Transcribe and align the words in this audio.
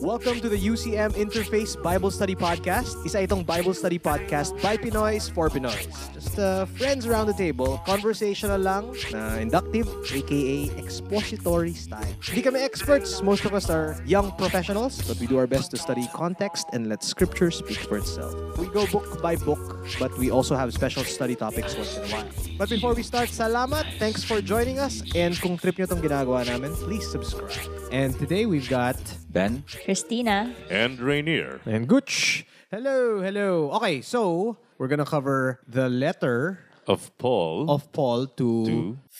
Welcome 0.00 0.40
to 0.40 0.50
the 0.50 0.58
UCM 0.58 1.16
Interface 1.16 1.72
Bible 1.82 2.10
Study 2.10 2.36
Podcast. 2.36 3.00
Isa 3.08 3.24
itong 3.24 3.48
Bible 3.48 3.72
Study 3.72 3.96
Podcast 3.96 4.52
by 4.60 4.76
Pinoys 4.76 5.32
for 5.32 5.48
Pinoys. 5.48 5.88
Just 6.12 6.36
uh, 6.36 6.68
friends 6.76 7.08
around 7.08 7.32
the 7.32 7.38
table, 7.38 7.80
conversational 7.88 8.60
lang, 8.60 8.92
na 9.08 9.40
inductive, 9.40 9.88
aka 10.12 10.68
expository 10.76 11.72
style. 11.72 12.04
Hindi 12.20 12.44
kami 12.44 12.60
experts. 12.60 13.24
Most 13.24 13.48
of 13.48 13.56
us 13.56 13.72
are 13.72 13.96
young 14.04 14.36
professionals, 14.36 15.00
but 15.08 15.16
we 15.16 15.24
do 15.24 15.40
our 15.40 15.48
best 15.48 15.72
to 15.72 15.80
study 15.80 16.04
context 16.12 16.68
and 16.76 16.92
let 16.92 17.00
scripture 17.00 17.48
speak 17.48 17.80
for 17.88 17.96
itself. 17.96 18.36
We 18.60 18.68
go 18.68 18.84
book 18.92 19.24
by 19.24 19.40
book, 19.40 19.88
but 19.96 20.12
we 20.20 20.28
also 20.28 20.60
have 20.60 20.76
special 20.76 21.08
study 21.08 21.40
topics 21.40 21.72
once 21.72 21.96
in 21.96 22.04
a 22.04 22.08
while. 22.12 22.28
But 22.60 22.68
before 22.68 22.92
we 22.92 23.00
start, 23.00 23.32
salamat. 23.32 23.96
Thanks 23.96 24.20
for 24.20 24.44
joining 24.44 24.76
us. 24.76 25.00
And 25.16 25.32
kung 25.40 25.56
trip 25.56 25.80
nyo 25.80 25.88
itong 25.88 26.04
ginagawa 26.04 26.44
namin, 26.44 26.76
please 26.84 27.08
subscribe. 27.08 27.56
And 27.88 28.12
today 28.20 28.44
we've 28.44 28.68
got 28.68 29.00
Ben? 29.28 29.64
Christina. 29.84 30.54
and 30.70 30.98
Rainier. 31.00 31.60
And 31.66 31.86
Gooch. 31.88 32.46
Hello, 32.70 33.20
hello. 33.20 33.70
Okay, 33.78 34.00
so 34.00 34.56
we're 34.78 34.88
gonna 34.88 35.06
cover 35.06 35.60
the 35.68 35.88
letter 35.88 36.60
Of 36.86 37.10
Paul. 37.18 37.66
of 37.66 37.90
Paul 37.90 38.30
to, 38.38 38.48
To? 38.66 38.76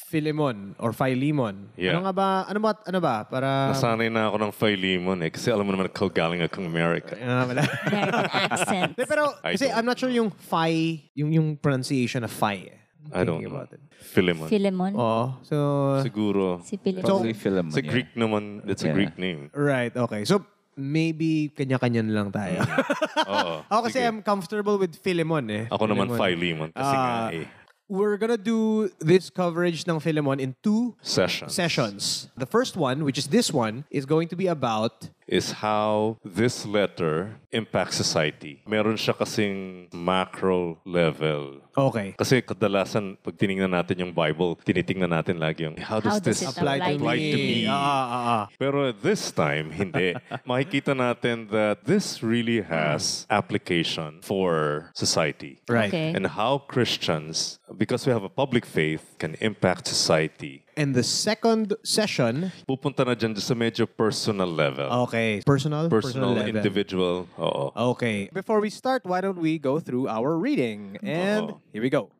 Philemon 0.06 0.78
or 0.78 0.94
Philemon. 0.94 1.74
Yeah. 1.74 1.98
Ano 1.98 2.06
nga 2.06 2.14
ba? 2.14 2.28
Ano 2.46 2.62
ba? 2.62 2.78
Ano 2.86 2.98
ba? 3.02 3.26
Para 3.26 3.74
Nasanay 3.74 4.06
na 4.06 4.30
ako 4.30 4.36
ng 4.38 4.52
Philemon 4.54 5.18
eh. 5.26 5.34
Kasi 5.34 5.50
alam 5.50 5.66
mo 5.66 5.74
naman 5.74 5.90
ako 5.90 6.06
galing 6.14 6.46
akong 6.46 6.62
America. 6.62 7.18
Ah, 7.18 7.42
wala. 7.42 7.66
American 7.90 8.26
accent. 8.54 8.90
Hindi, 8.94 9.02
pero 9.10 9.34
I 9.42 9.58
kasi 9.58 9.66
don't. 9.66 9.74
I'm 9.82 9.86
not 9.86 9.98
sure 9.98 10.14
yung 10.14 10.30
phi, 10.30 11.10
yung 11.18 11.34
yung 11.34 11.48
pronunciation 11.58 12.22
of 12.22 12.30
phi. 12.30 12.70
eh. 12.70 12.78
I 13.12 13.22
don't 13.24 13.42
know. 13.42 13.50
about 13.50 13.72
it. 13.72 13.80
Philemon. 14.00 14.48
Philemon. 14.48 14.92
Oo. 14.96 15.34
So 15.42 15.56
Siguro. 16.02 16.62
Si 16.62 16.76
Philemon. 16.76 17.04
Probably 17.04 17.34
Philemon. 17.34 17.72
Sa 17.72 17.82
Greek 17.82 18.10
naman, 18.14 18.62
it's 18.64 18.82
a 18.82 18.90
Yeah. 18.90 18.96
Greek 18.96 19.14
name. 19.18 19.50
right, 19.52 19.94
okay. 19.94 20.24
So 20.24 20.42
maybe 20.76 21.48
kanya-kanya 21.56 22.04
na 22.04 22.12
lang 22.22 22.28
tayo. 22.30 22.60
Oo. 23.32 23.54
Ako 23.66 23.80
kasi 23.88 23.98
sige. 23.98 24.06
I'm 24.06 24.20
comfortable 24.20 24.76
with 24.76 24.92
Philemon 24.96 25.44
eh. 25.48 25.64
Ako 25.72 25.88
naman 25.88 26.12
Philemon. 26.12 26.20
Philemon. 26.20 26.68
Kasi 26.76 26.94
nga 26.94 27.12
Ah. 27.28 27.30
eh. 27.32 27.46
We're 27.86 28.18
gonna 28.18 28.36
do 28.36 28.90
this 28.98 29.30
coverage 29.30 29.86
ng 29.86 30.02
Philemon 30.02 30.42
in 30.42 30.58
two 30.58 30.98
Session. 31.00 31.46
sessions. 31.46 32.26
The 32.34 32.44
first 32.44 32.74
one, 32.74 33.06
which 33.06 33.14
is 33.16 33.30
this 33.30 33.54
one, 33.54 33.86
is 33.94 34.02
going 34.04 34.26
to 34.28 34.36
be 34.36 34.50
about 34.50 35.06
is 35.26 35.58
how 35.58 36.16
this 36.24 36.64
letter 36.64 37.34
impacts 37.50 37.98
society. 37.98 38.62
Meron 38.66 38.94
siya 38.94 39.14
kasing 39.14 39.88
macro 39.90 40.78
level. 40.86 41.60
okay. 41.76 42.14
Kasi 42.14 42.40
kadalasan, 42.40 43.18
pag 43.20 43.34
tinignan 43.34 43.70
natin 43.74 44.06
yung 44.06 44.12
Bible, 44.14 44.56
tinitingnan 44.62 45.10
natin 45.10 45.36
lagi 45.42 45.66
yung, 45.66 45.76
how 45.76 45.98
does 45.98 46.16
How 46.16 46.18
does 46.22 46.40
this 46.40 46.40
it 46.42 46.54
Apply 46.54 46.78
to 46.78 46.94
Apply 46.96 47.16
me. 47.18 47.32
to 47.32 47.38
me. 47.38 47.58
Ah, 47.66 47.74
ah, 47.76 48.24
ah. 48.30 48.44
Pero 48.56 48.94
this 48.94 49.34
time, 49.34 49.74
hindi. 49.74 50.14
Makikita 50.48 50.94
natin 50.94 51.50
that 51.50 51.84
this 51.84 52.22
really 52.22 52.62
has 52.62 53.26
application 53.28 54.22
for 54.22 54.88
society. 54.94 55.58
Right. 55.68 55.90
Okay. 55.90 56.14
And 56.14 56.26
how 56.26 56.64
Christians, 56.70 57.58
because 57.76 58.06
we 58.06 58.12
have 58.14 58.22
a 58.22 58.32
public 58.32 58.64
faith, 58.64 59.02
can 59.18 59.34
impact 59.42 59.86
society. 59.90 60.65
And 60.76 60.92
the 60.94 61.02
second 61.02 61.72
session, 61.84 62.52
Pupunta 62.68 63.00
na 63.08 63.16
dyan 63.16 63.32
sa 63.40 63.56
medyo 63.56 63.88
personal 63.88 64.44
level. 64.52 64.84
okay, 65.08 65.40
personal, 65.40 65.88
personal, 65.88 66.36
level. 66.36 66.52
individual. 66.52 67.24
Oo. 67.40 67.72
Okay. 67.96 68.28
Before 68.28 68.60
we 68.60 68.68
start, 68.68 69.00
why 69.08 69.24
don't 69.24 69.40
we 69.40 69.56
go 69.56 69.80
through 69.80 70.04
our 70.12 70.36
reading? 70.36 71.00
And 71.00 71.56
Oo. 71.56 71.60
here 71.72 71.80
we 71.80 71.88
go. 71.88 72.12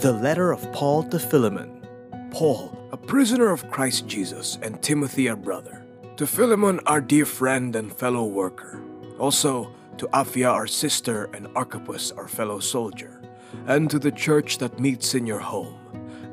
The 0.00 0.16
letter 0.16 0.48
of 0.50 0.64
Paul 0.72 1.04
to 1.12 1.20
Philemon. 1.20 1.84
Paul, 2.32 2.72
a 2.90 2.96
prisoner 2.96 3.52
of 3.52 3.68
Christ 3.70 4.08
Jesus, 4.08 4.56
and 4.64 4.80
Timothy, 4.80 5.28
our 5.28 5.36
brother. 5.36 5.84
To 6.16 6.26
Philemon, 6.26 6.80
our 6.88 7.04
dear 7.04 7.28
friend 7.28 7.76
and 7.76 7.92
fellow 7.92 8.24
worker. 8.24 8.80
Also 9.20 9.70
to 10.00 10.08
Aphia, 10.16 10.50
our 10.50 10.66
sister, 10.66 11.28
and 11.36 11.46
Archippus, 11.54 12.10
our 12.16 12.26
fellow 12.26 12.58
soldier. 12.58 13.20
And 13.68 13.86
to 13.92 14.00
the 14.00 14.10
church 14.10 14.58
that 14.58 14.80
meets 14.80 15.14
in 15.14 15.28
your 15.28 15.38
home. 15.38 15.76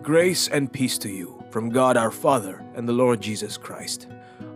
Grace 0.01 0.47
and 0.47 0.73
peace 0.73 0.97
to 0.97 1.09
you 1.09 1.44
from 1.51 1.69
God 1.69 1.95
our 1.95 2.09
Father 2.09 2.66
and 2.73 2.89
the 2.89 2.94
Lord 2.94 3.22
Jesus 3.22 3.56
Christ. 3.56 4.07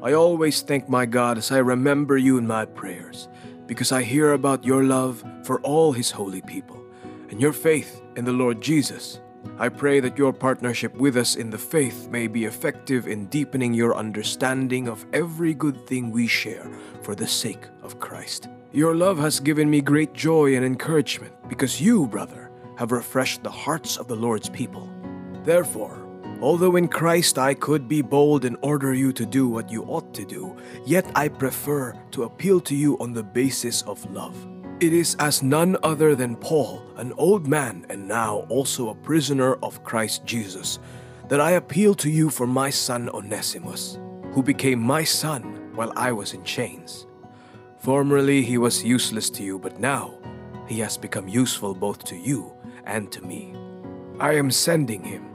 I 0.02 0.14
always 0.14 0.64
thank 0.64 0.90
my 0.90 1.06
God 1.06 1.38
as 1.38 1.52
I 1.52 1.60
remember 1.60 2.18
you 2.18 2.40
in 2.40 2.48
my 2.48 2.66
prayers, 2.66 3.28
because 3.68 3.92
I 3.92 4.02
hear 4.02 4.34
about 4.34 4.66
your 4.66 4.84
love 4.84 5.24
for 5.44 5.62
all 5.62 5.92
his 5.92 6.10
holy 6.10 6.42
people 6.42 6.84
and 7.30 7.40
your 7.40 7.54
faith 7.54 8.02
in 8.16 8.26
the 8.26 8.32
Lord 8.32 8.60
Jesus. 8.60 9.20
I 9.60 9.70
pray 9.70 10.00
that 10.00 10.18
your 10.18 10.34
partnership 10.34 10.96
with 10.96 11.16
us 11.16 11.36
in 11.36 11.52
the 11.52 11.60
faith 11.60 12.08
may 12.10 12.26
be 12.26 12.46
effective 12.46 13.08
in 13.08 13.28
deepening 13.28 13.76
your 13.76 13.96
understanding 13.96 14.88
of 14.88 15.06
every 15.14 15.54
good 15.54 15.86
thing 15.86 16.10
we 16.10 16.26
share 16.26 16.68
for 17.04 17.14
the 17.14 17.28
sake 17.28 17.68
of 17.84 18.00
Christ. 18.00 18.50
Your 18.72 18.96
love 18.96 19.20
has 19.20 19.40
given 19.40 19.70
me 19.70 19.82
great 19.82 20.14
joy 20.14 20.56
and 20.56 20.66
encouragement 20.66 21.34
because 21.48 21.80
you, 21.80 22.08
brother, 22.08 22.50
have 22.80 22.92
refreshed 22.92 23.44
the 23.44 23.52
hearts 23.52 23.98
of 23.98 24.08
the 24.08 24.16
Lord's 24.16 24.50
people. 24.50 24.90
Therefore, 25.46 25.96
although 26.42 26.76
in 26.76 26.88
Christ 26.88 27.38
I 27.38 27.54
could 27.54 27.88
be 27.88 28.02
bold 28.02 28.46
and 28.46 28.58
order 28.62 28.94
you 28.94 29.14
to 29.14 29.26
do 29.26 29.48
what 29.48 29.70
you 29.70 29.84
ought 29.84 30.14
to 30.16 30.26
do, 30.26 30.58
yet 30.86 31.06
I 31.16 31.28
prefer 31.28 31.94
to 32.12 32.24
appeal 32.24 32.60
to 32.62 32.76
you 32.76 32.98
on 33.00 33.14
the 33.14 33.24
basis 33.24 33.84
of 33.84 34.04
love. 34.12 34.36
It 34.80 34.92
is 34.92 35.16
as 35.20 35.44
none 35.44 35.78
other 35.84 36.16
than 36.16 36.36
Paul, 36.36 36.84
an 36.98 37.14
old 37.14 37.48
man 37.48 37.86
and 37.90 38.08
now 38.08 38.46
also 38.50 38.90
a 38.90 38.96
prisoner 38.96 39.54
of 39.64 39.84
Christ 39.84 40.26
Jesus, 40.26 40.80
that 41.30 41.40
I 41.40 41.52
appeal 41.52 41.94
to 41.96 42.10
you 42.10 42.30
for 42.30 42.48
my 42.48 42.72
son 42.72 43.10
Onesimus, 43.10 44.00
who 44.34 44.44
became 44.44 44.80
my 44.80 45.04
son 45.04 45.72
while 45.76 45.94
I 45.96 46.12
was 46.12 46.34
in 46.34 46.44
chains. 46.44 47.06
Formerly 47.78 48.42
he 48.42 48.58
was 48.58 48.84
useless 48.84 49.30
to 49.30 49.44
you, 49.44 49.60
but 49.60 49.80
now 49.80 50.16
he 50.68 50.80
has 50.80 50.98
become 50.98 51.28
useful 51.28 51.76
both 51.76 52.04
to 52.06 52.16
you 52.16 52.52
and 52.86 53.12
to 53.12 53.22
me. 53.22 53.56
I 54.20 54.34
am 54.34 54.50
sending 54.50 55.04
him, 55.04 55.35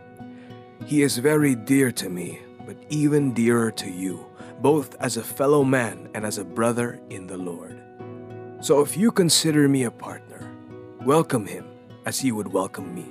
He 0.85 1.03
is 1.03 1.17
very 1.17 1.55
dear 1.55 1.91
to 1.93 2.09
me, 2.09 2.39
but 2.65 2.75
even 2.89 3.33
dearer 3.33 3.71
to 3.71 3.89
you, 3.89 4.25
both 4.61 4.95
as 4.99 5.15
a 5.15 5.23
fellow 5.23 5.63
man 5.63 6.09
and 6.13 6.25
as 6.25 6.37
a 6.37 6.43
brother 6.43 6.99
in 7.09 7.27
the 7.27 7.37
Lord. 7.37 7.81
So 8.61 8.81
if 8.81 8.97
you 8.97 9.11
consider 9.11 9.69
me 9.69 9.83
a 9.83 9.91
partner, 9.91 10.51
welcome 11.05 11.45
him 11.45 11.65
as 12.05 12.19
he 12.19 12.31
would 12.31 12.51
welcome 12.51 12.93
me. 12.93 13.05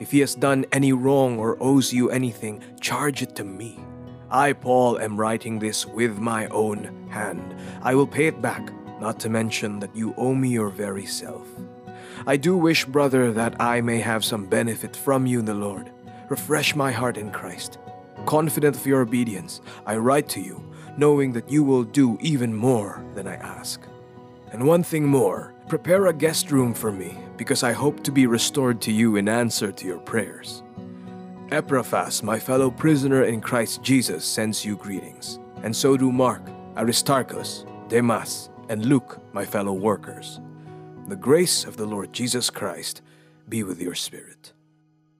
If 0.00 0.10
he 0.10 0.20
has 0.20 0.34
done 0.34 0.66
any 0.70 0.92
wrong 0.92 1.38
or 1.38 1.56
owes 1.60 1.92
you 1.92 2.10
anything, 2.10 2.62
charge 2.80 3.22
it 3.22 3.34
to 3.36 3.44
me. 3.44 3.78
I, 4.30 4.52
Paul, 4.52 4.98
am 4.98 5.16
writing 5.16 5.58
this 5.58 5.86
with 5.86 6.18
my 6.18 6.46
own 6.48 7.08
hand. 7.10 7.54
I 7.80 7.94
will 7.94 8.06
pay 8.06 8.26
it 8.26 8.42
back, 8.42 8.70
not 9.00 9.18
to 9.20 9.30
mention 9.30 9.80
that 9.80 9.96
you 9.96 10.14
owe 10.16 10.34
me 10.34 10.50
your 10.50 10.68
very 10.68 11.06
self. 11.06 11.46
I 12.26 12.36
do 12.36 12.56
wish, 12.56 12.84
brother, 12.84 13.32
that 13.32 13.60
I 13.60 13.80
may 13.80 14.00
have 14.00 14.24
some 14.24 14.46
benefit 14.46 14.94
from 14.94 15.26
you 15.26 15.38
in 15.38 15.46
the 15.46 15.54
Lord. 15.54 15.90
Refresh 16.28 16.74
my 16.74 16.92
heart 16.92 17.16
in 17.16 17.30
Christ. 17.30 17.78
Confident 18.26 18.76
of 18.76 18.86
your 18.86 19.00
obedience, 19.00 19.60
I 19.86 19.96
write 19.96 20.28
to 20.30 20.40
you, 20.40 20.62
knowing 20.96 21.32
that 21.32 21.50
you 21.50 21.64
will 21.64 21.84
do 21.84 22.18
even 22.20 22.54
more 22.54 23.02
than 23.14 23.26
I 23.26 23.36
ask. 23.36 23.80
And 24.52 24.66
one 24.66 24.82
thing 24.82 25.06
more 25.06 25.54
prepare 25.68 26.06
a 26.06 26.12
guest 26.12 26.50
room 26.50 26.74
for 26.74 26.90
me, 26.90 27.16
because 27.36 27.62
I 27.62 27.72
hope 27.72 28.02
to 28.04 28.12
be 28.12 28.26
restored 28.26 28.80
to 28.82 28.92
you 28.92 29.16
in 29.16 29.28
answer 29.28 29.70
to 29.70 29.86
your 29.86 29.98
prayers. 29.98 30.62
Epaphras, 31.50 32.22
my 32.22 32.38
fellow 32.38 32.70
prisoner 32.70 33.24
in 33.24 33.40
Christ 33.40 33.82
Jesus, 33.82 34.24
sends 34.24 34.64
you 34.64 34.76
greetings, 34.76 35.38
and 35.62 35.74
so 35.74 35.96
do 35.96 36.12
Mark, 36.12 36.42
Aristarchus, 36.76 37.64
Demas, 37.88 38.50
and 38.68 38.84
Luke, 38.84 39.20
my 39.32 39.44
fellow 39.44 39.72
workers. 39.72 40.40
The 41.08 41.16
grace 41.16 41.64
of 41.64 41.78
the 41.78 41.86
Lord 41.86 42.12
Jesus 42.12 42.50
Christ 42.50 43.00
be 43.48 43.62
with 43.62 43.80
your 43.80 43.94
spirit. 43.94 44.52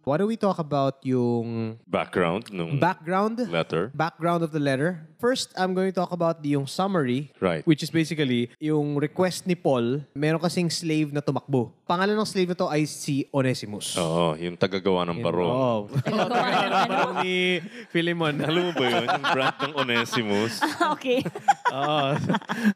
Why 0.09 0.17
don't 0.17 0.33
we 0.33 0.41
talk 0.41 0.57
about 0.57 1.05
yung 1.05 1.77
Background 1.85 2.49
nung 2.49 2.81
background 2.81 3.37
letter. 3.53 3.93
background 3.93 4.41
of 4.41 4.57
the 4.57 4.59
letter. 4.59 5.05
First, 5.21 5.53
I'm 5.53 5.75
going 5.77 5.93
to 5.93 5.97
talk 5.99 6.15
about 6.15 6.41
the, 6.41 6.57
yung 6.57 6.65
summary, 6.65 7.29
Right. 7.43 7.61
which 7.69 7.83
is 7.83 7.91
basically 7.93 8.49
yung 8.57 8.97
request 8.97 9.45
ni 9.45 9.53
Paul. 9.53 10.01
Meron 10.17 10.41
kasing 10.41 10.73
slave 10.73 11.13
na 11.13 11.21
tumakbo. 11.21 11.75
Pangalan 11.85 12.17
ng 12.17 12.25
slave 12.25 12.49
na 12.49 12.57
to 12.57 12.71
ay 12.71 12.89
si 12.89 13.29
Onesimus. 13.29 13.99
Oo, 14.01 14.33
yung 14.39 14.57
tagagawa 14.57 15.05
ng 15.05 15.19
barong. 15.21 15.51
Oh. 15.53 15.81
Parang 16.09 17.21
ni 17.21 17.61
Philemon. 17.93 18.33
Alam 18.49 18.71
mo 18.71 18.73
ba 18.73 18.87
yun? 18.89 19.07
Yung 19.11 19.27
brand 19.29 19.57
ng 19.61 19.73
Onesimus. 19.77 20.63
okay. 20.97 21.21
Oo. 21.69 22.09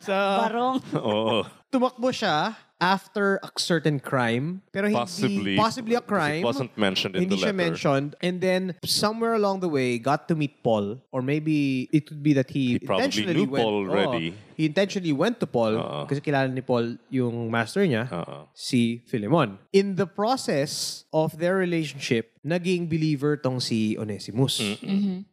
so, 0.05 0.12
Barong. 0.12 0.76
Oo. 0.99 1.46
tumakbo 1.73 2.12
siya 2.12 2.52
after 2.82 3.38
a 3.46 3.49
certain 3.56 4.02
crime. 4.02 4.61
Pero 4.75 4.90
hindi, 4.90 4.99
Possibly. 4.99 5.55
possibly 5.56 5.94
a 5.94 6.02
crime. 6.02 6.43
It 6.43 6.50
wasn't 6.50 6.75
mentioned 6.76 7.14
in 7.14 7.31
hindi 7.31 7.38
the 7.38 7.46
siya 7.46 7.55
letter. 7.55 7.62
mentioned. 7.70 8.11
And 8.20 8.43
then, 8.43 8.75
somewhere 8.82 9.34
along 9.38 9.62
the 9.62 9.70
way, 9.70 10.02
got 10.02 10.26
to 10.29 10.34
meet 10.34 10.58
Paul. 10.67 10.99
Or 11.14 11.23
maybe, 11.23 11.88
it 11.94 12.11
could 12.11 12.23
be 12.23 12.34
that 12.34 12.50
he, 12.50 12.76
He 12.76 12.79
probably 12.82 13.23
knew 13.25 13.46
went, 13.46 13.62
Paul 13.62 13.87
already. 13.87 14.34
Oo. 14.34 14.51
He 14.62 14.70
intentionally 14.70 15.11
went 15.11 15.43
to 15.43 15.47
Paul 15.47 15.75
Oo. 15.75 16.06
kasi 16.06 16.23
kilala 16.23 16.47
ni 16.47 16.62
Paul 16.62 16.94
yung 17.11 17.50
master 17.50 17.82
niya, 17.82 18.06
Oo. 18.14 18.47
si 18.55 19.03
Philemon. 19.11 19.59
In 19.75 19.99
the 19.99 20.06
process 20.06 21.03
of 21.11 21.35
their 21.43 21.59
relationship, 21.59 22.31
naging 22.43 22.87
believer 22.87 23.35
tong 23.35 23.59
si 23.59 23.99
Onesimus. 23.99 24.62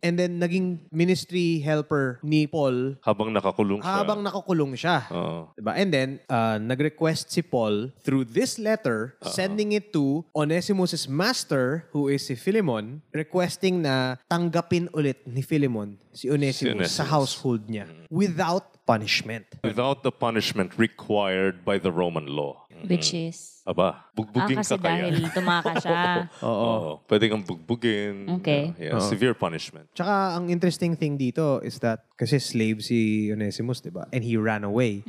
And 0.02 0.14
then, 0.18 0.42
naging 0.42 0.90
ministry 0.90 1.62
helper 1.62 2.18
ni 2.22 2.46
Paul 2.46 2.98
Habang 3.06 3.30
nakakulong 3.30 3.82
siya. 3.82 3.94
habang 3.94 4.20
nakakulong 4.22 4.74
siya. 4.74 5.06
Oo. 5.14 5.54
Diba? 5.54 5.78
And 5.78 5.90
then, 5.90 6.10
uh, 6.26 6.58
nag-request 6.58 7.30
si 7.30 7.42
Paul 7.42 7.94
through 8.02 8.26
this 8.26 8.58
letter, 8.58 9.14
sending 9.22 9.74
it 9.74 9.94
to 9.94 10.26
Onesimus' 10.34 11.06
master, 11.06 11.86
who 11.94 12.10
is 12.10 12.26
si 12.26 12.34
Philemon, 12.34 13.02
requesting 13.10 13.86
na 13.86 14.18
tanggapin 14.26 14.90
ulit 14.92 15.22
ni 15.26 15.42
Philemon 15.42 15.98
si 16.10 16.26
Onesimus, 16.26 16.90
Si 16.90 16.98
sa 16.98 17.06
Onesimus. 17.06 17.10
household 17.10 17.62
niya 17.70 17.86
without 18.10 18.79
punishment. 18.90 19.46
Without 19.62 20.02
the 20.02 20.10
punishment 20.10 20.74
required 20.82 21.62
by 21.62 21.78
the 21.78 21.94
Roman 21.94 22.26
law. 22.26 22.66
Which 22.90 23.14
is... 23.14 23.62
Aba, 23.70 23.86
Ah, 23.86 23.96
bugbugin 24.18 24.58
kasi 24.66 24.74
ka 24.74 24.82
kaya. 24.82 25.14
dahil 25.14 25.30
tumaka 25.30 25.78
siya. 25.78 26.02
Oo. 26.50 27.06
Pwede 27.06 27.30
kang 27.30 27.46
bugbugin. 27.46 28.42
Okay. 28.42 28.74
Yeah, 28.82 28.98
severe 28.98 29.38
punishment. 29.38 29.86
Tsaka, 29.94 30.34
ang 30.42 30.50
interesting 30.50 30.98
thing 30.98 31.22
dito 31.22 31.62
is 31.62 31.78
that 31.86 32.02
kasi 32.18 32.42
slave 32.42 32.82
si 32.82 33.30
Onesimus, 33.30 33.78
di 33.86 33.94
ba? 33.94 34.10
And 34.10 34.26
he 34.26 34.42
ran 34.42 34.66
away. 34.66 35.06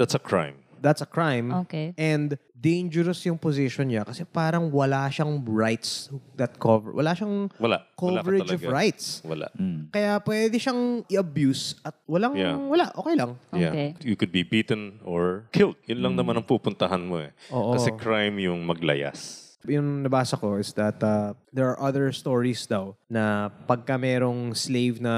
That's 0.00 0.16
a 0.16 0.22
crime. 0.22 0.64
That's 0.80 1.04
a 1.04 1.10
crime. 1.10 1.52
Okay. 1.68 1.92
And 2.00 2.38
dangerous 2.58 3.22
yung 3.22 3.38
position 3.38 3.86
niya 3.86 4.02
kasi 4.02 4.26
parang 4.26 4.66
wala 4.68 5.06
siyang 5.06 5.38
rights 5.46 6.10
that 6.34 6.58
cover. 6.58 6.90
Wala 6.90 7.14
siyang 7.14 7.46
Wala. 7.54 7.86
Wala 7.94 8.18
coverage 8.18 8.50
of 8.50 8.58
talaga. 8.58 8.74
rights. 8.74 9.22
Wala. 9.22 9.46
Kaya 9.94 10.18
pwede 10.20 10.58
siyang 10.58 11.06
i-abuse 11.06 11.78
at 11.86 11.94
walang, 12.04 12.34
Yeah. 12.34 12.58
wala, 12.58 12.90
okay 12.98 13.14
lang. 13.14 13.38
Yeah. 13.54 13.70
Okay. 13.70 13.88
You 14.02 14.18
could 14.18 14.34
be 14.34 14.42
beaten 14.42 14.98
or 15.06 15.46
killed. 15.54 15.78
Yun 15.86 16.02
lang 16.02 16.14
naman 16.18 16.34
ang 16.34 16.46
pupuntahan 16.46 17.00
mo 17.00 17.22
eh. 17.22 17.30
Oo. 17.54 17.78
Kasi 17.78 17.94
crime 17.94 18.42
yung 18.42 18.66
maglayas. 18.66 19.47
Yung 19.66 20.06
nabasa 20.06 20.38
ko 20.38 20.54
is 20.54 20.70
that 20.78 21.02
uh, 21.02 21.34
there 21.50 21.66
are 21.66 21.78
other 21.82 22.14
stories 22.14 22.62
daw 22.62 22.94
na 23.10 23.50
pagka 23.66 23.98
merong 23.98 24.54
slave 24.54 25.02
na 25.02 25.14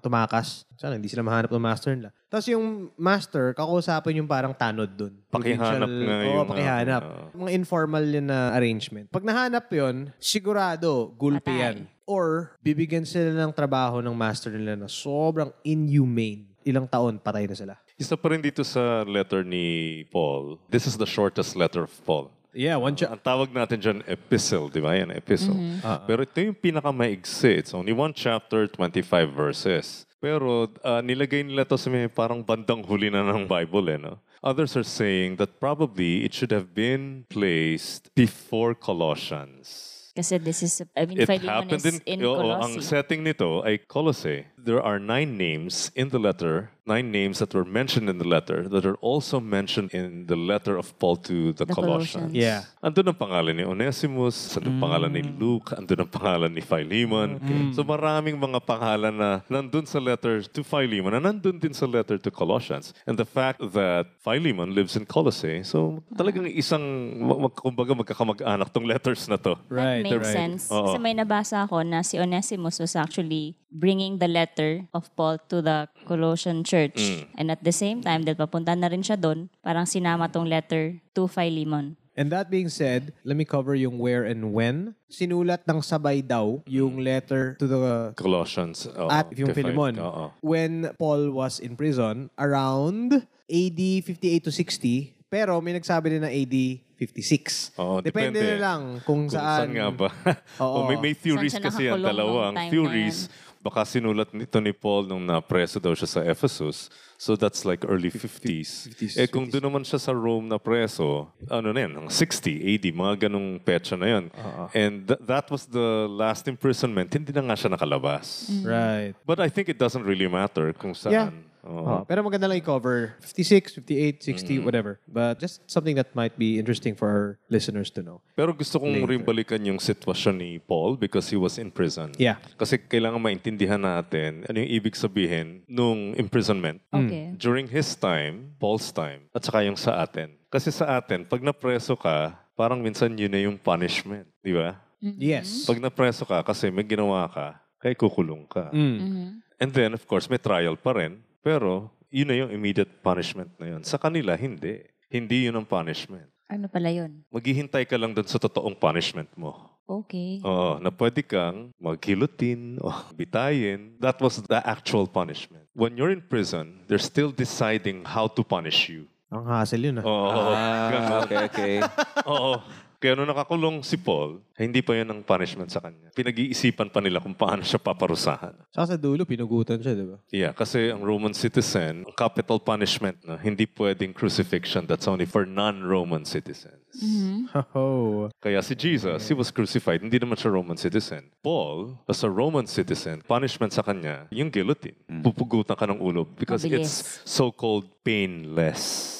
tumakas, 0.00 0.64
sana 0.80 0.96
hindi 0.96 1.12
sila 1.12 1.20
mahanap 1.20 1.52
ng 1.52 1.60
master 1.60 1.92
nila. 1.92 2.10
Tapos 2.32 2.48
yung 2.48 2.88
master, 2.96 3.52
kakausapin 3.52 4.16
yung 4.24 4.26
parang 4.26 4.56
tanod 4.56 4.88
dun. 4.88 5.14
Pakihanap 5.28 5.86
nga 5.88 6.16
Oo, 6.24 6.24
yung, 6.24 6.48
pakihanap. 6.48 7.02
uh, 7.04 7.28
Mga 7.36 7.50
informal 7.52 8.04
yun 8.04 8.26
na 8.32 8.56
arrangement. 8.56 9.06
Pag 9.12 9.28
nahanap 9.28 9.68
yun, 9.68 10.08
sigurado, 10.16 11.12
gulpi 11.14 11.52
yan. 11.60 11.84
Or, 12.06 12.54
bibigyan 12.62 13.04
sila 13.04 13.34
ng 13.34 13.52
trabaho 13.52 13.98
ng 14.00 14.14
master 14.14 14.54
nila 14.54 14.78
na 14.78 14.86
sobrang 14.86 15.52
inhumane. 15.66 16.48
Ilang 16.66 16.90
taon, 16.90 17.18
patay 17.22 17.46
na 17.46 17.54
sila. 17.54 17.74
Isa 17.96 18.12
pa 18.12 18.28
rin 18.28 18.44
dito 18.44 18.60
sa 18.60 19.06
letter 19.08 19.40
ni 19.40 20.04
Paul. 20.12 20.60
This 20.68 20.84
is 20.84 21.00
the 21.00 21.08
shortest 21.08 21.56
letter 21.56 21.88
of 21.88 21.94
Paul. 22.04 22.35
Yeah, 22.56 22.80
one 22.80 22.96
Ang 22.96 23.20
tawag 23.20 23.52
natin 23.52 23.76
dyan, 23.76 23.98
epistle, 24.08 24.72
di 24.72 24.80
ba? 24.80 24.96
Yan, 24.96 25.12
epistle. 25.12 25.52
Ah, 25.84 26.00
Pero 26.00 26.24
ito 26.24 26.40
yung 26.40 26.56
pinakamaigsi. 26.56 27.60
It's 27.60 27.76
only 27.76 27.92
one 27.92 28.16
chapter, 28.16 28.64
25 28.64 29.28
verses. 29.28 30.08
Pero 30.16 30.72
ah, 30.80 31.04
nilagay 31.04 31.44
nila 31.44 31.68
to 31.68 31.76
sa 31.76 31.92
may 31.92 32.08
parang 32.08 32.40
bandang 32.40 32.80
huli 32.80 33.12
na 33.12 33.20
ng 33.20 33.44
Bible, 33.44 33.92
eh, 33.92 34.00
no? 34.00 34.16
Others 34.40 34.72
are 34.80 34.88
saying 34.88 35.36
that 35.36 35.60
probably 35.60 36.24
it 36.24 36.32
should 36.32 36.48
have 36.48 36.72
been 36.72 37.28
placed 37.28 38.08
before 38.16 38.72
Colossians. 38.72 39.92
Kasi 40.16 40.40
this 40.40 40.64
is, 40.64 40.80
I 40.96 41.04
mean, 41.04 41.20
It 41.20 41.28
Philemon 41.28 41.44
happened 41.68 41.84
is 41.84 41.92
in, 41.92 41.96
in 42.08 42.18
oo, 42.24 42.56
ang 42.56 42.72
Colossae. 42.72 42.88
setting 42.88 43.20
nito 43.20 43.60
ay 43.60 43.84
Colossae. 43.84 44.48
There 44.66 44.82
are 44.82 44.98
nine 44.98 45.38
names 45.38 45.94
in 45.94 46.10
the 46.10 46.18
letter, 46.18 46.74
nine 46.82 47.14
names 47.14 47.38
that 47.38 47.54
were 47.54 47.62
mentioned 47.62 48.10
in 48.10 48.18
the 48.18 48.26
letter 48.26 48.66
that 48.66 48.82
are 48.82 48.98
also 48.98 49.38
mentioned 49.38 49.94
in 49.94 50.26
the 50.26 50.34
letter 50.34 50.74
of 50.74 50.90
Paul 50.98 51.22
to 51.30 51.54
the, 51.54 51.62
The 51.62 51.70
Colossians. 51.70 52.34
Colossians. 52.34 52.34
Yeah. 52.34 52.66
Andun 52.82 53.14
ang 53.14 53.18
pangalan 53.18 53.54
ni 53.54 53.62
Onesimus, 53.62 54.58
andun 54.58 54.74
ang 54.74 54.82
pangalan 54.82 55.10
ni 55.14 55.22
Luke, 55.22 55.70
andun 55.70 56.02
ang 56.02 56.10
pangalan 56.10 56.50
ni 56.50 56.62
Philemon. 56.66 57.38
So 57.78 57.86
maraming 57.86 58.42
mga 58.42 58.58
pangalan 58.66 59.14
na 59.14 59.30
nandun 59.46 59.86
sa 59.86 60.02
letter 60.02 60.42
to 60.42 60.66
Philemon 60.66 61.14
na 61.14 61.30
nandun 61.30 61.62
din 61.62 61.70
sa 61.70 61.86
letter 61.86 62.18
to 62.18 62.30
Colossians. 62.34 62.90
And 63.06 63.14
the 63.14 63.28
fact 63.28 63.62
that 63.62 64.18
Philemon 64.18 64.74
lives 64.74 64.98
in 64.98 65.06
Colossae, 65.06 65.62
so 65.62 66.02
talagang 66.18 66.50
isang, 66.50 66.82
mag, 67.22 67.54
kumbaga 67.54 67.94
magkakamag-anak 67.94 68.66
tong 68.74 68.82
letters 68.82 69.30
na 69.30 69.38
to. 69.38 69.54
Right, 69.70 70.02
That 70.02 70.10
makes 70.10 70.26
right. 70.26 70.38
sense. 70.42 70.74
Oo. 70.74 70.90
Kasi 70.90 70.98
may 70.98 71.14
nabasa 71.14 71.62
ako 71.70 71.86
na 71.86 72.02
si 72.02 72.18
Onesimus 72.18 72.82
was 72.82 72.98
actually 72.98 73.54
bringing 73.76 74.16
the 74.16 74.30
letter 74.30 74.55
of 74.92 75.12
Paul 75.14 75.36
to 75.52 75.60
the 75.60 75.88
Colossian 76.08 76.64
church. 76.64 76.96
Mm. 76.96 77.20
And 77.36 77.46
at 77.52 77.60
the 77.60 77.72
same 77.72 78.00
time, 78.00 78.24
dahil 78.24 78.40
papunta 78.40 78.72
na 78.72 78.88
rin 78.88 79.04
siya 79.04 79.20
doon, 79.20 79.52
parang 79.60 79.84
sinama 79.84 80.32
tong 80.32 80.48
letter 80.48 80.96
to 81.12 81.28
Philemon. 81.28 81.96
And 82.16 82.32
that 82.32 82.48
being 82.48 82.72
said, 82.72 83.12
let 83.28 83.36
me 83.36 83.44
cover 83.44 83.76
yung 83.76 84.00
where 84.00 84.24
and 84.24 84.56
when. 84.56 84.96
Sinulat 85.12 85.68
ng 85.68 85.84
sabay 85.84 86.24
daw 86.24 86.64
yung 86.64 86.96
letter 87.04 87.60
to 87.60 87.68
the 87.68 88.16
Colossians. 88.16 88.88
oo, 88.88 89.12
at 89.12 89.28
yung 89.36 89.52
Philemon. 89.52 90.00
oo. 90.00 90.32
When 90.40 90.88
Paul 90.96 91.28
was 91.36 91.60
in 91.60 91.76
prison 91.76 92.32
around 92.40 93.28
AD 93.52 93.80
58 94.08 94.48
to 94.48 94.50
60, 94.50 95.28
pero 95.28 95.60
may 95.60 95.76
nagsabi 95.76 96.16
din 96.16 96.24
na 96.24 96.32
AD 96.32 96.56
56. 96.96 97.76
Oo, 97.76 98.00
depende, 98.00 98.40
depende. 98.40 98.56
na 98.56 98.64
lang 98.64 98.82
kung, 99.04 99.28
Kung 99.28 99.36
saan. 99.36 99.68
saan 99.68 99.76
nga 99.76 99.88
ba? 99.92 100.08
Oo. 100.64 100.72
o 100.72 100.88
may, 100.88 100.96
may 100.96 101.12
theories 101.12 101.52
kasi 101.52 101.92
yan, 101.92 102.00
nakakulong 102.00 102.08
dalawa. 102.08 102.32
nung 102.32 102.48
Ang 102.48 102.56
time 102.56 102.64
na 102.64 102.72
theories, 102.72 103.18
baka 103.66 103.82
sinulat 103.82 104.30
nito 104.30 104.62
ni 104.62 104.70
Paul 104.70 105.10
nung 105.10 105.26
napreso 105.26 105.82
daw 105.82 105.90
siya 105.90 106.06
sa 106.06 106.20
Ephesus. 106.22 106.86
So 107.18 107.34
that's 107.34 107.64
like 107.64 107.82
early 107.82 108.12
50s. 108.12 108.92
50s, 108.94 109.16
eh 109.16 109.26
kung 109.26 109.50
doon 109.50 109.64
naman 109.66 109.82
siya 109.82 109.98
sa 109.98 110.12
Rome 110.14 110.46
na 110.46 110.60
preso, 110.60 111.26
ano 111.48 111.72
na 111.74 111.82
yan, 111.82 111.92
ang 111.96 112.08
60, 112.12 112.60
AD, 112.62 112.84
mga 112.92 113.26
ganong 113.26 113.56
petsa 113.58 113.96
na 113.96 114.06
yan. 114.06 114.24
And 114.70 115.08
th- 115.08 115.18
that 115.24 115.48
was 115.50 115.66
the 115.66 116.06
last 116.06 116.46
imprisonment. 116.46 117.08
Hindi 117.10 117.32
na 117.32 117.42
nga 117.42 117.56
siya 117.56 117.72
nakalabas. 117.72 118.52
Right. 118.62 119.16
But 119.24 119.40
I 119.40 119.48
think 119.48 119.66
it 119.66 119.80
doesn't 119.80 120.04
really 120.04 120.28
matter 120.28 120.70
kung 120.76 120.92
Yeah. 120.92 121.32
saan. 121.32 121.32
Oo. 121.32 121.55
Oh, 121.66 122.06
pero 122.06 122.22
maganda 122.22 122.46
lang 122.46 122.62
i-cover 122.62 123.18
56, 123.20 123.74
58, 123.82 124.22
60, 124.22 124.58
Mm. 124.58 124.64
whatever. 124.64 125.02
But 125.10 125.42
just 125.42 125.66
something 125.66 125.98
that 125.98 126.14
might 126.14 126.38
be 126.38 126.56
interesting 126.62 126.94
for 126.94 127.10
our 127.10 127.26
listeners 127.50 127.90
to 127.98 128.06
know. 128.06 128.22
Pero 128.38 128.54
gusto 128.54 128.78
kong 128.78 128.94
Later. 129.02 129.10
rin 129.10 129.22
balikan 129.26 129.58
yung 129.66 129.82
sitwasyon 129.82 130.34
ni 130.38 130.50
Paul 130.62 130.94
because 130.94 131.26
he 131.26 131.36
was 131.36 131.58
in 131.58 131.74
prison. 131.74 132.14
Yeah. 132.16 132.38
Kasi 132.54 132.78
kailangan 132.78 133.18
maintindihan 133.18 133.82
natin 133.82 134.46
ano 134.46 134.62
yung 134.62 134.70
ibig 134.70 134.94
sabihin 134.94 135.66
nung 135.66 136.14
imprisonment. 136.14 136.78
Okay. 136.94 137.34
During 137.34 137.66
his 137.66 137.98
time, 137.98 138.54
Paul's 138.62 138.94
time, 138.94 139.26
at 139.34 139.42
saka 139.42 139.66
yung 139.66 139.76
sa 139.76 139.98
atin. 140.00 140.38
Kasi 140.46 140.70
sa 140.70 140.96
atin, 140.96 141.26
pag 141.26 141.42
napreso 141.42 141.98
ka, 141.98 142.38
parang 142.54 142.78
minsan 142.78 143.10
yun 143.18 143.28
na 143.28 143.42
yung 143.42 143.58
punishment. 143.58 144.24
Di 144.40 144.54
ba? 144.54 144.78
Yes. 145.02 145.66
Pag 145.66 145.82
napreso 145.82 146.22
ka 146.24 146.40
kasi 146.40 146.70
may 146.70 146.86
ginawa 146.86 147.26
ka, 147.28 147.58
kaya 147.82 147.92
kukulong 147.92 148.46
ka. 148.46 148.70
Mm. 148.72 148.96
Mhm. 148.96 149.26
And 149.56 149.70
then, 149.72 149.90
of 149.96 150.04
course, 150.04 150.28
may 150.28 150.36
trial 150.36 150.76
pa 150.76 150.92
rin. 150.92 151.24
Pero, 151.46 151.94
yun 152.10 152.26
na 152.26 152.34
yung 152.34 152.50
immediate 152.50 152.90
punishment 153.06 153.54
na 153.54 153.78
yun. 153.78 153.82
Sa 153.86 154.02
kanila, 154.02 154.34
hindi. 154.34 154.82
Hindi 155.06 155.46
yun 155.46 155.54
ang 155.54 155.62
punishment. 155.62 156.26
Ano 156.50 156.66
pala 156.66 156.90
yun? 156.90 157.22
Maghihintay 157.30 157.86
ka 157.86 157.94
lang 157.94 158.10
dun 158.10 158.26
sa 158.26 158.42
totoong 158.42 158.74
punishment 158.74 159.30
mo. 159.38 159.54
Okay. 159.86 160.42
Oo, 160.42 160.82
na 160.82 160.90
pwede 160.90 161.22
kang 161.22 161.70
magkilutin 161.78 162.82
o 162.82 162.90
bitayin. 163.14 163.94
That 164.02 164.18
was 164.18 164.42
the 164.42 164.58
actual 164.58 165.06
punishment. 165.06 165.70
When 165.70 165.94
you're 165.94 166.10
in 166.10 166.26
prison, 166.26 166.82
they're 166.90 166.98
still 166.98 167.30
deciding 167.30 168.02
how 168.02 168.26
to 168.34 168.42
punish 168.42 168.90
you. 168.90 169.06
Ang 169.30 169.46
hassle 169.46 169.86
yun 169.86 170.02
ah. 170.02 170.04
Oo, 170.06 170.26
Ah, 170.50 170.86
ganun. 170.90 171.18
okay, 171.22 171.38
okay. 171.46 171.74
Oo. 172.30 172.58
Kaya 172.96 173.12
nung 173.14 173.28
nakakulong 173.28 173.84
si 173.84 174.00
Paul, 174.00 174.40
hindi 174.56 174.80
pa 174.80 174.96
yun 174.96 175.12
ang 175.12 175.20
punishment 175.20 175.68
sa 175.68 175.84
kanya. 175.84 176.08
Pinag-iisipan 176.16 176.88
pa 176.88 177.04
nila 177.04 177.20
kung 177.20 177.36
paano 177.36 177.60
siya 177.60 177.76
paparusahan. 177.76 178.56
Saka 178.72 178.94
sa 178.94 178.96
dulo, 178.96 179.28
pinugutan 179.28 179.76
siya, 179.76 179.92
di 179.92 180.06
ba? 180.08 180.16
Yeah, 180.32 180.56
kasi 180.56 180.88
ang 180.88 181.04
Roman 181.04 181.36
citizen, 181.36 182.08
ang 182.08 182.16
capital 182.16 182.56
punishment 182.56 183.20
na 183.20 183.36
hindi 183.36 183.68
pwedeng 183.68 184.16
crucifixion. 184.16 184.88
That's 184.88 185.04
only 185.04 185.28
for 185.28 185.44
non-Roman 185.44 186.24
citizens. 186.24 186.80
Oh. 187.76 188.32
Kaya 188.40 188.60
si 188.64 188.72
Jesus, 188.72 189.28
he 189.28 189.34
was 189.36 189.52
crucified. 189.52 190.00
Hindi 190.00 190.16
naman 190.16 190.36
siya 190.40 190.48
Roman 190.52 190.80
citizen. 190.80 191.28
Paul, 191.44 192.00
as 192.08 192.24
a 192.24 192.30
Roman 192.30 192.64
citizen, 192.64 193.20
punishment 193.20 193.72
sa 193.72 193.84
kanya, 193.84 194.24
yung 194.32 194.48
guillotine. 194.48 194.96
Pupugutan 195.20 195.76
ka 195.76 195.84
ng 195.84 196.00
ulo 196.00 196.24
because 196.24 196.64
it's 196.64 196.72
Mabilis. 196.72 197.20
so-called 197.28 197.84
painless. 198.00 199.12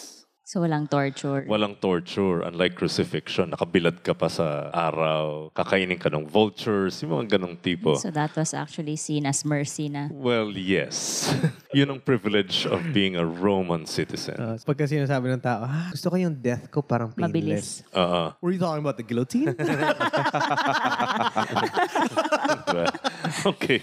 So 0.47 0.63
walang 0.63 0.87
torture. 0.87 1.43
Walang 1.51 1.75
torture, 1.83 2.47
unlike 2.47 2.79
crucifixion. 2.79 3.51
Nakabilad 3.51 3.99
ka 4.07 4.15
pa 4.15 4.31
sa 4.31 4.71
araw, 4.71 5.51
kakainin 5.51 5.99
ka 5.99 6.07
ng 6.07 6.23
vultures, 6.23 7.03
yung 7.03 7.19
mga 7.19 7.35
ganong 7.35 7.59
tipo. 7.59 7.99
So 7.99 8.15
that 8.15 8.31
was 8.39 8.55
actually 8.55 8.95
seen 8.95 9.27
as 9.27 9.43
mercy 9.43 9.91
na. 9.91 10.07
Well, 10.07 10.55
yes. 10.55 11.27
Yun 11.75 11.99
ang 11.99 11.99
privilege 11.99 12.63
of 12.63 12.79
being 12.95 13.19
a 13.19 13.27
Roman 13.27 13.91
citizen. 13.91 14.39
Uh, 14.39 14.55
pagka 14.63 14.87
sinasabi 14.87 15.35
ng 15.35 15.43
tao, 15.43 15.67
ah, 15.67 15.91
gusto 15.91 16.15
ko 16.15 16.17
yung 16.17 16.39
death 16.39 16.71
ko 16.71 16.79
parang 16.79 17.11
painless. 17.11 17.83
Mabilis. 17.83 17.91
Uh-uh. 17.91 18.39
Were 18.39 18.55
you 18.55 18.63
talking 18.63 18.87
about 18.87 18.95
the 18.95 19.03
guillotine? 19.03 19.51
okay. 23.53 23.81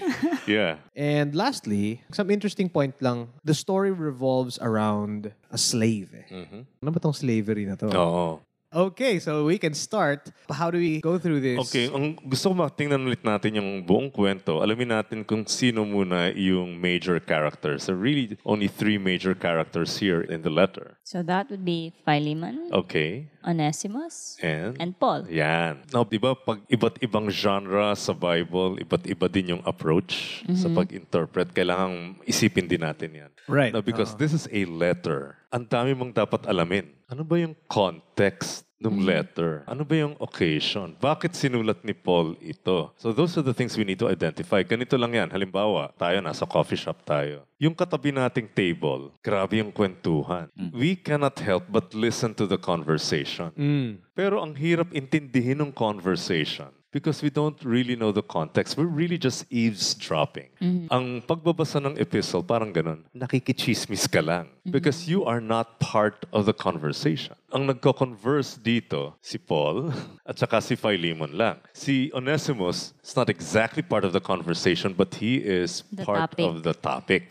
Yeah. 0.48 0.78
And 0.96 1.36
lastly, 1.36 2.02
some 2.12 2.30
interesting 2.30 2.70
point 2.70 2.96
lang, 3.02 3.30
the 3.44 3.54
story 3.54 3.92
revolves 3.92 4.60
around 4.62 5.32
a 5.52 5.58
slave. 5.58 6.12
Eh. 6.14 6.26
Ano 6.84 6.92
ba 6.92 7.00
tong 7.00 7.16
slavery 7.16 7.66
na 7.66 7.76
to? 7.76 7.88
Oo. 7.94 8.40
Okay, 8.74 9.22
so 9.22 9.46
we 9.46 9.62
can 9.62 9.78
start. 9.78 10.34
How 10.50 10.74
do 10.74 10.82
we 10.82 10.98
go 10.98 11.22
through 11.22 11.46
this? 11.46 11.62
Okay, 11.70 11.94
ang 11.94 12.18
gusto 12.26 12.50
ko 12.50 12.54
matingnan 12.58 13.06
ulit 13.06 13.22
natin 13.22 13.62
yung 13.62 13.86
buong 13.86 14.10
kwento. 14.10 14.66
Alamin 14.66 14.98
natin 14.98 15.22
kung 15.22 15.46
sino 15.46 15.86
muna 15.86 16.34
yung 16.34 16.82
major 16.82 17.22
characters. 17.22 17.86
Are 17.86 17.94
really 17.94 18.34
only 18.42 18.66
three 18.66 18.98
major 18.98 19.38
characters 19.38 20.02
here 20.02 20.26
in 20.26 20.42
the 20.42 20.50
letter. 20.50 20.98
So 21.06 21.22
that 21.22 21.54
would 21.54 21.62
be 21.62 21.94
Philemon, 22.02 22.74
Okay. 22.74 23.30
Onesimus, 23.44 24.40
And? 24.42 24.76
and 24.80 24.92
Paul. 24.98 25.28
Yan. 25.30 25.84
Now, 25.92 26.04
di 26.04 26.18
ba, 26.18 26.34
pag 26.34 26.64
iba't 26.68 27.00
ibang 27.00 27.28
genre 27.30 27.94
sa 27.94 28.16
Bible, 28.16 28.80
iba't 28.82 29.04
iba 29.06 29.28
din 29.28 29.58
yung 29.58 29.64
approach 29.64 30.42
sa 30.56 30.72
pag-interpret. 30.72 31.52
Kailangan 31.52 32.24
isipin 32.24 32.66
din 32.66 32.82
natin 32.82 33.12
yan. 33.14 33.32
Right. 33.48 33.72
Now, 33.76 33.84
because 33.84 34.16
this 34.16 34.32
is 34.32 34.48
a 34.50 34.64
letter, 34.66 35.38
ang 35.52 35.68
dami 35.68 35.94
mong 35.94 36.16
dapat 36.16 36.48
alamin. 36.48 36.90
Ano 37.12 37.22
ba 37.22 37.38
yung 37.38 37.54
context 37.70 38.66
ng 38.84 39.08
letter? 39.08 39.64
Ano 39.64 39.88
ba 39.88 39.96
yung 39.96 40.20
occasion? 40.20 41.00
Bakit 41.00 41.32
sinulat 41.32 41.80
ni 41.88 41.96
Paul 41.96 42.36
ito? 42.44 42.92
So 43.00 43.16
those 43.16 43.40
are 43.40 43.46
the 43.46 43.56
things 43.56 43.80
we 43.80 43.88
need 43.88 44.00
to 44.04 44.12
identify. 44.12 44.60
Ganito 44.68 45.00
lang 45.00 45.16
yan. 45.16 45.32
Halimbawa, 45.32 45.96
tayo 45.96 46.20
nasa 46.20 46.44
coffee 46.44 46.80
shop 46.80 47.00
tayo. 47.08 47.48
Yung 47.64 47.72
katabi 47.72 48.12
nating 48.12 48.52
table, 48.52 49.16
grabe 49.24 49.64
yung 49.64 49.72
kwentuhan. 49.72 50.52
We 50.76 51.00
cannot 51.00 51.40
help 51.40 51.72
but 51.72 51.96
listen 51.96 52.36
to 52.36 52.44
the 52.44 52.60
conversation. 52.60 53.56
Mm. 53.56 54.04
Pero 54.12 54.44
ang 54.44 54.52
hirap 54.60 54.92
intindihin 54.92 55.64
ng 55.64 55.72
conversation 55.72 56.70
because 56.94 57.26
we 57.26 57.34
don't 57.34 57.58
really 57.66 57.98
know 57.98 58.14
the 58.14 58.22
context. 58.22 58.78
We're 58.78 58.86
really 58.86 59.18
just 59.18 59.50
eavesdropping. 59.50 60.54
Ang 60.94 61.26
pagbabasa 61.26 61.82
ng 61.82 61.98
epistle, 61.98 62.46
parang 62.46 62.70
ganun, 62.70 63.02
nakikichismis 63.18 64.06
ka 64.06 64.22
lang 64.22 64.54
because 64.70 65.10
you 65.10 65.26
are 65.26 65.42
not 65.42 65.82
part 65.82 66.24
of 66.32 66.46
the 66.46 66.54
conversation. 66.54 67.34
Ang 67.50 67.66
nagko-converse 67.68 68.62
dito, 68.62 69.18
si 69.20 69.42
Paul 69.42 69.90
at 70.30 70.38
saka 70.38 70.62
si 70.62 70.78
Philemon 70.78 71.34
lang. 71.34 71.58
Si 71.74 72.14
Onesimus 72.14 72.94
is 73.02 73.18
not 73.18 73.28
exactly 73.28 73.82
part 73.82 74.06
of 74.06 74.14
the 74.14 74.22
conversation 74.22 74.94
but 74.94 75.18
he 75.18 75.42
is 75.42 75.82
The 75.92 76.06
part 76.06 76.32
topic. 76.32 76.46
of 76.46 76.54
the 76.62 76.74
topic. 76.78 77.24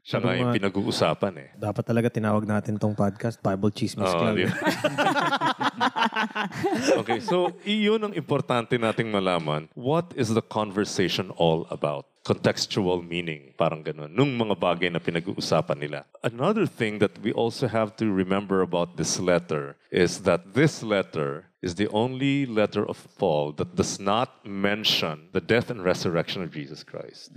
Siya 0.00 0.18
nga 0.18 0.32
yung 0.34 0.50
pinag-uusapan 0.50 1.34
eh. 1.38 1.48
Dapat 1.54 1.84
talaga 1.86 2.08
tinawag 2.10 2.42
natin 2.48 2.80
tong 2.80 2.96
podcast, 2.96 3.38
Bible 3.38 3.70
Chismis 3.70 4.10
Oo, 4.10 4.18
Club. 4.18 4.42
okay, 7.00 7.18
so 7.20 7.52
iyon 7.64 8.10
ang 8.10 8.14
importante 8.14 8.76
nating 8.76 9.08
malaman. 9.08 9.68
What 9.74 10.12
is 10.16 10.32
the 10.32 10.44
conversation 10.44 11.32
all 11.36 11.66
about? 11.70 12.06
Contextual 12.20 13.00
meaning, 13.00 13.56
parang 13.56 13.80
ganun, 13.80 14.12
nung 14.12 14.36
mga 14.36 14.52
bagay 14.60 14.92
na 14.92 15.00
pinag-uusapan 15.00 15.78
nila. 15.80 16.04
Another 16.20 16.68
thing 16.68 17.00
that 17.00 17.16
we 17.24 17.32
also 17.32 17.64
have 17.64 17.96
to 17.96 18.12
remember 18.12 18.60
about 18.60 19.00
this 19.00 19.16
letter 19.16 19.80
is 19.88 20.20
that 20.28 20.52
this 20.52 20.84
letter 20.84 21.48
is 21.64 21.76
the 21.76 21.88
only 21.92 22.44
letter 22.44 22.84
of 22.84 23.08
Paul 23.16 23.52
that 23.56 23.76
does 23.76 24.00
not 24.00 24.44
mention 24.44 25.28
the 25.32 25.40
death 25.40 25.68
and 25.68 25.84
resurrection 25.84 26.44
of 26.44 26.52
Jesus 26.52 26.84
Christ. 26.84 27.32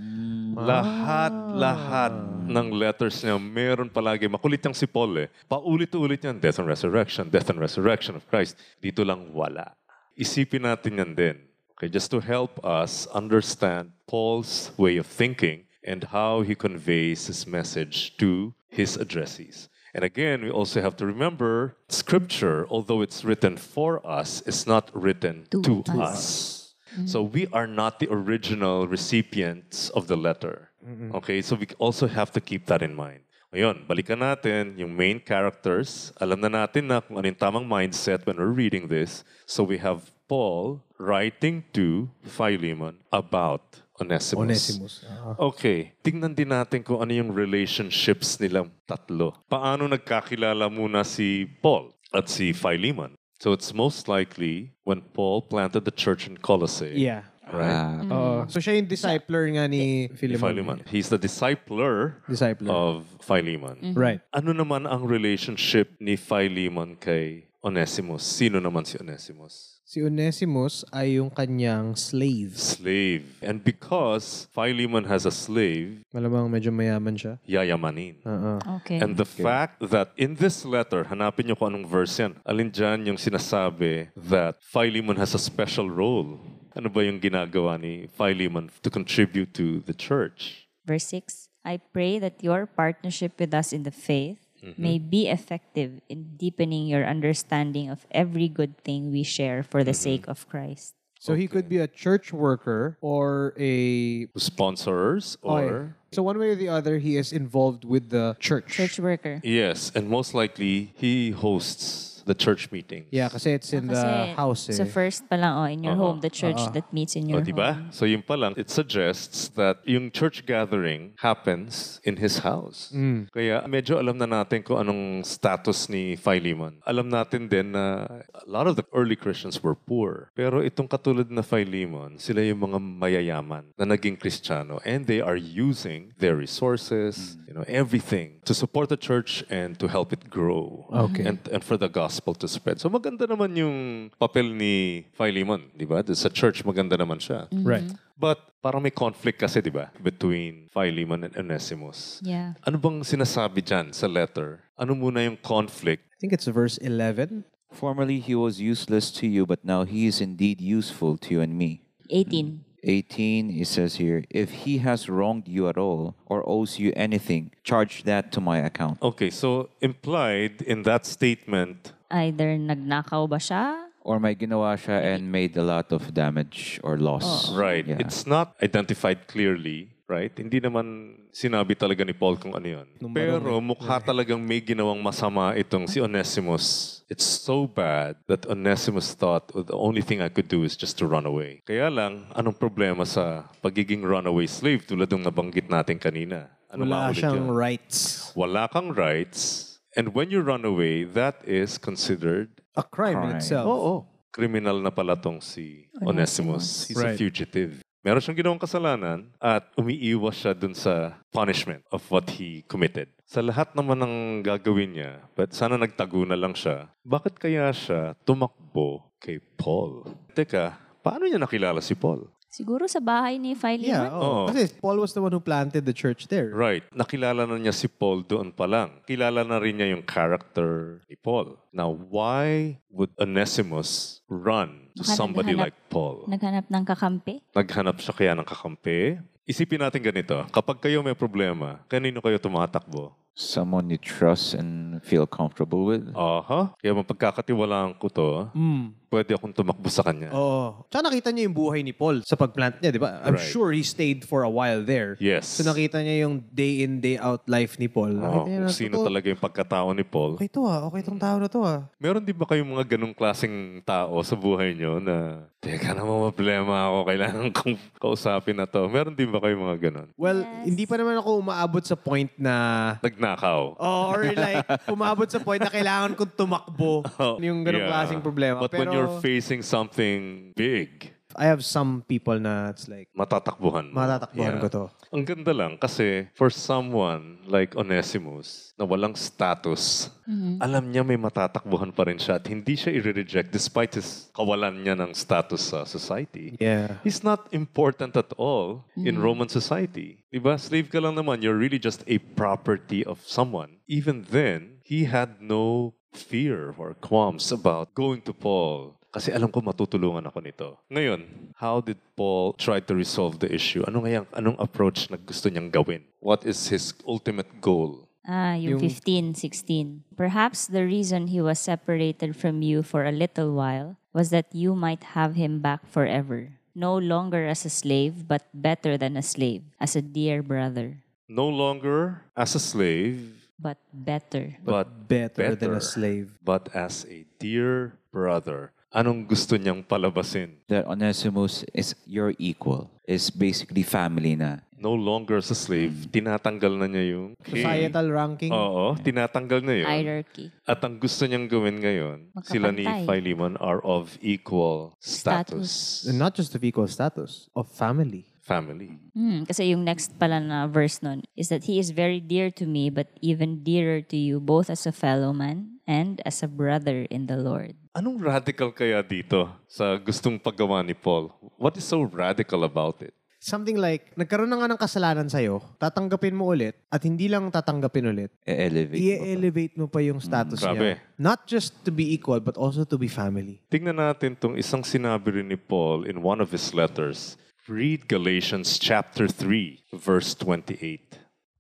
Lahat, 0.56 1.32
lahat 1.32 2.12
ng 2.48 2.68
letters 2.72 3.20
niya, 3.24 3.40
meron 3.40 3.88
palagi. 3.88 4.28
Makulit 4.28 4.64
yung 4.64 4.76
si 4.76 4.84
Paul 4.84 5.16
eh. 5.24 5.28
Paulit-ulit 5.48 6.24
yan, 6.24 6.40
death 6.40 6.60
and 6.60 6.68
resurrection, 6.68 7.28
death 7.28 7.48
and 7.52 7.60
resurrection 7.60 8.16
of 8.16 8.24
Christ. 8.28 8.56
Dito 8.80 9.04
lang 9.04 9.32
wala. 9.32 9.76
Isipin 10.16 10.64
natin 10.64 11.00
yan 11.00 11.12
din. 11.16 11.36
Okay, 11.78 11.88
just 11.88 12.10
to 12.12 12.20
help 12.20 12.64
us 12.64 13.06
understand 13.08 13.92
Paul's 14.06 14.70
way 14.76 14.96
of 14.96 15.06
thinking 15.06 15.64
and 15.82 16.04
how 16.04 16.42
he 16.42 16.54
conveys 16.54 17.26
his 17.26 17.46
message 17.46 18.16
to 18.18 18.54
his 18.68 18.96
addressees. 18.96 19.68
And 19.92 20.04
again, 20.04 20.42
we 20.42 20.50
also 20.50 20.80
have 20.80 20.96
to 20.96 21.06
remember 21.06 21.76
Scripture, 21.88 22.66
although 22.68 23.00
it's 23.02 23.24
written 23.24 23.56
for 23.56 24.04
us, 24.06 24.40
is 24.42 24.66
not 24.66 24.90
written 24.94 25.46
To 25.50 25.62
to, 25.62 25.84
us. 26.00 26.00
us. 26.00 26.74
So 27.06 27.22
we 27.22 27.48
are 27.52 27.66
not 27.66 27.98
the 27.98 28.08
original 28.10 28.86
recipients 28.86 29.90
of 29.90 30.06
the 30.06 30.16
letter. 30.16 30.70
Okay, 31.14 31.42
so 31.42 31.56
we 31.56 31.66
also 31.78 32.06
have 32.06 32.30
to 32.32 32.40
keep 32.40 32.66
that 32.66 32.82
in 32.82 32.94
mind. 32.94 33.23
Ngayon, 33.54 33.86
balikan 33.86 34.18
natin 34.18 34.74
yung 34.74 34.90
main 34.90 35.22
characters. 35.22 36.10
Alam 36.18 36.42
na 36.42 36.50
natin 36.50 36.90
na 36.90 36.98
kung 36.98 37.22
ano 37.22 37.30
yung 37.30 37.38
tamang 37.38 37.62
mindset 37.62 38.26
when 38.26 38.34
we're 38.34 38.50
reading 38.50 38.90
this. 38.90 39.22
So 39.46 39.62
we 39.62 39.78
have 39.78 40.10
Paul 40.26 40.82
writing 40.98 41.62
to 41.70 42.10
Philemon 42.26 42.98
about 43.14 43.78
Onesimus. 43.94 44.42
Onesimus. 44.42 44.94
Ah. 45.06 45.38
Okay, 45.54 45.94
tingnan 46.02 46.34
din 46.34 46.50
natin 46.50 46.82
kung 46.82 46.98
ano 46.98 47.14
yung 47.14 47.30
relationships 47.30 48.42
nilang 48.42 48.74
tatlo. 48.90 49.38
Paano 49.46 49.86
nagkakilala 49.86 50.66
muna 50.66 51.06
si 51.06 51.46
Paul 51.62 51.94
at 52.10 52.26
si 52.26 52.50
Philemon? 52.50 53.14
So 53.38 53.54
it's 53.54 53.70
most 53.70 54.10
likely 54.10 54.74
when 54.82 54.98
Paul 55.14 55.46
planted 55.46 55.86
the 55.86 55.94
church 55.94 56.26
in 56.26 56.42
Colossae. 56.42 56.98
Yeah. 56.98 57.30
Right? 57.50 57.70
Ah, 57.70 58.00
Oo. 58.04 58.32
so 58.48 58.58
siya 58.58 58.78
yung 58.78 58.88
discipler 58.88 59.44
nga 59.52 59.64
ni 59.66 60.08
Philemon. 60.16 60.40
Philemon. 60.50 60.78
He's 60.88 61.08
the 61.08 61.18
discipler 61.18 62.18
Discipler. 62.24 62.70
of 62.70 63.04
Philemon. 63.20 63.94
Right. 63.94 64.20
Ano 64.32 64.52
naman 64.52 64.84
ang 64.84 65.04
relationship 65.04 65.94
ni 66.00 66.16
Philemon 66.16 66.96
kay 66.96 67.46
Onesimus? 67.60 68.24
Sino 68.24 68.58
naman 68.58 68.84
si 68.84 68.96
Onesimus? 68.96 69.72
Si 69.84 70.00
Onesimus 70.00 70.82
ay 70.90 71.20
yung 71.20 71.28
kanyang 71.28 71.92
slave. 71.94 72.56
Slave. 72.56 73.22
And 73.44 73.60
because 73.62 74.48
Philemon 74.50 75.04
has 75.04 75.22
a 75.22 75.30
slave, 75.30 76.00
Malamang 76.10 76.48
medyo 76.48 76.72
mayaman 76.72 77.14
siya. 77.14 77.36
yayamanin. 77.44 78.16
Oo. 78.24 78.58
Okay. 78.80 78.98
And 78.98 79.14
the 79.14 79.28
fact 79.28 79.84
that 79.92 80.10
in 80.16 80.34
this 80.34 80.64
letter, 80.64 81.04
hanapin 81.04 81.46
niyo 81.46 81.54
kung 81.54 81.76
anong 81.76 81.86
verse 81.86 82.16
yan. 82.18 82.32
Alin 82.42 82.72
dyan 82.72 83.06
yung 83.06 83.20
sinasabi 83.20 84.08
that 84.16 84.56
Philemon 84.64 85.20
has 85.20 85.36
a 85.36 85.38
special 85.38 85.86
role. 85.86 86.40
Ano 86.74 86.90
ba 86.90 87.06
yung 87.06 87.22
ginagawa 87.22 87.78
ni 87.78 88.10
Philemon 88.10 88.70
to 88.82 88.90
contribute 88.90 89.54
to 89.54 89.80
the 89.86 89.94
church? 89.94 90.66
Verse 90.84 91.06
6 91.06 91.48
I 91.64 91.78
pray 91.78 92.18
that 92.18 92.44
your 92.44 92.66
partnership 92.66 93.40
with 93.40 93.54
us 93.54 93.72
in 93.72 93.88
the 93.88 93.94
faith 93.94 94.36
mm-hmm. 94.60 94.76
may 94.76 94.98
be 94.98 95.28
effective 95.28 96.02
in 96.08 96.36
deepening 96.36 96.86
your 96.86 97.06
understanding 97.06 97.88
of 97.88 98.04
every 98.10 98.48
good 98.48 98.76
thing 98.84 99.10
we 99.10 99.22
share 99.22 99.62
for 99.62 99.82
the 99.82 99.96
mm-hmm. 99.96 100.20
sake 100.20 100.28
of 100.28 100.48
Christ. 100.50 100.92
So 101.24 101.32
he 101.32 101.48
could 101.48 101.70
be 101.70 101.78
a 101.78 101.88
church 101.88 102.34
worker 102.34 102.98
or 103.00 103.54
a 103.56 104.26
Sponsors 104.36 105.38
or... 105.40 105.60
Oh, 105.60 105.64
okay. 105.64 105.88
So 106.12 106.22
one 106.22 106.38
way 106.38 106.50
or 106.50 106.54
the 106.54 106.68
other, 106.68 106.98
he 106.98 107.16
is 107.16 107.32
involved 107.32 107.86
with 107.86 108.10
the 108.10 108.36
church. 108.40 108.68
Church 108.68 108.98
worker. 108.98 109.40
Yes, 109.42 109.90
and 109.94 110.10
most 110.10 110.34
likely, 110.34 110.92
he 110.94 111.30
hosts 111.30 112.13
the 112.26 112.34
church 112.34 112.72
meetings. 112.72 113.06
Yeah, 113.10 113.28
kasi 113.28 113.52
it's 113.52 113.72
in 113.72 113.86
the 113.88 113.94
Kasi 113.94 114.34
house. 114.34 114.62
Eh. 114.68 114.76
sa 114.76 114.84
first 114.84 115.28
pa 115.28 115.36
lang, 115.36 115.52
oh, 115.56 115.68
in 115.68 115.84
your 115.84 115.96
Oo. 115.96 116.16
home, 116.16 116.18
the 116.24 116.32
church 116.32 116.60
that 116.72 116.88
meets 116.92 117.16
in 117.16 117.28
O, 117.28 117.36
your 117.36 117.42
diba? 117.44 117.76
home. 117.76 117.92
So, 117.92 118.04
yun 118.08 118.24
pa 118.24 118.34
lang, 118.34 118.56
it 118.56 118.70
suggests 118.72 119.52
that 119.60 119.84
yung 119.84 120.10
church 120.10 120.46
gathering 120.48 121.12
happens 121.20 122.00
in 122.04 122.16
his 122.16 122.40
house. 122.40 122.88
Kaya 123.30 123.64
medyo 123.68 124.00
alam 124.00 124.16
na 124.16 124.24
natin 124.24 124.64
kung 124.64 124.80
anong 124.80 125.24
status 125.28 125.88
ni 125.92 126.16
Philemon. 126.16 126.80
Alam 126.88 127.12
natin 127.12 127.48
din 127.48 127.76
na 127.76 128.08
a 128.32 128.46
lot 128.48 128.66
of 128.66 128.76
the 128.80 128.84
early 128.96 129.16
Christians 129.16 129.60
were 129.60 129.76
poor. 129.76 130.32
Pero 130.32 130.64
itong 130.64 130.88
katulad 130.88 131.28
na 131.28 131.44
Philemon, 131.44 132.16
sila 132.16 132.40
yung 132.40 132.72
mga 132.72 132.78
mayayaman 132.80 133.64
na 133.76 133.84
naging 133.84 134.16
Kristiyano 134.16 134.80
and 134.88 135.04
they 135.04 135.20
are 135.20 135.36
using 135.36 136.12
their 136.16 136.36
resources, 136.36 137.36
you 137.46 137.52
know, 137.52 137.64
everything 137.68 138.40
to 138.48 138.54
support 138.54 138.88
the 138.88 138.96
church 138.96 139.44
and 139.50 139.76
to 139.78 139.88
help 139.88 140.12
it 140.12 140.30
grow. 140.30 140.88
Okay. 141.10 141.24
And, 141.28 141.38
and 141.52 141.60
for 141.60 141.76
the 141.76 141.88
gospel 141.88 142.13
gospel 142.14 142.34
to 142.38 142.46
spread. 142.46 142.78
So 142.78 142.86
maganda 142.86 143.26
naman 143.26 143.50
yung 143.58 144.10
papel 144.22 144.54
ni 144.54 145.02
Philemon, 145.18 145.66
di 145.74 145.82
ba? 145.82 145.98
Sa 146.14 146.30
church, 146.30 146.62
maganda 146.62 146.94
naman 146.94 147.18
siya. 147.18 147.50
Right. 147.50 147.90
But 148.14 148.38
parang 148.62 148.86
may 148.86 148.94
conflict 148.94 149.42
kasi, 149.42 149.58
di 149.58 149.74
ba? 149.74 149.90
Between 149.98 150.70
Philemon 150.70 151.26
and 151.26 151.34
Onesimus. 151.34 152.22
Yeah. 152.22 152.54
Ano 152.62 152.78
bang 152.78 153.02
sinasabi 153.02 153.66
dyan 153.66 153.90
sa 153.90 154.06
letter? 154.06 154.62
Ano 154.78 154.94
muna 154.94 155.26
yung 155.26 155.34
conflict? 155.42 156.06
I 156.14 156.18
think 156.22 156.30
it's 156.30 156.46
verse 156.46 156.78
11. 156.78 157.42
Formerly 157.74 158.22
he 158.22 158.38
was 158.38 158.62
useless 158.62 159.10
to 159.18 159.26
you, 159.26 159.42
but 159.42 159.66
now 159.66 159.82
he 159.82 160.06
is 160.06 160.22
indeed 160.22 160.62
useful 160.62 161.18
to 161.18 161.34
you 161.34 161.42
and 161.42 161.58
me. 161.58 161.82
18. 162.14 162.62
18, 162.84 163.48
it 163.48 163.66
says 163.66 163.96
here, 163.96 164.22
if 164.28 164.68
he 164.68 164.76
has 164.84 165.08
wronged 165.08 165.48
you 165.48 165.72
at 165.72 165.80
all 165.80 166.14
or 166.26 166.44
owes 166.44 166.78
you 166.78 166.92
anything, 166.94 167.50
charge 167.64 168.04
that 168.04 168.30
to 168.30 168.44
my 168.44 168.58
account. 168.60 169.00
Okay, 169.00 169.30
so 169.30 169.70
implied 169.80 170.60
in 170.60 170.84
that 170.84 171.06
statement, 171.06 171.96
Either 172.14 172.54
nagnakaw 172.54 173.26
ba 173.26 173.42
siya? 173.42 173.90
Or 174.04 174.20
may 174.22 174.36
ginawa 174.36 174.78
siya 174.78 175.16
and 175.16 175.32
made 175.32 175.56
a 175.56 175.64
lot 175.64 175.90
of 175.90 176.14
damage 176.14 176.78
or 176.84 176.94
loss. 176.94 177.50
right, 177.50 177.82
Yeah. 177.82 177.98
it's 177.98 178.22
not 178.22 178.52
identified 178.60 179.26
clearly, 179.26 179.96
right? 180.06 180.28
Hindi 180.30 180.60
naman 180.60 181.16
sinabi 181.32 181.72
talaga 181.74 182.04
ni 182.04 182.12
Paul 182.12 182.36
kung 182.36 182.52
ano 182.52 182.68
yun. 182.68 182.86
Pero 183.10 183.58
mukha 183.58 183.98
talagang 183.98 184.38
may 184.38 184.60
ginawang 184.60 185.00
masama 185.00 185.56
itong 185.56 185.88
si 185.88 185.98
Onesimus. 185.98 187.00
It's 187.08 187.24
so 187.24 187.64
bad 187.64 188.20
that 188.28 188.44
Onesimus 188.44 189.16
thought 189.16 189.48
"Oh, 189.56 189.64
the 189.64 189.74
only 189.74 190.04
thing 190.04 190.20
I 190.20 190.28
could 190.28 190.46
do 190.46 190.62
is 190.62 190.76
just 190.76 191.00
to 191.00 191.08
run 191.08 191.24
away. 191.24 191.64
Kaya 191.64 191.88
lang, 191.88 192.28
anong 192.36 192.60
problema 192.60 193.02
sa 193.04 193.48
pagiging 193.58 194.04
runaway 194.04 194.46
slave 194.46 194.84
tulad 194.84 195.08
ng 195.08 195.24
nabanggit 195.24 195.66
natin 195.66 195.96
kanina? 195.96 196.52
Ano 196.68 196.84
Wala 196.84 197.08
siyang 197.10 197.48
yun? 197.48 197.56
rights. 197.56 198.30
Wala 198.36 198.68
kang 198.68 198.92
rights. 198.92 199.73
And 199.94 200.10
when 200.10 200.30
you 200.30 200.42
run 200.42 200.66
away, 200.66 201.06
that 201.14 201.38
is 201.46 201.78
considered 201.78 202.50
A 202.74 202.82
crime, 202.82 203.14
in 203.22 203.30
Crime. 203.30 203.36
itself. 203.38 203.66
Oo. 203.70 203.94
Criminal 204.34 204.82
na 204.82 204.90
pala 204.90 205.14
tong 205.14 205.38
si 205.38 205.86
Onesimus. 206.02 206.90
He's 206.90 206.98
a 206.98 207.14
Right. 207.14 207.18
fugitive. 207.18 207.78
Meron 208.02 208.20
siyang 208.20 208.36
ginawang 208.36 208.60
kasalanan 208.60 209.30
at 209.38 209.70
umiiwas 209.78 210.36
siya 210.36 210.52
dun 210.52 210.74
sa 210.74 211.16
punishment 211.30 211.80
of 211.88 212.02
what 212.10 212.26
he 212.36 212.66
committed. 212.66 213.08
Sa 213.24 213.40
lahat 213.40 213.72
naman 213.72 213.96
ng 213.96 214.14
gagawin 214.44 214.92
niya, 214.92 215.24
but 215.32 215.54
sana 215.54 215.78
nagtago 215.78 216.26
na 216.26 216.36
lang 216.36 216.52
siya, 216.52 216.90
bakit 217.00 217.38
kaya 217.38 217.70
siya 217.72 218.12
tumakbo 218.26 219.08
kay 219.16 219.38
Paul? 219.56 220.04
Teka, 220.36 220.76
paano 221.00 221.24
niya 221.24 221.40
nakilala 221.40 221.80
si 221.80 221.94
Paul? 221.96 222.28
Siguro 222.54 222.86
sa 222.86 223.02
bahay 223.02 223.34
ni 223.34 223.58
Philemon? 223.58 224.06
Yeah, 224.06 224.14
oh. 224.14 224.46
Oo. 224.46 224.46
Kasi 224.46 224.70
Paul 224.78 225.02
was 225.02 225.10
the 225.10 225.18
one 225.18 225.34
who 225.34 225.42
planted 225.42 225.82
the 225.82 225.90
church 225.90 226.30
there. 226.30 226.54
Right. 226.54 226.86
Nakilala 226.94 227.50
na 227.50 227.58
niya 227.58 227.74
si 227.74 227.90
Paul 227.90 228.22
doon 228.22 228.54
pa 228.54 228.70
lang. 228.70 229.02
Kilala 229.02 229.42
na 229.42 229.58
rin 229.58 229.74
niya 229.74 229.90
yung 229.90 230.06
character 230.06 231.02
ni 231.10 231.18
Paul. 231.18 231.58
Now, 231.74 231.90
why 231.90 232.78
would 232.86 233.10
Onesimus 233.18 234.22
run 234.30 234.94
to 234.94 235.02
Baka 235.02 235.18
somebody 235.18 235.50
naghanap- 235.50 235.66
like 235.66 235.78
Paul? 235.90 236.30
Naghanap 236.30 236.70
ng 236.70 236.84
kakampi? 236.86 237.34
Naghanap 237.50 237.98
siya 237.98 238.14
kaya 238.14 238.32
ng 238.38 238.46
kakampi? 238.46 239.18
Isipin 239.44 239.82
natin 239.82 239.98
ganito. 239.98 240.38
Kapag 240.48 240.78
kayo 240.78 241.02
may 241.02 241.18
problema, 241.18 241.82
kanino 241.84 242.22
kayo 242.22 242.38
tumatakbo? 242.38 243.18
Someone 243.34 243.90
you 243.90 243.98
trust 243.98 244.54
and 244.54 245.02
feel 245.02 245.26
comfortable 245.26 245.90
with. 245.90 246.06
Aha. 246.14 246.70
Kaya 246.78 246.94
mapagkakatiwalaan 246.94 247.98
ko 247.98 248.06
to, 248.06 248.46
Mm. 248.54 248.94
Pwede 249.14 249.30
akong 249.32 249.54
tumakbo 249.54 249.86
sa 249.86 250.02
kanya. 250.02 250.28
Oo. 250.30 250.82
Tsaka 250.90 251.06
nakita 251.06 251.30
niya 251.30 251.46
yung 251.46 251.54
buhay 251.54 251.80
ni 251.80 251.90
Paul 251.90 252.20
sa 252.20 252.34
pagplant 252.34 252.76
niya, 252.78 252.90
di 252.90 252.98
ba? 252.98 253.22
I'm 253.22 253.34
Right. 253.34 253.46
sure 253.46 253.70
he 253.70 253.80
stayed 253.80 254.22
for 254.22 254.42
a 254.42 254.50
while 254.50 254.82
there. 254.82 255.14
Yes. 255.22 255.46
So 255.46 255.62
nakita 255.62 256.02
niya 256.02 256.26
yung 256.26 256.42
day 256.50 256.82
in, 256.82 256.98
day 256.98 257.14
out 257.16 257.46
life 257.46 257.78
ni 257.78 257.86
Paul. 257.86 258.14
Oo, 258.14 258.22
Nakita 258.42 258.48
niya 258.48 258.58
kung 258.58 258.66
na, 258.66 258.74
sino 258.74 258.94
"Totoo, 258.96 259.06
talaga 259.06 259.26
yung 259.28 259.38
pagkatao 259.40 259.88
ni 259.90 260.02
Paul. 260.02 260.32
Okay 260.34 260.50
to 260.50 260.62
ah. 260.64 260.82
Okay 260.86 261.00
tong 261.00 261.16
tao 261.16 261.36
na 261.36 261.46
to 261.46 261.60
ah. 261.62 261.86
Meron 261.96 262.20
din 262.20 262.34
ba 262.34 262.44
kayong 262.44 262.66
mga 262.68 262.84
ganong 262.90 263.14
klaseng 263.14 263.54
tao 263.80 264.18
sa 264.20 264.34
buhay 264.34 264.74
nyo 264.74 264.98
na, 264.98 265.46
teka 265.60 265.92
naman, 265.92 266.28
problema 266.28 266.90
ako, 266.90 266.98
kailangan 267.06 267.48
kong 267.50 267.74
kausapin 267.96 268.52
na 268.52 268.66
to. 268.66 268.84
Meron 268.86 269.12
din 269.12 269.28
ba 269.28 269.38
kayong 269.38 269.62
mga 269.62 269.78
ganon? 269.80 270.08
Well, 270.14 270.42
Yes. 270.42 270.64
hindi 270.66 270.84
pa 270.84 270.96
naman 270.96 271.16
ako 271.16 271.40
umaabot 271.40 271.80
sa 271.80 271.94
point 271.94 272.28
na 272.36 272.54
Nagnakaw. 273.00 273.76
Oh, 273.76 274.04
or 274.10 274.24
like, 274.26 274.60
umabot 274.92 275.24
sa 275.24 275.38
point 275.38 275.58
na 275.58 275.68
kailangan 275.68 276.12
kong 276.14 276.32
tumakbo. 276.34 277.04
yung 277.38 277.62
ganong 277.62 277.80
Yeah. 277.80 277.92
klaseng 277.92 278.20
problema. 278.20 278.58
But 278.60 278.72
Pero 278.72 278.80
when 278.80 278.92
you're 279.04 279.20
facing 279.20 279.60
something 279.60 280.52
big, 280.56 281.12
I 281.34 281.50
have 281.50 281.66
some 281.66 282.06
people 282.06 282.38
na 282.38 282.70
it's 282.70 282.86
like, 282.86 283.10
matatakbuhan 283.10 283.90
mo. 283.90 283.98
matatakbuhan 283.98 284.54
Yeah. 284.54 284.62
ko 284.62 284.68
to. 284.70 284.84
Ang 285.10 285.26
ganda 285.26 285.50
lang 285.50 285.74
kasi 285.78 286.30
for 286.38 286.46
someone 286.46 287.42
like 287.50 287.74
Onesimus 287.74 288.70
na 288.78 288.86
walang 288.86 289.18
status, 289.18 290.14
alam 290.62 290.94
niya 290.94 291.02
may 291.02 291.18
matatakbuhan 291.18 291.90
pa 291.90 292.06
rin 292.06 292.22
siya 292.22 292.38
at 292.38 292.46
hindi 292.46 292.78
siya 292.78 292.94
i-reject 292.94 293.50
despite 293.50 293.98
his 293.98 294.30
kawalan 294.30 294.86
niya 294.86 294.94
ng 294.94 295.10
status 295.10 295.74
sa 295.74 295.82
society. 295.82 296.54
Yeah. 296.62 297.02
He's 297.02 297.26
not 297.26 297.50
important 297.50 298.14
at 298.14 298.30
all 298.38 298.86
in 298.94 299.18
Roman 299.18 299.50
society. 299.50 300.22
Diba? 300.30 300.54
Slave 300.54 300.86
ka 300.86 301.02
lang 301.02 301.18
naman. 301.18 301.42
You're 301.42 301.58
really 301.58 301.82
just 301.82 302.06
a 302.06 302.22
property 302.38 303.02
of 303.02 303.18
someone. 303.26 303.82
Even 303.90 304.22
then, 304.30 304.78
he 304.86 305.06
had 305.10 305.42
no 305.42 305.94
fear 306.16 306.74
or 306.78 306.94
qualms 306.94 307.52
about 307.52 307.94
going 307.94 308.22
to 308.22 308.32
Paul. 308.32 308.96
Kasi 309.14 309.30
alam 309.30 309.46
ko 309.46 309.62
matutulungan 309.62 310.26
ako 310.26 310.38
nito. 310.42 310.68
Ngayon, 310.90 311.22
how 311.54 311.78
did 311.78 311.98
Paul 312.18 312.50
try 312.58 312.82
to 312.82 312.94
resolve 312.98 313.38
the 313.38 313.46
issue? 313.46 313.86
Ano 313.86 314.02
ngayang, 314.02 314.26
anong 314.34 314.58
approach 314.58 315.06
na 315.06 315.14
gusto 315.14 315.46
niyang 315.46 315.70
gawin? 315.70 316.02
What 316.18 316.42
is 316.42 316.66
his 316.66 316.90
ultimate 317.06 317.62
goal? 317.62 318.10
Ah, 318.26 318.58
yung, 318.58 318.80
Yung- 318.80 318.90
15, 318.90 319.34
16. 319.38 320.02
Perhaps 320.16 320.66
the 320.66 320.82
reason 320.82 321.28
he 321.30 321.38
was 321.38 321.60
separated 321.60 322.34
from 322.34 322.58
you 322.64 322.82
for 322.82 323.04
a 323.04 323.12
little 323.14 323.54
while 323.54 323.94
was 324.16 324.30
that 324.34 324.50
you 324.50 324.74
might 324.74 325.14
have 325.14 325.36
him 325.38 325.60
back 325.60 325.86
forever. 325.86 326.58
No 326.74 326.96
longer 326.98 327.46
as 327.46 327.62
a 327.62 327.70
slave, 327.70 328.26
but 328.26 328.42
better 328.50 328.98
than 328.98 329.14
a 329.14 329.22
slave, 329.22 329.62
as 329.78 329.94
a 329.94 330.02
dear 330.02 330.42
brother. 330.42 331.04
No 331.28 331.46
longer 331.46 332.26
as 332.34 332.56
a 332.56 332.60
slave, 332.60 333.43
But 333.54 333.78
better. 333.92 334.58
but, 334.64 335.08
Better, 335.08 335.54
than 335.54 335.78
a 335.78 335.78
better. 335.78 335.80
slave. 335.80 336.34
but 336.42 336.68
as 336.74 337.06
a 337.06 337.24
dear 337.38 337.96
brother. 338.10 338.74
Anong 338.94 339.26
gusto 339.26 339.58
niyang 339.58 339.82
palabasin? 339.82 340.62
That 340.70 340.86
Onesimus 340.86 341.66
is 341.74 341.98
your 342.06 342.34
equal. 342.38 342.90
Is 343.04 343.30
basically 343.30 343.82
family 343.82 344.38
na. 344.38 344.62
no 344.84 344.92
longer 344.92 345.40
as 345.40 345.48
a 345.48 345.56
slave, 345.56 346.12
tinatanggal 346.12 346.76
na 346.76 346.84
niya 346.84 347.16
yung 347.16 347.32
Societal 347.40 348.06
ranking. 348.12 348.52
Oo, 348.52 348.92
tinatanggal 349.00 349.64
na 349.64 349.74
yun. 349.80 349.88
Hierarchy. 349.88 350.52
At 350.68 350.84
ang 350.84 351.00
gusto 351.00 351.24
niyang 351.24 351.48
gawin 351.48 351.80
ngayon, 351.80 352.28
sila 352.44 352.68
ni. 352.68 352.84
Philemon 352.84 353.56
are 353.64 353.80
of 353.80 354.20
equal 354.20 354.92
status. 355.00 356.04
And 356.04 356.20
not 356.20 356.36
just 356.36 356.52
of 356.52 356.60
equal 356.60 356.84
status, 356.84 357.48
of 357.56 357.72
family. 357.72 358.28
Family. 358.44 359.00
Hmm, 359.16 359.48
kasi 359.48 359.72
yung 359.72 359.88
next 359.88 360.20
pala 360.20 360.36
na 360.36 360.68
verse 360.68 361.00
nun 361.00 361.24
is 361.32 361.48
that 361.48 361.64
he 361.64 361.80
is 361.80 361.96
very 361.96 362.20
dear 362.20 362.52
to 362.52 362.68
me, 362.68 362.92
but 362.92 363.08
even 363.24 363.64
dearer 363.64 364.04
to 364.04 364.20
you, 364.20 364.36
both 364.36 364.68
as 364.68 364.84
a 364.84 364.92
fellow 364.92 365.32
man 365.32 365.80
and 365.88 366.20
as 366.28 366.44
a 366.44 366.48
brother 366.48 367.08
in 367.08 367.24
the 367.24 367.40
Lord. 367.40 367.72
Anong 367.96 368.20
radical 368.20 368.68
kaya 368.68 369.00
dito 369.00 369.48
sa 369.64 369.96
gustong 369.96 370.36
paggawa 370.36 370.84
ni 370.84 370.92
Paul? 370.92 371.32
What 371.56 371.80
is 371.80 371.88
so 371.88 372.04
radical 372.04 372.68
about 372.68 373.00
it? 373.00 373.16
Something 373.40 373.76
like, 373.76 374.12
nagkaroon 374.16 374.48
na 374.48 374.56
nga 374.56 374.72
ng 374.72 374.80
kasalanan 374.80 375.28
sa'yo, 375.28 375.60
tatanggapin 375.76 376.32
mo 376.32 376.52
ulit, 376.52 376.80
at 376.88 377.04
hindi 377.04 377.28
lang 377.28 377.52
tatanggapin 377.52 378.08
ulit, 378.08 378.32
E-elevate. 378.48 378.96
mo 378.96 379.04
pa. 379.04 379.04
i-elevate 379.04 379.74
mo 379.76 379.84
pa 379.84 380.00
yung 380.00 380.16
status 380.20 380.64
grabe. 380.64 380.96
niya. 380.96 380.96
Not 381.20 381.44
just 381.44 381.76
to 381.84 381.92
be 381.92 382.08
equal, 382.12 382.40
but 382.40 382.56
also 382.56 382.88
to 382.88 382.96
be 382.96 383.04
family. 383.04 383.60
Tingnan 383.68 384.00
natin 384.00 384.32
tong 384.32 384.56
isang 384.56 384.80
sinabi 384.80 385.40
rin 385.40 385.52
ni 385.52 385.60
Paul 385.60 386.08
in 386.08 386.24
one 386.24 386.40
of 386.40 386.48
his 386.52 386.72
letters. 386.72 387.36
Read 387.64 388.08
Galatians 388.08 388.78
chapter 388.78 389.26
3, 389.26 389.84
verse 389.94 390.34
28. 390.34 391.16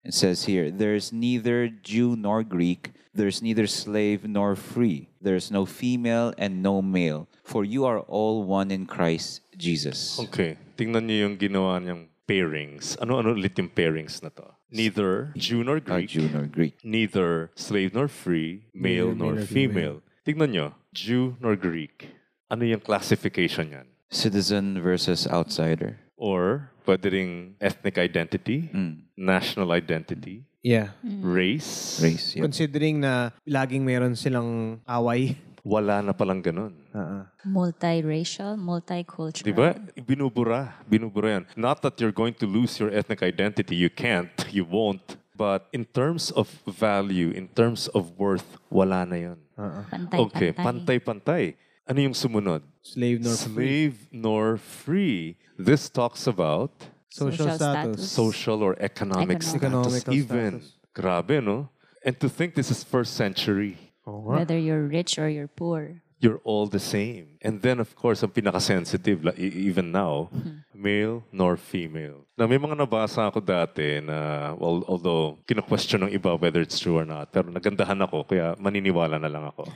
It 0.05 0.15
says 0.15 0.45
here, 0.45 0.71
there's 0.71 1.13
neither 1.13 1.69
Jew 1.69 2.17
nor 2.17 2.43
Greek, 2.43 2.93
there's 3.13 3.43
neither 3.43 3.67
slave 3.67 4.25
nor 4.25 4.57
free, 4.57 5.11
there's 5.21 5.51
no 5.51 5.67
female 5.67 6.33
and 6.39 6.63
no 6.63 6.81
male, 6.81 7.29
for 7.45 7.63
you 7.63 7.85
are 7.85 8.01
all 8.09 8.43
one 8.45 8.71
in 8.71 8.87
Christ 8.87 9.43
Jesus. 9.59 10.19
Okay, 10.19 10.57
tingnan 10.81 11.13
niyo 11.13 11.29
yung 11.29 11.37
ginawa 11.37 11.77
niyang 11.77 12.09
pairings. 12.25 12.97
Ano-ano 12.97 13.37
ulit 13.37 13.53
yung 13.61 13.69
pairings 13.69 14.25
na 14.25 14.33
to? 14.33 14.49
Neither 14.73 15.37
Jew 15.37 15.61
nor 15.61 15.77
ah, 15.77 16.01
Greek, 16.01 16.09
Jew 16.09 16.25
nor 16.33 16.49
Greek. 16.49 16.81
neither 16.81 17.53
slave 17.53 17.93
nor 17.93 18.09
free, 18.09 18.65
male 18.73 19.13
Neither 19.13 19.21
nor 19.21 19.33
male 19.37 19.45
nor 19.45 19.45
female. 19.45 19.97
Tignan 20.25 20.57
nyo, 20.57 20.73
Jew 20.97 21.37
nor 21.37 21.53
Greek. 21.53 22.09
Ano 22.49 22.65
yung 22.65 22.81
classification 22.81 23.77
yan? 23.77 23.92
Citizen 24.13 24.77
versus 24.79 25.25
outsider. 25.27 25.97
Or 26.21 26.69
ring 26.87 27.57
ethnic 27.59 27.97
identity, 27.99 28.69
Mm. 28.71 29.09
national 29.17 29.73
identity, 29.73 30.45
Yeah. 30.63 30.93
race. 31.25 31.99
Race. 31.99 32.37
Yep. 32.37 32.43
Considering 32.53 33.01
na 33.01 33.33
laging 33.49 33.83
meron 33.83 34.15
silang 34.15 34.79
away. 34.87 35.35
Wala 35.65 36.03
na 36.03 36.13
palang 36.13 36.43
ganun. 36.43 36.75
Uh-uh. 36.93 37.25
Multiracial, 37.47 38.59
multicultural. 38.59 39.47
Di 39.47 39.55
ba? 39.55 39.75
Binubura. 39.97 40.75
Binubura 40.91 41.29
yan. 41.41 41.45
Not 41.57 41.81
that 41.83 41.97
you're 42.03 42.15
going 42.15 42.35
to 42.35 42.47
lose 42.51 42.77
your 42.83 42.91
ethnic 42.91 43.23
identity. 43.23 43.75
You 43.79 43.89
can't. 43.91 44.31
You 44.53 44.67
won't. 44.67 45.17
But 45.33 45.71
in 45.73 45.87
terms 45.87 46.31
of 46.35 46.51
value, 46.69 47.31
in 47.33 47.49
terms 47.49 47.89
of 47.97 48.13
worth, 48.19 48.59
wala 48.69 49.07
na 49.07 49.17
yun. 49.17 49.39
Pantay, 49.57 50.19
Okay, 50.29 50.51
pantay. 50.53 50.99
pantay-pantay. 51.01 51.45
Ano 51.89 51.99
yung 52.01 52.15
sumunod? 52.15 52.63
Slave 52.83 53.21
nor 53.23 53.35
free. 53.37 53.53
Slave 53.55 53.97
nor 54.13 54.57
free. 54.57 55.37
This 55.59 55.91
talks 55.91 56.27
about 56.27 56.71
Social, 57.13 57.45
Social 57.45 57.57
status. 57.57 57.99
status. 58.01 58.11
social 58.11 58.59
or 58.63 58.73
economic, 58.81 59.43
Economic. 59.43 59.43
status 59.43 59.55
Economical 60.01 60.15
even. 60.15 60.51
status. 60.63 60.79
Grabe, 60.95 61.45
no? 61.45 61.69
And 62.05 62.19
to 62.21 62.29
think 62.29 62.55
this 62.55 62.71
is 62.71 62.83
first 62.83 63.15
century. 63.15 63.77
Nga. 64.07 64.39
Whether 64.39 64.59
you're 64.59 64.87
rich 64.89 65.19
or 65.19 65.29
you're 65.29 65.51
poor. 65.51 66.03
You're 66.23 66.39
all 66.47 66.71
the 66.71 66.79
same. 66.79 67.35
And 67.43 67.59
then, 67.59 67.83
of 67.83 67.99
course, 67.99 68.23
ang 68.23 68.31
pinaka-sensitive, 68.31 69.27
la- 69.27 69.35
e- 69.35 69.67
even 69.67 69.91
now, 69.91 70.31
male 70.71 71.27
nor 71.35 71.59
female. 71.59 72.23
Na 72.39 72.47
may 72.47 72.63
mga 72.63 72.79
nabasa 72.79 73.27
ako 73.27 73.43
dati 73.43 73.99
na, 73.99 74.55
well, 74.55 74.87
although, 74.87 75.43
kina-question 75.51 76.07
ng 76.07 76.15
iba 76.15 76.39
whether 76.39 76.63
it's 76.63 76.79
true 76.79 76.95
or 76.95 77.03
not, 77.03 77.35
pero 77.35 77.51
nagandahan 77.51 77.99
ako, 78.07 78.23
kaya 78.23 78.55
maniniwala 78.55 79.19
na 79.19 79.27
lang 79.27 79.51
ako. 79.51 79.67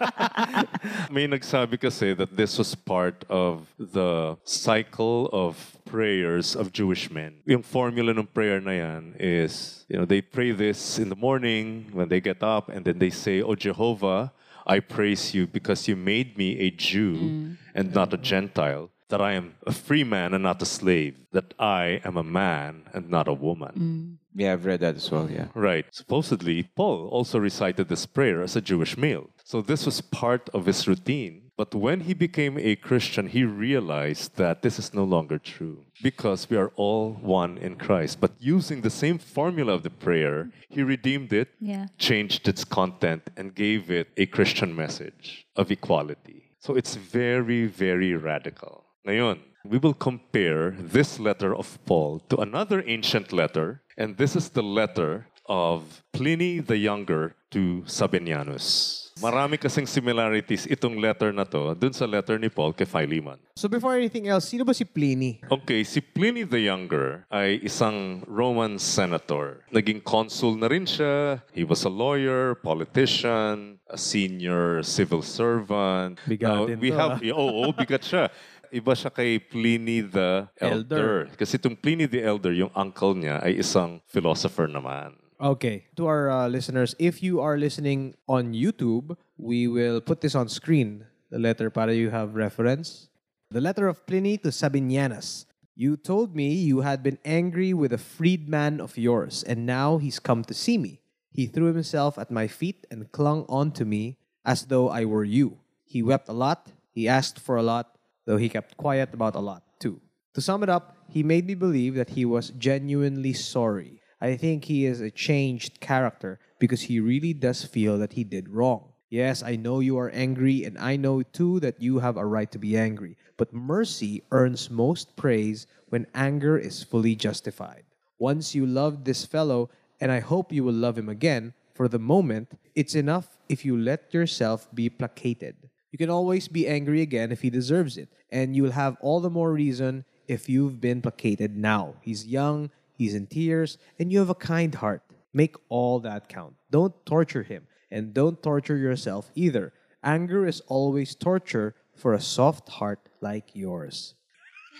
may 1.12 1.28
nagsabi 1.28 1.76
kasi 1.76 2.16
that 2.16 2.32
this 2.32 2.56
was 2.56 2.72
part 2.72 3.28
of 3.28 3.68
the 3.76 4.40
cycle 4.48 5.28
of 5.28 5.60
prayers 5.84 6.56
of 6.56 6.72
Jewish 6.72 7.12
men. 7.12 7.36
Yung 7.44 7.60
formula 7.60 8.16
ng 8.16 8.32
prayer 8.32 8.64
na 8.64 8.72
yan 8.80 9.12
is, 9.20 9.84
you 9.92 10.00
know, 10.00 10.08
they 10.08 10.24
pray 10.24 10.56
this 10.56 10.96
in 10.96 11.12
the 11.12 11.20
morning 11.20 11.84
when 11.92 12.08
they 12.08 12.24
get 12.24 12.40
up 12.40 12.72
and 12.72 12.80
then 12.88 12.96
they 12.96 13.10
say, 13.12 13.42
Oh 13.42 13.52
Jehovah, 13.58 14.32
I 14.66 14.80
praise 14.80 15.34
you 15.34 15.46
because 15.46 15.88
you 15.88 15.96
made 15.96 16.36
me 16.38 16.58
a 16.58 16.70
Jew 16.70 17.16
mm. 17.16 17.56
and 17.74 17.94
not 17.94 18.14
a 18.14 18.16
Gentile, 18.16 18.90
that 19.08 19.20
I 19.20 19.32
am 19.32 19.54
a 19.66 19.72
free 19.72 20.04
man 20.04 20.34
and 20.34 20.42
not 20.42 20.62
a 20.62 20.66
slave, 20.66 21.16
that 21.32 21.52
I 21.58 22.00
am 22.04 22.16
a 22.16 22.22
man 22.22 22.84
and 22.92 23.10
not 23.10 23.28
a 23.28 23.32
woman. 23.32 23.74
Mm. 23.76 24.20
Yeah, 24.34 24.52
I've 24.52 24.64
read 24.64 24.80
that 24.80 24.94
as 24.94 25.10
well, 25.10 25.28
yeah. 25.30 25.48
Right. 25.54 25.84
Supposedly, 25.90 26.62
Paul 26.62 27.08
also 27.08 27.38
recited 27.38 27.88
this 27.88 28.06
prayer 28.06 28.42
as 28.42 28.54
a 28.54 28.60
Jewish 28.60 28.96
male. 28.96 29.30
So 29.44 29.60
this 29.60 29.86
was 29.86 30.00
part 30.00 30.48
of 30.54 30.66
his 30.66 30.86
routine. 30.86 31.49
But 31.60 31.74
when 31.74 32.00
he 32.08 32.14
became 32.14 32.56
a 32.56 32.74
Christian, 32.74 33.26
he 33.26 33.44
realized 33.44 34.36
that 34.36 34.62
this 34.62 34.78
is 34.78 34.94
no 34.94 35.04
longer 35.04 35.36
true 35.36 35.84
because 36.02 36.48
we 36.48 36.56
are 36.56 36.72
all 36.74 37.12
one 37.20 37.58
in 37.58 37.76
Christ. 37.76 38.18
But 38.18 38.32
using 38.40 38.80
the 38.80 38.88
same 38.88 39.18
formula 39.18 39.74
of 39.74 39.82
the 39.82 39.90
prayer, 39.90 40.48
he 40.70 40.82
redeemed 40.82 41.34
it, 41.34 41.48
Yeah. 41.60 41.88
changed 41.98 42.48
its 42.48 42.64
content, 42.64 43.28
and 43.36 43.54
gave 43.54 43.90
it 43.90 44.08
a 44.16 44.24
Christian 44.24 44.74
message 44.74 45.44
of 45.54 45.70
equality. 45.70 46.48
So 46.60 46.76
it's 46.76 46.94
very, 46.96 47.66
very 47.66 48.14
radical. 48.14 48.86
Ngayon, 49.06 49.40
we 49.62 49.76
will 49.76 49.92
compare 49.92 50.70
this 50.70 51.20
letter 51.20 51.54
of 51.54 51.76
Paul 51.84 52.20
to 52.30 52.38
another 52.38 52.82
ancient 52.86 53.34
letter, 53.34 53.82
and 53.98 54.16
this 54.16 54.34
is 54.34 54.48
the 54.48 54.62
letter 54.64 55.26
of 55.44 56.02
Pliny 56.12 56.60
the 56.60 56.78
Younger 56.78 57.36
to 57.50 57.84
Sabinianus. 57.84 59.09
Marami 59.20 59.60
kasing 59.60 59.84
similarities 59.84 60.64
itong 60.64 60.96
letter 60.96 61.28
na 61.28 61.44
to 61.44 61.76
dun 61.76 61.92
sa 61.92 62.08
letter 62.08 62.40
ni 62.40 62.48
Paul 62.48 62.72
kay 62.72 62.88
Philemon. 62.88 63.36
So 63.52 63.68
before 63.68 63.92
anything 63.92 64.32
else, 64.32 64.48
sino 64.48 64.64
ba 64.64 64.72
si 64.72 64.88
Pliny? 64.88 65.44
Okay, 65.44 65.84
si 65.84 66.00
Pliny 66.00 66.48
the 66.48 66.64
Younger 66.64 67.28
ay 67.28 67.60
isang 67.60 68.24
Roman 68.24 68.80
senator. 68.80 69.60
Naging 69.68 70.00
consul 70.00 70.56
na 70.56 70.72
rin 70.72 70.88
siya. 70.88 71.44
He 71.52 71.68
was 71.68 71.84
a 71.84 71.92
lawyer, 71.92 72.56
politician, 72.56 73.76
a 73.84 74.00
senior 74.00 74.80
civil 74.80 75.20
servant. 75.20 76.16
Bigatin 76.24 76.80
we 76.80 76.88
to, 76.88 76.96
have, 76.96 77.20
ah. 77.20 77.36
Oo, 77.36 77.68
oh, 77.68 77.72
bigat 77.76 78.00
siya. 78.00 78.32
Iba 78.72 78.96
siya 78.96 79.12
kay 79.12 79.36
Pliny 79.36 80.00
the 80.00 80.48
Elder. 80.56 80.72
Elder. 80.80 81.14
Kasi 81.36 81.60
itong 81.60 81.76
Pliny 81.76 82.08
the 82.08 82.24
Elder, 82.24 82.56
yung 82.56 82.72
uncle 82.72 83.12
niya 83.12 83.44
ay 83.44 83.60
isang 83.60 84.00
philosopher 84.08 84.64
naman. 84.64 85.12
Okay. 85.40 85.86
To 85.96 86.04
our 86.04 86.28
uh, 86.28 86.48
listeners, 86.48 86.94
if 86.98 87.22
you 87.22 87.40
are 87.40 87.56
listening 87.56 88.14
on 88.28 88.52
YouTube, 88.52 89.16
we 89.38 89.68
will 89.68 90.02
put 90.02 90.20
this 90.20 90.34
on 90.34 90.50
screen. 90.52 91.06
The 91.30 91.38
letter 91.38 91.70
para 91.70 91.94
you 91.94 92.10
have 92.10 92.36
reference. 92.36 93.08
The 93.50 93.60
letter 93.60 93.88
of 93.88 94.04
Pliny 94.06 94.36
to 94.44 94.48
Sabinianus. 94.48 95.46
You 95.74 95.96
told 95.96 96.36
me 96.36 96.52
you 96.52 96.82
had 96.82 97.02
been 97.02 97.16
angry 97.24 97.72
with 97.72 97.94
a 97.94 97.98
freedman 97.98 98.82
of 98.82 98.98
yours, 98.98 99.42
and 99.42 99.64
now 99.64 99.96
he's 99.96 100.18
come 100.18 100.44
to 100.44 100.52
see 100.52 100.76
me. 100.76 101.00
He 101.32 101.46
threw 101.46 101.72
himself 101.72 102.18
at 102.18 102.30
my 102.30 102.46
feet 102.46 102.86
and 102.90 103.10
clung 103.10 103.46
on 103.48 103.72
to 103.80 103.86
me 103.86 104.18
as 104.44 104.66
though 104.66 104.90
I 104.90 105.06
were 105.06 105.24
you. 105.24 105.56
He 105.86 106.02
wept 106.02 106.28
a 106.28 106.36
lot. 106.36 106.68
He 106.92 107.08
asked 107.08 107.40
for 107.40 107.56
a 107.56 107.62
lot, 107.62 107.96
though 108.26 108.36
he 108.36 108.50
kept 108.50 108.76
quiet 108.76 109.14
about 109.14 109.36
a 109.36 109.40
lot, 109.40 109.62
too. 109.80 110.02
To 110.34 110.42
sum 110.42 110.62
it 110.62 110.68
up, 110.68 110.98
he 111.08 111.22
made 111.22 111.46
me 111.46 111.54
believe 111.54 111.94
that 111.94 112.10
he 112.10 112.26
was 112.26 112.50
genuinely 112.50 113.32
sorry. 113.32 113.99
I 114.20 114.36
think 114.36 114.64
he 114.64 114.84
is 114.84 115.00
a 115.00 115.10
changed 115.10 115.80
character 115.80 116.38
because 116.58 116.82
he 116.82 117.00
really 117.00 117.32
does 117.32 117.64
feel 117.64 117.98
that 117.98 118.12
he 118.12 118.24
did 118.24 118.50
wrong. 118.50 118.92
Yes, 119.08 119.42
I 119.42 119.56
know 119.56 119.80
you 119.80 119.98
are 119.98 120.10
angry, 120.10 120.64
and 120.64 120.78
I 120.78 120.94
know 120.96 121.22
too 121.22 121.58
that 121.60 121.82
you 121.82 121.98
have 121.98 122.16
a 122.16 122.24
right 122.24 122.50
to 122.52 122.58
be 122.58 122.76
angry. 122.76 123.16
But 123.36 123.52
mercy 123.52 124.22
earns 124.30 124.70
most 124.70 125.16
praise 125.16 125.66
when 125.88 126.06
anger 126.14 126.56
is 126.56 126.84
fully 126.84 127.16
justified. 127.16 127.82
Once 128.18 128.54
you 128.54 128.66
loved 128.66 129.04
this 129.04 129.24
fellow, 129.24 129.70
and 130.00 130.12
I 130.12 130.20
hope 130.20 130.52
you 130.52 130.62
will 130.62 130.74
love 130.74 130.96
him 130.96 131.08
again, 131.08 131.54
for 131.74 131.88
the 131.88 131.98
moment, 131.98 132.52
it's 132.74 132.94
enough 132.94 133.38
if 133.48 133.64
you 133.64 133.76
let 133.76 134.14
yourself 134.14 134.68
be 134.74 134.88
placated. 134.88 135.56
You 135.90 135.98
can 135.98 136.10
always 136.10 136.46
be 136.46 136.68
angry 136.68 137.00
again 137.00 137.32
if 137.32 137.42
he 137.42 137.50
deserves 137.50 137.96
it, 137.96 138.10
and 138.30 138.54
you'll 138.54 138.72
have 138.72 138.96
all 139.00 139.20
the 139.20 139.30
more 139.30 139.52
reason 139.52 140.04
if 140.28 140.48
you've 140.48 140.80
been 140.80 141.02
placated 141.02 141.56
now. 141.56 141.94
He's 142.00 142.26
young, 142.26 142.70
he's 143.00 143.16
in 143.16 143.24
tears, 143.24 143.80
and 143.98 144.12
you 144.12 144.20
have 144.20 144.28
a 144.28 144.36
kind 144.36 144.76
heart. 144.76 145.00
Make 145.32 145.56
all 145.72 146.00
that 146.04 146.28
count. 146.28 146.60
Don't 146.68 146.92
torture 147.08 147.40
him, 147.42 147.64
and 147.88 148.12
don't 148.12 148.44
torture 148.44 148.76
yourself 148.76 149.32
either. 149.34 149.72
Anger 150.04 150.44
is 150.44 150.60
always 150.68 151.16
torture 151.16 151.72
for 151.96 152.12
a 152.12 152.20
soft 152.20 152.68
heart 152.76 153.00
like 153.24 153.56
yours. 153.56 154.12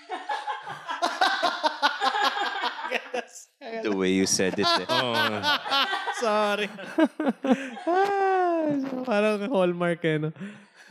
The 3.83 3.97
way 3.97 4.11
you 4.13 4.27
said 4.27 4.59
it. 4.59 4.67
eh. 4.67 4.87
Sorry. 6.21 6.69
Parang 9.09 9.49
hallmark 9.49 10.05
eh, 10.05 10.19
no? 10.19 10.33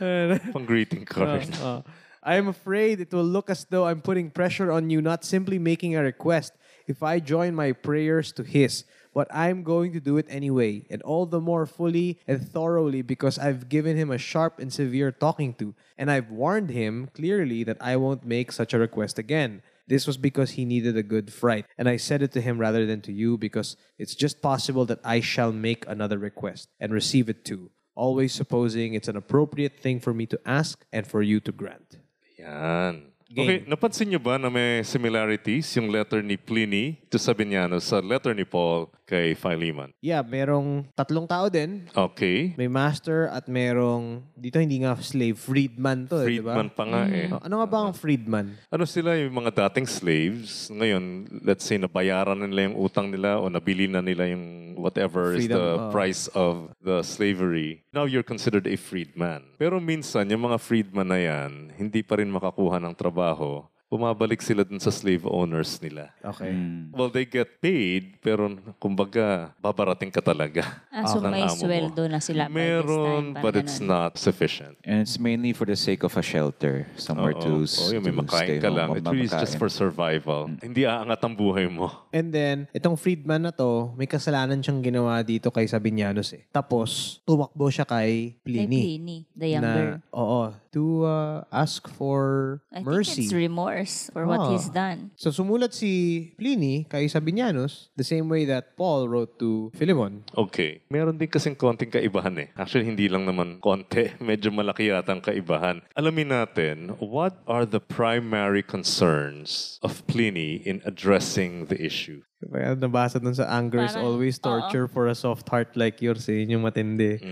Pang 0.00 0.64
greeting 0.66 1.04
card. 1.04 1.46
Uh, 1.60 1.82
I 2.22 2.36
am 2.36 2.48
afraid 2.48 3.00
it 3.00 3.12
will 3.12 3.24
look 3.26 3.50
as 3.50 3.66
though 3.68 3.86
I'm 3.86 4.00
putting 4.00 4.30
pressure 4.30 4.72
on 4.72 4.88
you, 4.90 5.02
not 5.02 5.24
simply 5.24 5.58
making 5.58 5.94
a 5.94 6.02
request. 6.02 6.52
If 6.90 7.04
I 7.04 7.20
join 7.20 7.54
my 7.54 7.70
prayers 7.70 8.32
to 8.32 8.42
His, 8.42 8.82
but 9.14 9.28
I'm 9.30 9.62
going 9.62 9.92
to 9.92 10.00
do 10.00 10.18
it 10.18 10.26
anyway, 10.28 10.86
and 10.90 11.00
all 11.02 11.24
the 11.24 11.40
more 11.40 11.64
fully 11.64 12.18
and 12.26 12.42
thoroughly 12.42 13.02
because 13.02 13.38
I've 13.38 13.68
given 13.68 13.96
him 13.96 14.10
a 14.10 14.18
sharp 14.18 14.58
and 14.58 14.72
severe 14.72 15.12
talking 15.12 15.54
to, 15.54 15.74
and 15.96 16.10
I've 16.10 16.30
warned 16.30 16.70
him 16.70 17.08
clearly 17.14 17.62
that 17.62 17.76
I 17.80 17.94
won't 17.94 18.26
make 18.26 18.50
such 18.50 18.74
a 18.74 18.78
request 18.78 19.18
again. 19.18 19.62
This 19.86 20.06
was 20.06 20.16
because 20.16 20.52
he 20.58 20.64
needed 20.64 20.96
a 20.96 21.02
good 21.02 21.32
fright, 21.32 21.66
and 21.78 21.88
I 21.88 21.96
said 21.96 22.22
it 22.22 22.32
to 22.32 22.40
him 22.40 22.58
rather 22.58 22.84
than 22.86 23.00
to 23.02 23.12
you 23.12 23.38
because 23.38 23.76
it's 23.96 24.16
just 24.16 24.42
possible 24.42 24.84
that 24.86 25.00
I 25.04 25.20
shall 25.20 25.52
make 25.52 25.86
another 25.86 26.18
request 26.18 26.68
and 26.80 26.92
receive 26.92 27.28
it 27.28 27.44
too, 27.44 27.70
always 27.94 28.32
supposing 28.32 28.94
it's 28.94 29.06
an 29.06 29.16
appropriate 29.16 29.78
thing 29.78 30.00
for 30.00 30.12
me 30.12 30.26
to 30.26 30.40
ask 30.44 30.84
and 30.92 31.06
for 31.06 31.22
you 31.22 31.38
to 31.38 31.52
grant. 31.52 31.98
Yan. 32.36 33.09
Game. 33.30 33.46
Okay, 33.46 33.58
napansin 33.62 34.10
niyo 34.10 34.18
ba 34.18 34.42
na 34.42 34.50
may 34.50 34.82
similarities 34.82 35.70
yung 35.78 35.86
letter 35.86 36.18
ni 36.18 36.34
Pliny 36.34 36.98
to 37.06 37.14
Sabinianus 37.14 37.86
sa 37.86 38.02
letter 38.02 38.34
ni 38.34 38.42
Paul 38.42 38.90
kay 39.10 39.34
Philemon? 39.34 39.90
Yeah, 39.98 40.22
merong 40.22 40.86
tatlong 40.94 41.26
tao 41.26 41.50
din. 41.50 41.90
Okay. 41.90 42.54
May 42.54 42.70
master 42.70 43.26
at 43.34 43.50
merong, 43.50 44.22
dito 44.38 44.62
hindi 44.62 44.86
nga 44.86 44.94
slave, 45.02 45.34
freedman 45.34 46.06
to, 46.06 46.22
eh, 46.22 46.38
di 46.38 46.38
ba? 46.38 46.54
Freedman 46.54 46.70
pa 46.70 46.84
nga 46.86 47.02
eh. 47.10 47.26
Oh, 47.34 47.42
Ano 47.42 47.58
nga 47.58 47.66
ba 47.66 47.78
ang 47.90 47.94
freedman? 47.98 48.54
Ano 48.70 48.86
sila 48.86 49.18
yung 49.18 49.34
mga 49.34 49.66
dating 49.66 49.90
slaves? 49.90 50.70
Ngayon, 50.70 51.26
let's 51.42 51.66
say, 51.66 51.74
nabayaran 51.74 52.38
na 52.38 52.46
nila 52.46 52.70
yung 52.70 52.78
utang 52.78 53.10
nila 53.10 53.42
o 53.42 53.50
nabili 53.50 53.90
na 53.90 53.98
nila 53.98 54.30
yung 54.30 54.78
whatever 54.78 55.34
is 55.34 55.44
Freedom, 55.44 55.58
the 55.58 55.68
oh. 55.76 55.90
price 55.90 56.30
of 56.32 56.70
the 56.80 57.02
slavery. 57.02 57.82
Now 57.92 58.06
you're 58.06 58.24
considered 58.24 58.70
a 58.70 58.76
freedman. 58.78 59.44
Pero 59.58 59.82
minsan, 59.82 60.30
yung 60.30 60.46
mga 60.46 60.58
freedman 60.62 61.10
na 61.10 61.18
yan, 61.18 61.74
hindi 61.74 62.00
pa 62.06 62.22
rin 62.22 62.30
makakuha 62.30 62.78
ng 62.78 62.94
trabaho. 62.94 63.66
Bumabalik 63.90 64.38
sila 64.38 64.62
dun 64.62 64.78
sa 64.78 64.94
slave 64.94 65.26
owners 65.26 65.74
nila. 65.82 66.14
Okay. 66.22 66.54
Well, 66.94 67.10
they 67.10 67.26
get 67.26 67.58
paid, 67.58 68.22
pero 68.22 68.46
kumbaga, 68.78 69.50
babarating 69.58 70.14
ka 70.14 70.22
talaga. 70.22 70.62
Ah, 70.90 71.06
so 71.06 71.22
may 71.22 71.46
sweldo 71.48 72.10
na 72.10 72.20
sila 72.20 72.44
by 72.44 72.52
this 72.52 72.60
Meron, 72.60 73.24
time, 73.32 73.40
but 73.40 73.54
parang 73.56 73.62
it's 73.64 73.78
ganun. 73.80 73.88
not 73.88 74.12
sufficient. 74.20 74.74
And 74.84 75.00
it's 75.00 75.16
mainly 75.16 75.54
for 75.56 75.64
the 75.64 75.78
sake 75.78 76.02
of 76.04 76.12
a 76.12 76.20
shelter, 76.20 76.84
somewhere 76.98 77.32
Oo. 77.40 77.40
to, 77.40 77.52
Oo, 77.64 77.88
yung 77.94 78.04
may 78.04 78.12
to 78.12 78.20
makain 78.20 78.44
stay 78.44 78.58
ka 78.60 78.68
home, 78.68 78.76
lang. 78.76 78.88
It 78.98 79.06
really 79.08 79.24
is 79.24 79.32
just 79.32 79.56
for 79.56 79.72
survival. 79.72 80.50
Hindi 80.60 80.84
aangat 80.84 81.24
ang 81.24 81.32
buhay 81.32 81.72
mo. 81.72 81.88
And 82.12 82.28
then, 82.28 82.68
itong 82.76 83.00
freedman 83.00 83.48
na 83.48 83.52
to, 83.54 83.96
may 83.96 84.04
kasalanan 84.04 84.60
siyang 84.60 84.82
ginawa 84.84 85.24
dito 85.24 85.48
kay 85.48 85.64
Sabinianus 85.64 86.36
eh. 86.36 86.44
Tapos, 86.52 87.22
tumakbo 87.24 87.72
siya 87.72 87.88
kay 87.88 88.36
Kay 88.36 88.44
Pliny. 88.44 88.80
Pliny, 89.00 89.18
the 89.32 89.48
younger. 89.56 89.88
Na, 89.96 90.12
oo, 90.12 90.52
to 90.72 91.04
uh, 91.04 91.42
ask 91.50 91.86
for 91.90 92.62
I 92.70 92.80
mercy. 92.80 93.26
think 93.26 93.26
it's 93.26 93.34
remorse 93.34 94.10
for 94.14 94.26
what 94.26 94.40
Ah. 94.40 94.50
he's 94.54 94.70
done. 94.70 95.10
So 95.18 95.30
sumulat 95.30 95.74
si 95.74 96.32
Pliny 96.38 96.86
kay 96.86 97.06
Sabinianus 97.06 97.90
the 97.94 98.06
same 98.06 98.30
way 98.30 98.46
that 98.46 98.78
Paul 98.78 99.10
wrote 99.10 99.38
to 99.38 99.74
Philemon. 99.74 100.22
Okay. 100.32 100.82
Meron 100.88 101.18
din 101.18 101.26
kasing 101.26 101.58
konting 101.58 101.90
kaibahan 101.90 102.38
eh. 102.38 102.48
Actually, 102.54 102.86
hindi 102.86 103.10
lang 103.10 103.26
naman 103.26 103.58
konti. 103.58 104.14
Medyo 104.22 104.50
malaki 104.50 104.88
yata 104.88 105.10
ang 105.10 105.22
kaibahan. 105.22 105.82
Alamin 105.94 106.30
natin, 106.30 106.76
what 107.02 107.42
are 107.50 107.66
the 107.66 107.82
primary 107.82 108.62
concerns 108.62 109.78
of 109.82 110.06
Pliny 110.06 110.62
in 110.62 110.78
addressing 110.86 111.66
the 111.66 111.76
issue? 111.76 112.22
Kaya 112.40 112.72
nabasa 112.72 113.20
dun 113.20 113.36
sa 113.36 113.44
anger 113.52 113.84
is 113.84 113.92
Parang, 113.92 114.06
always 114.06 114.40
torture 114.40 114.88
for 114.88 115.12
a 115.12 115.14
soft 115.14 115.44
heart 115.52 115.76
like 115.76 116.00
yours 116.00 116.24
eh. 116.32 116.40
Yun 116.40 116.56
yung 116.56 116.64
matindi. 116.64 117.20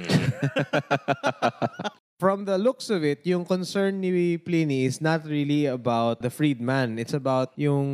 From 2.18 2.50
the 2.50 2.58
looks 2.58 2.90
of 2.90 3.06
it, 3.06 3.22
yung 3.22 3.46
concern 3.46 4.02
ni 4.02 4.34
Pliny 4.42 4.90
is 4.90 4.98
not 4.98 5.22
really 5.22 5.70
about 5.70 6.18
the 6.18 6.34
freedman. 6.34 6.98
It's 6.98 7.14
about 7.14 7.54
yung 7.54 7.86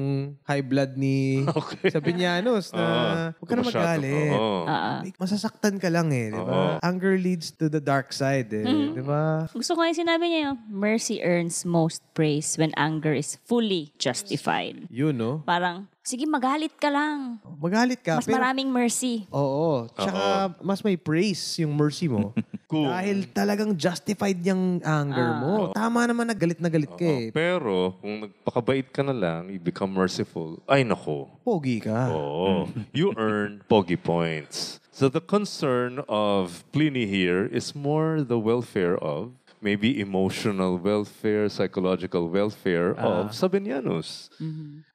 high 0.48 0.64
blood 0.64 0.96
ni 0.96 1.44
Okay. 1.60 1.92
Sabinianus 1.92 2.72
na 2.72 3.36
huwag 3.36 3.48
ka 3.52 3.54
na 3.60 3.68
magalit. 3.68 4.32
Ah, 4.64 4.72
ah. 4.72 4.98
Like, 5.04 5.20
masasaktan 5.20 5.76
ka 5.76 5.92
lang 5.92 6.08
eh, 6.08 6.32
di 6.32 6.40
ba? 6.40 6.80
Anger 6.80 7.20
leads 7.20 7.52
to 7.52 7.68
the 7.68 7.84
dark 7.84 8.16
side 8.16 8.48
eh, 8.48 8.64
di 8.96 9.04
ba? 9.04 9.44
Gusto 9.52 9.76
ko 9.76 9.84
yung 9.84 9.92
sinabi 9.92 10.24
niya, 10.32 10.40
yung, 10.48 10.58
mercy 10.72 11.20
earns 11.20 11.68
most 11.68 12.00
praise 12.16 12.56
when 12.56 12.72
anger 12.80 13.12
is 13.12 13.36
fully 13.44 13.92
justified. 14.00 14.88
Yun, 14.88 15.20
no? 15.20 15.44
Parang, 15.44 15.84
sige 16.00 16.24
magalit 16.24 16.72
ka 16.80 16.88
lang. 16.88 17.44
Magalit 17.60 18.00
ka, 18.00 18.20
Mas 18.20 18.24
pero... 18.24 18.40
maraming 18.40 18.72
mercy. 18.72 19.28
Oo. 19.28 19.84
Tsaka, 19.92 20.56
mas 20.64 20.80
may 20.80 20.96
praise 20.96 21.60
yung 21.60 21.76
mercy 21.76 22.08
mo. 22.08 22.32
Cool. 22.74 22.90
Dahil 22.90 23.18
talagang 23.30 23.70
justified 23.78 24.42
yung 24.42 24.82
anger 24.82 25.30
mo. 25.38 25.54
Tama 25.70 26.10
naman 26.10 26.26
na 26.26 26.34
galit 26.34 26.58
na 26.58 26.66
galit 26.66 26.90
ka 26.90 27.06
eh. 27.06 27.30
Pero, 27.30 27.94
kung 28.02 28.26
nagpakabait 28.26 28.90
ka 28.90 29.06
na 29.06 29.14
lang, 29.14 29.46
you 29.54 29.62
become 29.62 29.94
merciful, 29.94 30.58
ay 30.66 30.82
nako. 30.82 31.30
Pogi 31.46 31.78
ka. 31.78 32.10
Oh, 32.10 32.66
you 32.90 33.14
earn 33.14 33.62
pogi 33.70 33.94
points. 33.94 34.82
So 34.90 35.06
the 35.10 35.22
concern 35.22 36.02
of 36.06 36.62
Pliny 36.74 37.06
here 37.06 37.46
is 37.46 37.74
more 37.74 38.22
the 38.22 38.38
welfare 38.38 38.94
of 38.98 39.34
maybe 39.62 39.98
emotional 39.98 40.78
welfare, 40.78 41.48
psychological 41.48 42.30
welfare 42.30 42.94
of 42.94 43.34
Sabinianus. 43.34 44.30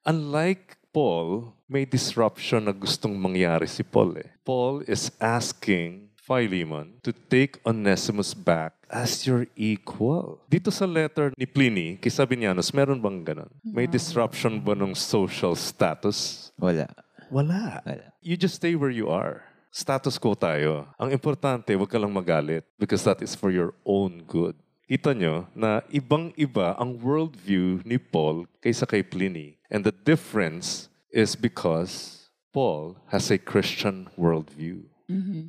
Unlike 0.06 0.80
Paul, 0.90 1.52
may 1.70 1.86
disruption 1.86 2.66
na 2.66 2.74
gustong 2.74 3.14
mangyari 3.14 3.70
si 3.70 3.86
Paul 3.86 4.18
eh. 4.18 4.30
Paul 4.42 4.82
is 4.90 5.14
asking 5.22 6.09
Philemon 6.30 6.94
to 7.02 7.10
take 7.10 7.58
Onesimus 7.66 8.38
back 8.38 8.70
as 8.86 9.26
your 9.26 9.50
equal. 9.58 10.38
Dito 10.46 10.70
sa 10.70 10.86
letter 10.86 11.34
ni 11.34 11.42
Pliny 11.42 11.98
kay 11.98 12.06
Sabinianus, 12.06 12.70
meron 12.70 13.02
bang 13.02 13.26
ganun? 13.26 13.50
May 13.66 13.90
disruption 13.90 14.62
ba 14.62 14.78
ng 14.78 14.94
social 14.94 15.58
status? 15.58 16.50
Wala. 16.54 16.86
Wala. 17.34 17.82
Wala. 17.82 18.14
You 18.22 18.38
just 18.38 18.62
stay 18.62 18.78
where 18.78 18.94
you 18.94 19.10
are. 19.10 19.42
Status 19.74 20.22
quo 20.22 20.38
tayo. 20.38 20.86
Ang 21.02 21.10
importante, 21.10 21.74
huwag 21.74 21.90
ka 21.90 21.98
lang 21.98 22.14
magalit 22.14 22.62
because 22.78 23.02
that 23.02 23.18
is 23.26 23.34
for 23.34 23.50
your 23.50 23.74
own 23.82 24.22
good. 24.22 24.54
Kita 24.86 25.10
nyo 25.10 25.50
na 25.54 25.82
ibang-iba 25.90 26.78
ang 26.78 26.94
worldview 26.94 27.82
ni 27.82 27.98
Paul 27.98 28.46
kaysa 28.62 28.86
kay 28.86 29.02
Pliny. 29.02 29.58
And 29.66 29.82
the 29.82 29.94
difference 29.94 30.90
is 31.10 31.34
because 31.34 32.26
Paul 32.54 32.98
has 33.10 33.30
a 33.30 33.38
Christian 33.38 34.10
worldview. 34.14 34.90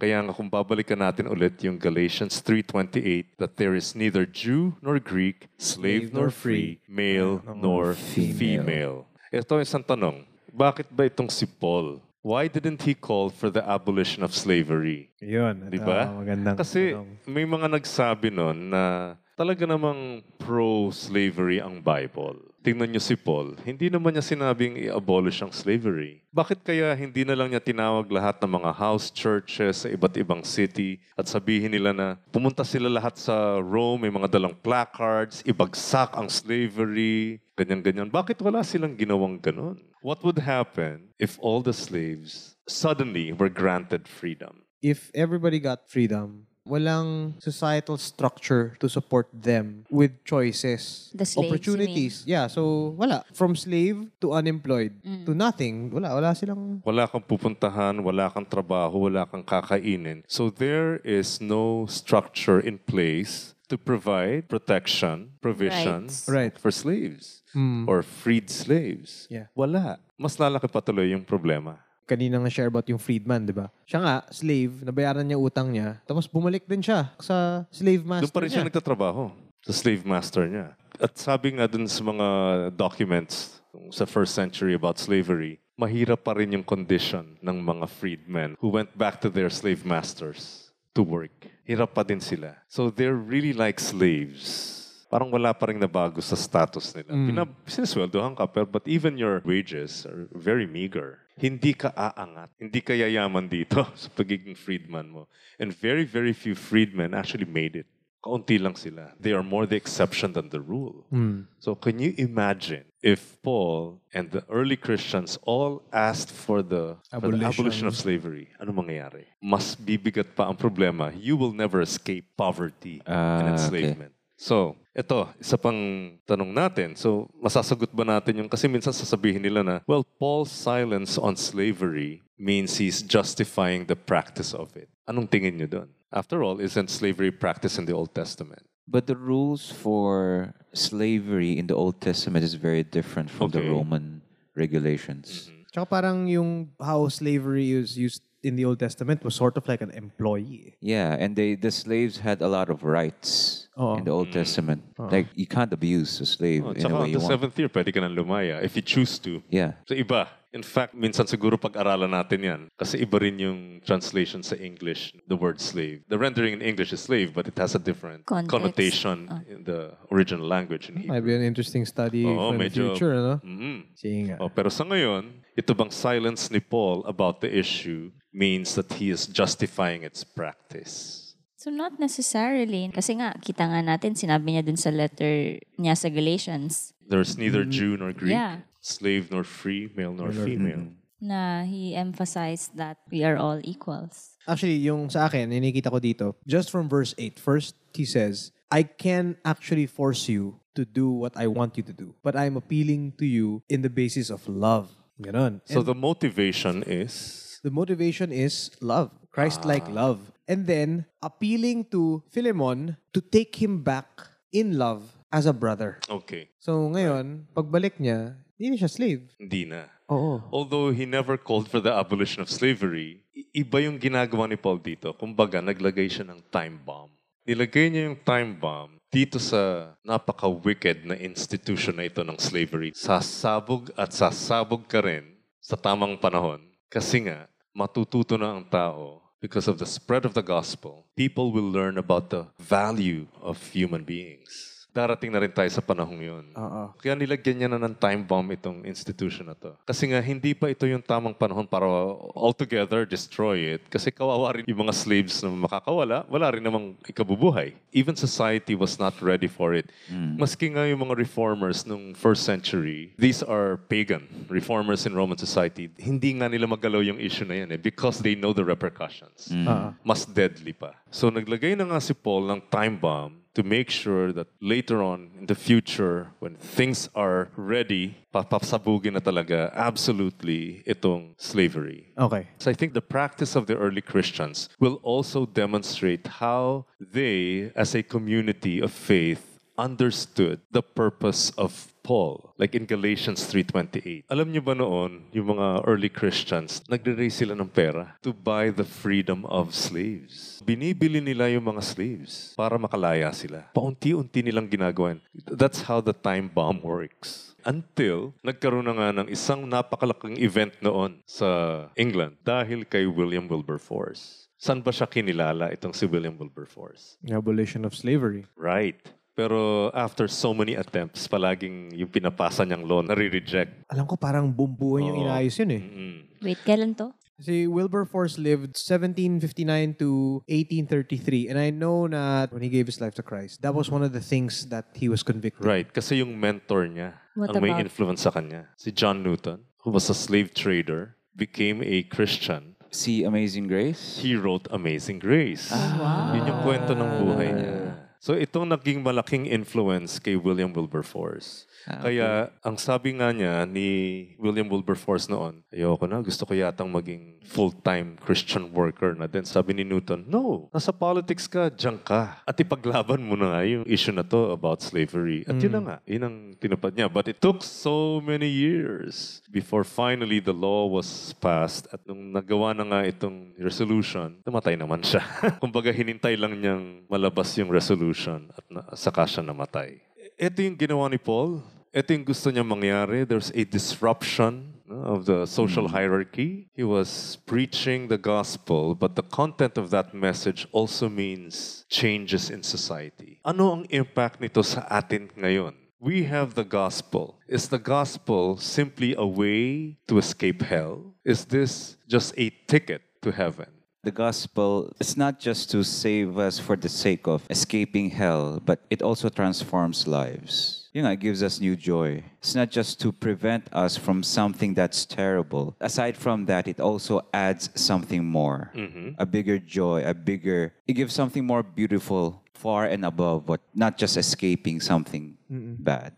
Kaya 0.01 0.17
nga 0.25 0.33
kung 0.33 0.49
babalikan 0.49 0.99
natin 0.99 1.29
ulit 1.29 1.57
yung 1.63 1.77
Galatians 1.77 2.41
3.28 2.41 3.37
that 3.37 3.55
there 3.57 3.77
is 3.77 3.93
neither 3.93 4.25
Jew 4.25 4.73
nor 4.81 4.97
Greek, 4.97 5.47
slave 5.57 6.09
nor 6.11 6.33
free, 6.33 6.81
male 6.89 7.39
nor 7.55 7.93
female. 7.93 9.05
Ito 9.31 9.61
yung 9.61 9.65
isang 9.65 9.85
tanong. 9.85 10.27
Bakit 10.51 10.91
ba 10.91 11.07
itong 11.07 11.31
si 11.31 11.47
Paul? 11.47 12.03
Why 12.21 12.45
didn't 12.45 12.85
he 12.85 12.93
call 12.93 13.33
for 13.33 13.49
the 13.49 13.65
abolition 13.65 14.21
of 14.21 14.35
slavery? 14.37 15.09
Yun. 15.23 15.73
Di 15.73 15.81
ba? 15.81 16.05
magandang 16.05 16.53
Kasi 16.53 16.93
tanong. 16.93 17.09
may 17.25 17.49
mga 17.49 17.65
nagsabi 17.65 18.29
nun 18.29 18.69
na 18.69 19.15
talaga 19.33 19.65
namang 19.65 20.21
pro-slavery 20.37 21.57
ang 21.63 21.81
Bible. 21.81 22.50
Tingnan 22.61 22.93
niyo 22.93 23.01
si 23.01 23.17
Paul, 23.17 23.57
hindi 23.65 23.89
naman 23.89 24.13
niya 24.13 24.21
sinabing 24.21 24.77
i-abolish 24.85 25.41
ang 25.41 25.49
slavery. 25.49 26.21
Bakit 26.29 26.61
kaya 26.61 26.93
hindi 26.93 27.25
na 27.25 27.33
lang 27.33 27.49
niya 27.49 27.57
tinawag 27.57 28.05
lahat 28.13 28.37
ng 28.37 28.53
mga 28.61 28.71
house 28.77 29.09
churches 29.09 29.81
sa 29.81 29.89
iba't 29.89 30.13
ibang 30.21 30.45
city 30.45 31.01
at 31.17 31.25
sabihin 31.25 31.73
nila 31.73 31.89
na 31.89 32.21
pumunta 32.29 32.61
sila 32.61 32.85
lahat 32.85 33.17
sa 33.17 33.57
Rome, 33.57 34.05
may 34.05 34.13
mga 34.13 34.37
dalang 34.37 34.53
placards, 34.53 35.41
ibagsak 35.41 36.13
ang 36.13 36.29
slavery, 36.29 37.41
ganyan-ganyan. 37.57 38.13
Bakit 38.13 38.37
wala 38.45 38.61
silang 38.61 38.93
ginawang 38.93 39.41
ganun? 39.41 39.81
What 40.05 40.21
would 40.21 40.45
happen 40.45 41.17
if 41.17 41.41
all 41.41 41.65
the 41.65 41.73
slaves 41.73 42.61
suddenly 42.69 43.33
were 43.33 43.49
granted 43.49 44.05
freedom? 44.05 44.69
If 44.85 45.09
everybody 45.17 45.57
got 45.57 45.89
freedom, 45.89 46.45
walang 46.65 47.33
societal 47.41 47.97
structure 47.97 48.77
to 48.79 48.87
support 48.87 49.27
them 49.33 49.85
with 49.89 50.11
choices, 50.23 51.09
The 51.13 51.25
slaves, 51.25 51.35
you 51.35 51.41
opportunities. 51.49 52.23
Yeah, 52.25 52.47
so 52.47 52.93
wala. 52.97 53.25
From 53.33 53.55
slave 53.55 54.07
to 54.21 54.33
unemployed 54.33 54.93
to 55.25 55.33
nothing. 55.33 55.89
Wala, 55.91 56.13
wala 56.15 56.35
silang... 56.35 56.81
Wala 56.85 57.07
kang 57.07 57.21
pupuntahan, 57.25 58.03
wala 58.03 58.29
kang 58.29 58.45
trabaho, 58.45 59.09
wala 59.09 59.25
kang 59.25 59.43
kakainin. 59.43 60.23
So 60.27 60.49
there 60.49 60.97
is 61.03 61.41
no 61.41 61.85
structure 61.89 62.59
in 62.59 62.77
place 62.77 63.55
to 63.69 63.77
provide 63.77 64.49
protection, 64.49 65.31
provisions 65.41 66.27
Right. 66.27 66.57
for 66.59 66.71
slaves 66.71 67.41
or 67.87 68.03
freed 68.03 68.49
slaves. 68.49 69.27
Yeah. 69.31 69.47
Wala. 69.55 69.97
Mas 70.19 70.37
lalaki 70.37 70.67
pa 70.69 70.83
tuloy 70.83 71.09
yung 71.15 71.23
problema. 71.25 71.79
Kanina 72.05 72.41
nga 72.41 72.51
share 72.51 72.67
about 72.67 72.87
yung 72.89 72.99
freedman, 72.99 73.45
di 73.45 73.55
ba? 73.55 73.71
Siya 73.87 73.99
nga, 74.03 74.15
slave, 74.29 74.83
nabayaran 74.83 75.23
niya 75.23 75.39
utang 75.39 75.71
niya, 75.71 76.01
tapos 76.03 76.27
bumalik 76.27 76.67
din 76.67 76.83
siya 76.83 77.07
sa 77.21 77.63
slave 77.71 78.03
master 78.03 78.27
Doon 78.27 78.35
pa 78.35 78.41
rin 78.41 78.49
niya. 78.51 78.55
siya 78.59 78.67
nagtatrabaho 78.67 79.23
sa 79.63 79.73
slave 79.73 80.03
master 80.03 80.43
niya. 80.49 80.67
At 80.99 81.15
sabi 81.17 81.55
nga 81.55 81.65
dun 81.65 81.87
sa 81.87 82.01
mga 82.03 82.27
documents 82.75 83.61
sa 83.89 84.03
first 84.03 84.35
century 84.35 84.75
about 84.75 84.99
slavery, 84.99 85.57
mahirap 85.79 86.21
pa 86.21 86.35
rin 86.35 86.51
yung 86.53 86.65
condition 86.67 87.39
ng 87.39 87.57
mga 87.57 87.85
freedmen 87.89 88.53
who 88.59 88.69
went 88.69 88.91
back 88.93 89.17
to 89.17 89.31
their 89.31 89.49
slave 89.49 89.81
masters 89.87 90.69
to 90.93 91.01
work. 91.01 91.31
Hirap 91.63 91.95
pa 91.95 92.03
din 92.03 92.19
sila. 92.19 92.53
So 92.67 92.91
they're 92.91 93.15
really 93.15 93.55
like 93.55 93.79
slaves. 93.79 94.77
Parang 95.07 95.31
wala 95.31 95.51
pa 95.51 95.71
rin 95.71 95.79
nabago 95.79 96.19
sa 96.23 96.35
status 96.35 96.91
nila. 96.95 97.11
Pinab- 97.11 97.55
sinisweldohan 97.67 98.35
ka, 98.35 98.47
pero 98.47 98.67
but 98.67 98.83
even 98.87 99.17
your 99.17 99.41
wages 99.43 100.05
are 100.05 100.27
very 100.35 100.67
meager. 100.67 101.19
Hindi 101.41 101.73
ka 101.73 101.89
aangat. 101.89 102.53
Hindi 102.61 102.79
ka 102.85 102.93
yayaman 102.93 103.49
dito 103.49 103.81
sa 104.01 104.07
pagiging 104.13 104.53
freedman 104.53 105.09
mo. 105.09 105.25
And 105.57 105.73
very, 105.73 106.05
very 106.05 106.33
few 106.37 106.53
freedmen 106.53 107.17
actually 107.17 107.49
made 107.49 107.75
it. 107.75 107.89
Kaunti 108.21 108.61
lang 108.61 108.77
sila. 108.77 109.17
They 109.17 109.33
are 109.33 109.41
more 109.41 109.65
the 109.65 109.73
exception 109.73 110.37
than 110.37 110.53
the 110.53 110.61
rule. 110.61 111.09
So 111.57 111.73
can 111.73 111.97
you 111.97 112.13
imagine 112.21 112.85
if 113.01 113.41
Paul 113.41 113.97
and 114.13 114.29
the 114.29 114.45
early 114.45 114.77
Christians 114.77 115.41
all 115.41 115.81
asked 115.89 116.29
for 116.29 116.61
the, 116.61 117.01
for 117.09 117.17
the 117.33 117.41
Abolition. 117.41 117.49
abolition 117.49 117.85
of 117.89 117.97
slavery? 117.97 118.53
Ano 118.61 118.77
mangyayari? 118.77 119.25
Mas 119.41 119.73
bibigat 119.73 120.37
pa 120.37 120.45
ang 120.45 120.53
problema. 120.53 121.09
You 121.17 121.33
will 121.33 121.57
never 121.57 121.81
escape 121.81 122.29
poverty 122.37 123.01
Ah, 123.09 123.41
and 123.41 123.45
okay. 123.49 123.53
enslavement. 123.57 124.13
So, 124.37 124.77
ito, 124.91 125.27
isa 125.39 125.55
pang 125.55 126.11
tanong 126.27 126.51
natin. 126.51 126.89
So, 126.99 127.31
masasagot 127.39 127.91
ba 127.95 128.03
natin 128.03 128.43
yung, 128.43 128.49
kasi 128.51 128.67
minsan 128.67 128.91
sasabihin 128.91 129.41
nila 129.41 129.63
na, 129.63 129.75
well, 129.87 130.03
Paul's 130.19 130.51
silence 130.51 131.17
on 131.17 131.35
slavery 131.39 132.21
means 132.35 132.77
he's 132.77 133.01
justifying 133.01 133.87
the 133.87 133.95
practice 133.95 134.51
of 134.53 134.75
it. 134.75 134.89
Anong 135.07 135.31
tingin 135.31 135.55
nyo 135.55 135.67
doon? 135.67 135.89
After 136.11 136.43
all, 136.43 136.59
isn't 136.59 136.91
slavery 136.91 137.31
practiced 137.31 137.79
in 137.79 137.87
the 137.87 137.95
Old 137.95 138.11
Testament? 138.11 138.67
But 138.83 139.07
the 139.07 139.15
rules 139.15 139.71
for 139.71 140.51
slavery 140.73 141.55
in 141.55 141.67
the 141.67 141.75
Old 141.75 142.01
Testament 142.03 142.43
is 142.43 142.59
very 142.59 142.83
different 142.83 143.31
from 143.31 143.55
the 143.55 143.63
Okay. 143.63 143.71
Roman 143.71 144.19
regulations. 144.51 145.47
Tsaka 145.71 145.87
parang 145.87 146.27
yung 146.27 146.75
how 146.75 147.07
slavery 147.07 147.71
is 147.71 147.95
used 147.95 148.27
in 148.43 148.55
the 148.55 148.65
Old 148.65 148.79
Testament 148.79 149.23
was 149.23 149.35
sort 149.35 149.57
of 149.57 149.67
like 149.67 149.81
an 149.81 149.91
employee. 149.91 150.75
Yeah, 150.81 151.13
and 151.19 151.35
they 151.35 151.55
the 151.55 151.71
slaves 151.71 152.19
had 152.19 152.41
a 152.41 152.47
lot 152.49 152.69
of 152.69 152.83
rights 152.83 153.67
Oo. 153.77 153.97
in 153.97 154.03
the 154.05 154.11
Old 154.11 154.31
Testament. 154.31 154.81
Like 154.97 155.27
you 155.35 155.45
can't 155.45 155.71
abuse 155.73 156.19
a 156.21 156.25
slave 156.25 156.65
Oh, 156.65 156.71
in 156.71 156.77
a 156.77 156.79
tsaka 156.79 156.93
way 156.95 157.05
the 157.05 157.09
you 157.11 157.19
want. 157.21 157.31
seventh 157.31 157.55
year, 157.57 157.69
pwede 157.69 157.93
ka 157.93 158.01
nang 158.01 158.15
lumaya 158.17 158.61
if 158.63 158.75
you 158.75 158.81
choose 158.81 159.19
to. 159.21 159.41
Yeah. 159.49 159.73
So 159.87 159.95
iba. 159.95 160.27
In 160.51 160.67
fact, 160.67 160.91
minsan 160.91 161.23
siguro 161.31 161.55
pag-aralan 161.55 162.11
natin 162.11 162.43
yan. 162.43 162.61
Kasi 162.75 162.99
iba 162.99 163.15
rin 163.23 163.39
yung 163.39 163.59
translation 163.87 164.43
sa 164.43 164.59
English, 164.59 165.15
the 165.31 165.37
word 165.39 165.63
slave. 165.63 166.03
The 166.11 166.19
rendering 166.19 166.51
in 166.51 166.59
English 166.59 166.91
is 166.91 166.99
slave, 166.99 167.31
but 167.31 167.47
it 167.47 167.55
has 167.55 167.71
a 167.71 167.79
different 167.79 168.27
Context. 168.27 168.51
connotation 168.51 169.31
Ah. 169.31 169.39
in 169.47 169.63
the 169.63 169.95
original 170.11 170.43
language 170.43 170.91
in 170.91 171.07
Might 171.07 171.23
Hebrew. 171.23 171.23
be 171.23 171.35
an 171.39 171.47
interesting 171.47 171.87
study 171.87 172.27
Oo, 172.27 172.35
for 172.35 172.51
the 172.51 172.67
medyo- 172.67 172.91
future, 172.91 173.15
ano? 173.15 173.33
Mhm. 173.39 173.95
Sige 173.95 174.17
nga. 174.27 174.43
Oh, 174.43 174.51
pero 174.51 174.67
sa 174.67 174.83
ngayon, 174.83 175.39
ito 175.53 175.73
bang 175.73 175.91
silence 175.91 176.49
ni 176.49 176.59
Paul 176.59 177.03
about 177.05 177.41
the 177.41 177.51
issue 177.51 178.11
means 178.31 178.75
that 178.75 178.91
he 178.95 179.11
is 179.11 179.27
justifying 179.27 180.03
its 180.03 180.23
practice? 180.23 181.19
So 181.57 181.69
not 181.69 181.99
necessarily. 182.01 182.89
Kasi 182.89 183.21
nga, 183.21 183.37
kita 183.37 183.69
nga 183.69 183.85
natin, 183.85 184.17
sinabi 184.17 184.57
niya 184.57 184.65
dun 184.65 184.79
sa 184.81 184.89
letter 184.89 185.61
niya 185.77 185.93
sa 185.93 186.09
Galatians 186.09 186.93
There's 187.05 187.37
neither 187.37 187.67
Jew 187.67 187.99
nor 187.99 188.15
Greek, 188.15 188.33
Yeah. 188.33 188.63
slave 188.79 189.29
nor 189.29 189.43
free, 189.43 189.91
male 189.93 190.15
nor 190.15 190.31
Male 190.31 190.37
nor 190.41 190.47
female. 190.47 190.83
na 191.21 191.61
he 191.67 191.93
emphasized 191.93 192.73
that 192.79 192.97
we 193.13 193.21
are 193.21 193.37
all 193.37 193.61
equals. 193.61 194.33
Actually, 194.49 194.81
yung 194.81 195.05
sa 195.11 195.29
akin, 195.29 195.53
nakikita 195.53 195.91
ko 195.93 195.99
dito, 196.01 196.33
just 196.49 196.71
from 196.73 196.89
verse 196.89 197.13
8, 197.19 197.37
first 197.37 197.75
he 197.93 198.09
says, 198.09 198.49
I 198.73 198.81
can 198.81 199.37
actually 199.45 199.85
force 199.85 200.25
you 200.25 200.57
to 200.73 200.81
do 200.81 201.11
what 201.11 201.35
I 201.37 201.45
want 201.45 201.75
you 201.77 201.83
to 201.83 201.93
do, 201.93 202.15
but 202.23 202.33
I'm 202.33 202.55
appealing 202.57 203.13
to 203.19 203.27
you 203.27 203.61
in 203.69 203.83
the 203.85 203.91
basis 203.91 204.31
of 204.31 204.47
love. 204.47 204.89
Ganon. 205.21 205.61
So 205.65 205.79
And 205.81 205.87
the 205.87 205.97
motivation 205.97 206.83
is 206.83 207.13
the 207.61 207.69
motivation 207.71 208.33
is 208.33 208.73
love, 208.81 209.13
Christ-like 209.29 209.85
love. 209.89 210.33
And 210.49 210.67
then, 210.67 211.05
appealing 211.23 211.87
to 211.95 212.25
Philemon 212.33 212.97
to 213.13 213.21
take 213.21 213.55
him 213.55 213.85
back 213.85 214.09
in 214.51 214.75
love 214.75 215.07
as 215.31 215.47
a 215.47 215.55
brother. 215.55 216.01
okay, 216.11 216.51
So 216.59 216.91
ngayon, 216.91 217.47
pagbalik 217.55 217.95
niya, 218.01 218.35
hindi 218.59 218.75
siya 218.75 218.91
slave. 218.91 219.23
hindi 219.39 219.63
na. 219.63 219.87
Oo. 220.11 220.43
Although 220.51 220.91
he 220.91 221.07
never 221.07 221.39
called 221.39 221.71
for 221.71 221.79
the 221.79 221.93
abolition 221.95 222.43
of 222.43 222.51
slavery, 222.51 223.23
iba 223.55 223.79
yung 223.79 223.95
ginagawa 223.95 224.51
ni 224.51 224.59
Paul 224.59 224.83
dito. 224.83 225.15
Kumbaga, 225.15 225.63
naglagay 225.63 226.11
siya 226.11 226.27
ng 226.27 226.43
time 226.51 226.75
bomb. 226.83 227.15
Nilagay 227.47 227.87
niya 227.89 228.11
yung 228.11 228.19
time 228.21 228.51
bomb 228.59 229.00
dito 229.11 229.43
sa 229.43 229.91
napaka-wicked 230.07 231.03
na 231.03 231.19
institution 231.19 231.99
na 231.99 232.07
ito 232.07 232.23
ng 232.23 232.39
slavery. 232.39 232.95
Sasabog 232.95 233.91
at 233.99 234.15
sasabog 234.15 234.87
ka 234.87 235.03
rin 235.03 235.35
sa 235.59 235.75
tamang 235.75 236.15
panahon. 236.15 236.63
Kasi 236.87 237.27
nga, 237.27 237.51
matututo 237.75 238.39
na 238.39 238.55
ang 238.55 238.63
tao 238.63 239.19
because 239.43 239.67
of 239.67 239.75
the 239.75 239.85
spread 239.85 240.23
of 240.23 240.31
the 240.31 240.41
gospel. 240.41 241.11
People 241.19 241.51
will 241.51 241.67
learn 241.67 241.99
about 241.99 242.31
the 242.31 242.47
value 242.55 243.27
of 243.43 243.59
human 243.75 244.07
beings. 244.07 244.70
Darating 244.91 245.31
na 245.31 245.39
rin 245.39 245.51
tayo 245.51 245.71
sa 245.71 245.79
panahong 245.79 246.19
yun. 246.19 246.45
Oo. 246.51 246.91
Kaya 246.99 247.15
nilagyan 247.15 247.55
niya 247.63 247.69
na 247.71 247.79
ng 247.79 247.95
time 247.95 248.21
bomb 248.27 248.51
itong 248.51 248.83
institution 248.83 249.47
na 249.47 249.55
to. 249.55 249.71
Kasi 249.87 250.11
nga, 250.11 250.19
hindi 250.19 250.51
pa 250.51 250.67
ito 250.67 250.83
yung 250.83 250.99
tamang 250.99 251.31
panahon 251.31 251.63
para 251.63 251.87
altogether 252.35 253.07
destroy 253.07 253.79
it. 253.79 253.81
Kasi 253.87 254.11
kawawa 254.11 254.59
rin 254.59 254.67
yung 254.67 254.83
mga 254.83 254.95
slaves 254.95 255.39
na 255.39 255.47
makakawala, 255.47 256.27
wala 256.27 256.47
rin 256.51 256.63
namang 256.63 256.99
ikabubuhay. 257.07 257.71
Even 257.95 258.19
society 258.19 258.75
was 258.75 258.99
not 258.99 259.15
ready 259.23 259.47
for 259.47 259.71
it. 259.71 259.87
Maski 260.11 260.75
nga 260.75 260.83
yung 260.83 261.07
mga 261.07 261.15
reformers 261.15 261.87
nung 261.87 262.11
first 262.11 262.43
century, 262.43 263.15
these 263.15 263.39
are 263.39 263.79
pagan 263.87 264.27
reformers 264.51 265.07
in 265.07 265.15
Roman 265.15 265.39
society. 265.39 265.87
Hindi 265.97 266.35
nga 266.37 266.51
nila 266.51 266.67
magalaw 266.67 266.99
yung 266.99 267.19
issue 267.19 267.47
na 267.47 267.63
yan 267.63 267.71
eh 267.73 267.79
because 267.79 268.19
they 268.19 268.35
know 268.35 268.51
the 268.51 268.63
repercussions 268.63 269.49
Oo. 269.51 269.95
mas 270.03 270.27
deadly 270.27 270.75
pa. 270.75 270.95
So 271.09 271.31
naglagay 271.31 271.79
na 271.79 271.87
nga 271.87 271.99
si 272.03 272.11
Paul 272.11 272.47
ng 272.51 272.61
time 272.67 272.95
bomb 272.99 273.40
to 273.53 273.63
make 273.63 273.89
sure 273.89 274.31
that 274.31 274.47
later 274.61 275.03
on 275.03 275.31
in 275.37 275.45
the 275.45 275.55
future, 275.55 276.31
when 276.39 276.55
things 276.55 277.09
are 277.15 277.49
ready, 277.55 278.17
papasabugin 278.33 279.13
na 279.13 279.19
talaga 279.19 279.73
absolutely 279.73 280.83
itong 280.87 281.35
slavery. 281.37 282.13
Okay. 282.17 282.47
So 282.59 282.71
I 282.71 282.73
think 282.73 282.93
the 282.93 283.01
practice 283.01 283.55
of 283.55 283.67
the 283.67 283.77
early 283.77 284.01
Christians 284.01 284.69
will 284.79 284.99
also 285.03 285.45
demonstrate 285.45 286.27
how 286.27 286.85
they, 286.99 287.71
as 287.75 287.95
a 287.95 288.03
community 288.03 288.79
of 288.79 288.91
faith, 288.91 289.50
understood 289.77 290.59
the 290.71 290.81
purpose 290.81 291.51
of 291.57 291.91
Paul. 292.01 292.53
Like 292.57 292.73
in 292.73 292.89
Galatians 292.89 293.45
3.28. 293.45 294.25
Alam 294.29 294.49
niyo 294.51 294.61
ba 294.65 294.73
noon, 294.73 295.29
yung 295.31 295.57
mga 295.57 295.85
early 295.85 296.09
Christians, 296.09 296.81
nagre-raise 296.89 297.45
sila 297.45 297.53
ng 297.53 297.69
pera 297.69 298.17
to 298.25 298.33
buy 298.33 298.73
the 298.73 298.85
freedom 298.85 299.45
of 299.45 299.73
slaves. 299.77 300.61
Binibili 300.65 301.21
nila 301.21 301.49
yung 301.53 301.69
mga 301.69 301.81
slaves 301.85 302.57
para 302.57 302.77
makalaya 302.81 303.29
sila. 303.33 303.69
Paunti-unti 303.73 304.41
nilang 304.41 304.69
ginagawa. 304.69 305.21
That's 305.33 305.85
how 305.85 306.01
the 306.01 306.13
time 306.13 306.49
bomb 306.49 306.81
works. 306.81 307.53
Until 307.61 308.33
nagkaroon 308.41 308.89
na 308.89 308.97
nga 308.97 309.09
ng 309.21 309.29
isang 309.29 309.69
napakalaking 309.69 310.41
event 310.41 310.73
noon 310.81 311.21
sa 311.29 311.85
England 311.93 312.41
dahil 312.41 312.81
kay 312.89 313.05
William 313.05 313.45
Wilberforce. 313.45 314.49
Saan 314.61 314.81
ba 314.81 314.93
siya 314.93 315.09
kinilala 315.09 315.73
itong 315.73 315.93
si 315.93 316.05
William 316.05 316.37
Wilberforce? 316.37 317.17
The 317.25 317.37
abolition 317.37 317.85
of 317.85 317.97
slavery. 317.97 318.45
Right. 318.53 318.97
Pero 319.31 319.87
after 319.95 320.27
so 320.27 320.51
many 320.51 320.75
attempts, 320.75 321.23
palaging 321.25 321.95
yung 321.95 322.11
pinapasa 322.11 322.67
niyang 322.67 322.83
law, 322.83 322.99
nare-reject. 322.99 323.87
Alam 323.87 324.03
ko 324.03 324.19
parang 324.19 324.51
bumbuhan 324.51 325.07
yung 325.07 325.17
Oo. 325.17 325.23
inayos 325.25 325.55
yun 325.57 325.71
eh. 325.71 325.83
Mm. 325.83 326.19
Wait, 326.43 326.59
kailan 326.61 326.91
to? 326.93 327.15
Si 327.41 327.65
Wilberforce 327.65 328.37
lived 328.37 328.77
1759 328.77 329.97
to 329.97 330.43
1833 330.45 331.49
and 331.49 331.57
I 331.57 331.73
know 331.73 332.05
na 332.05 332.45
when 332.53 332.61
he 332.61 332.69
gave 332.69 332.85
his 332.85 333.01
life 333.01 333.15
to 333.17 333.23
Christ, 333.25 333.63
that 333.65 333.73
was 333.73 333.89
one 333.89 334.03
of 334.05 334.13
the 334.13 334.21
things 334.21 334.69
that 334.69 334.93
he 334.93 335.09
was 335.09 335.23
convicted. 335.23 335.65
Right. 335.65 335.89
Kasi 335.89 336.21
yung 336.21 336.37
mentor 336.37 336.85
niya, 336.85 337.17
What 337.33 337.55
ang 337.55 337.63
may 337.63 337.73
about- 337.73 337.81
influence 337.81 338.21
sa 338.21 338.29
kanya, 338.29 338.69
si 338.77 338.91
John 338.93 339.23
Newton, 339.25 339.65
who 339.81 339.89
was 339.89 340.05
a 340.11 340.13
slave 340.13 340.53
trader, 340.53 341.17
became 341.33 341.81
a 341.81 342.03
Christian. 342.03 342.75
See 342.93 343.23
Amazing 343.23 343.65
Grace? 343.71 344.19
He 344.21 344.35
wrote 344.35 344.67
Amazing 344.69 345.17
Grace. 345.23 345.71
wow. 345.73 346.35
Yun 346.37 346.45
yung 346.45 346.61
kwento 346.61 346.93
ng 346.93 347.09
buhay 347.25 347.49
niya. 347.57 347.73
So 348.21 348.37
itong 348.37 348.69
naging 348.69 349.01
malaking 349.01 349.49
influence 349.49 350.21
kay 350.21 350.37
William 350.37 350.69
Wilberforce. 350.69 351.65
Ah, 351.89 352.05
Kaya 352.05 352.53
ang 352.61 352.77
sabi 352.77 353.17
nga 353.17 353.33
niya 353.33 353.65
ni 353.65 353.89
William 354.37 354.69
Wilberforce 354.69 355.25
noon, 355.25 355.65
ayoko 355.73 356.05
na, 356.05 356.21
gusto 356.21 356.45
ko 356.45 356.53
yatang 356.53 356.93
maging 356.93 357.41
full-time 357.49 358.21
Christian 358.21 358.69
worker 358.69 359.17
na 359.17 359.25
din. 359.25 359.41
Sabi 359.41 359.73
ni 359.73 359.81
Newton, 359.81 360.29
no, 360.29 360.69
nasa 360.69 360.93
politics 360.93 361.49
ka, 361.49 361.73
diyan 361.73 361.97
ka. 362.05 362.45
At 362.45 362.61
ipaglaban 362.61 363.25
mo 363.25 363.33
na 363.33 363.57
nga 363.57 363.65
yung 363.65 363.89
issue 363.89 364.13
na 364.13 364.21
to 364.21 364.53
about 364.53 364.85
slavery. 364.85 365.41
At 365.49 365.57
yun 365.57 365.73
na 365.73 365.81
nga, 365.81 365.97
yun 366.05 366.21
ang 366.21 366.37
tinupad 366.61 366.93
niya. 366.93 367.09
But 367.09 367.25
it 367.33 367.41
took 367.41 367.65
so 367.65 368.21
many 368.21 368.53
years 368.53 369.41
before 369.49 369.81
finally 369.81 370.37
the 370.37 370.53
law 370.53 370.85
was 370.85 371.33
passed. 371.41 371.89
At 371.89 372.05
nung 372.05 372.29
nagawa 372.29 372.77
na 372.77 372.85
nga 372.85 373.01
itong 373.09 373.57
resolution, 373.57 374.37
namatay 374.45 374.77
naman 374.77 375.01
siya. 375.01 375.25
Kumbaga 375.63 375.89
hinintay 375.89 376.37
lang 376.37 376.61
niyang 376.61 377.09
malabas 377.09 377.57
yung 377.57 377.73
resolution 377.73 378.10
at 378.55 378.65
na, 378.69 378.81
saka 378.95 379.23
siya 379.27 379.43
namatay. 379.43 379.99
Ito 380.37 380.59
yung 380.61 380.77
ginawa 380.77 381.07
ni 381.09 381.17
Paul. 381.17 381.61
Ito 381.91 382.15
yung 382.15 382.23
gusto 382.23 382.47
niya 382.51 382.63
mangyari. 382.63 383.27
There's 383.27 383.51
a 383.51 383.67
disruption 383.67 384.79
of 384.87 385.25
the 385.25 385.45
social 385.45 385.87
hierarchy. 385.87 386.67
He 386.73 386.83
was 386.83 387.37
preaching 387.45 388.07
the 388.07 388.17
gospel, 388.17 388.95
but 388.95 389.15
the 389.15 389.23
content 389.23 389.77
of 389.77 389.89
that 389.91 390.13
message 390.13 390.67
also 390.71 391.09
means 391.09 391.85
changes 391.89 392.49
in 392.49 392.63
society. 392.63 393.39
Ano 393.43 393.79
ang 393.79 393.83
impact 393.91 394.39
nito 394.39 394.63
sa 394.63 394.87
atin 394.87 395.31
ngayon? 395.35 395.75
We 396.01 396.23
have 396.25 396.55
the 396.55 396.65
gospel. 396.65 397.37
Is 397.47 397.69
the 397.69 397.77
gospel 397.77 398.57
simply 398.57 399.13
a 399.13 399.25
way 399.25 399.97
to 400.07 400.17
escape 400.17 400.63
hell? 400.63 401.13
Is 401.23 401.45
this 401.45 401.95
just 402.07 402.33
a 402.41 402.49
ticket 402.65 403.03
to 403.21 403.29
heaven? 403.31 403.69
The 404.03 404.11
gospel 404.11 404.91
is 404.99 405.15
not 405.15 405.39
just 405.39 405.69
to 405.71 405.83
save 405.83 406.39
us 406.39 406.57
for 406.57 406.75
the 406.75 406.89
sake 406.89 407.27
of 407.27 407.45
escaping 407.51 408.09
hell, 408.09 408.59
but 408.65 408.81
it 408.89 409.03
also 409.03 409.29
transforms 409.29 410.07
lives. 410.07 410.89
You 410.91 411.03
know, 411.03 411.11
it 411.11 411.19
gives 411.19 411.43
us 411.43 411.61
new 411.61 411.75
joy. 411.75 412.23
It's 412.39 412.55
not 412.55 412.71
just 412.71 412.99
to 413.01 413.11
prevent 413.11 413.69
us 413.71 413.97
from 413.97 414.23
something 414.23 414.73
that's 414.73 415.05
terrible. 415.05 415.75
Aside 415.79 416.17
from 416.17 416.47
that, 416.47 416.67
it 416.67 416.79
also 416.79 417.21
adds 417.31 417.69
something 417.75 418.25
more 418.25 418.71
mm-hmm. 418.73 419.11
a 419.19 419.25
bigger 419.27 419.59
joy, 419.59 420.03
a 420.03 420.15
bigger, 420.15 420.73
it 420.87 420.93
gives 420.93 421.13
something 421.13 421.45
more 421.45 421.61
beautiful, 421.61 422.41
far 422.55 422.85
and 422.85 423.05
above 423.05 423.47
what, 423.47 423.61
not 423.75 423.99
just 423.99 424.17
escaping 424.17 424.81
something 424.81 425.37
bad. 425.47 426.13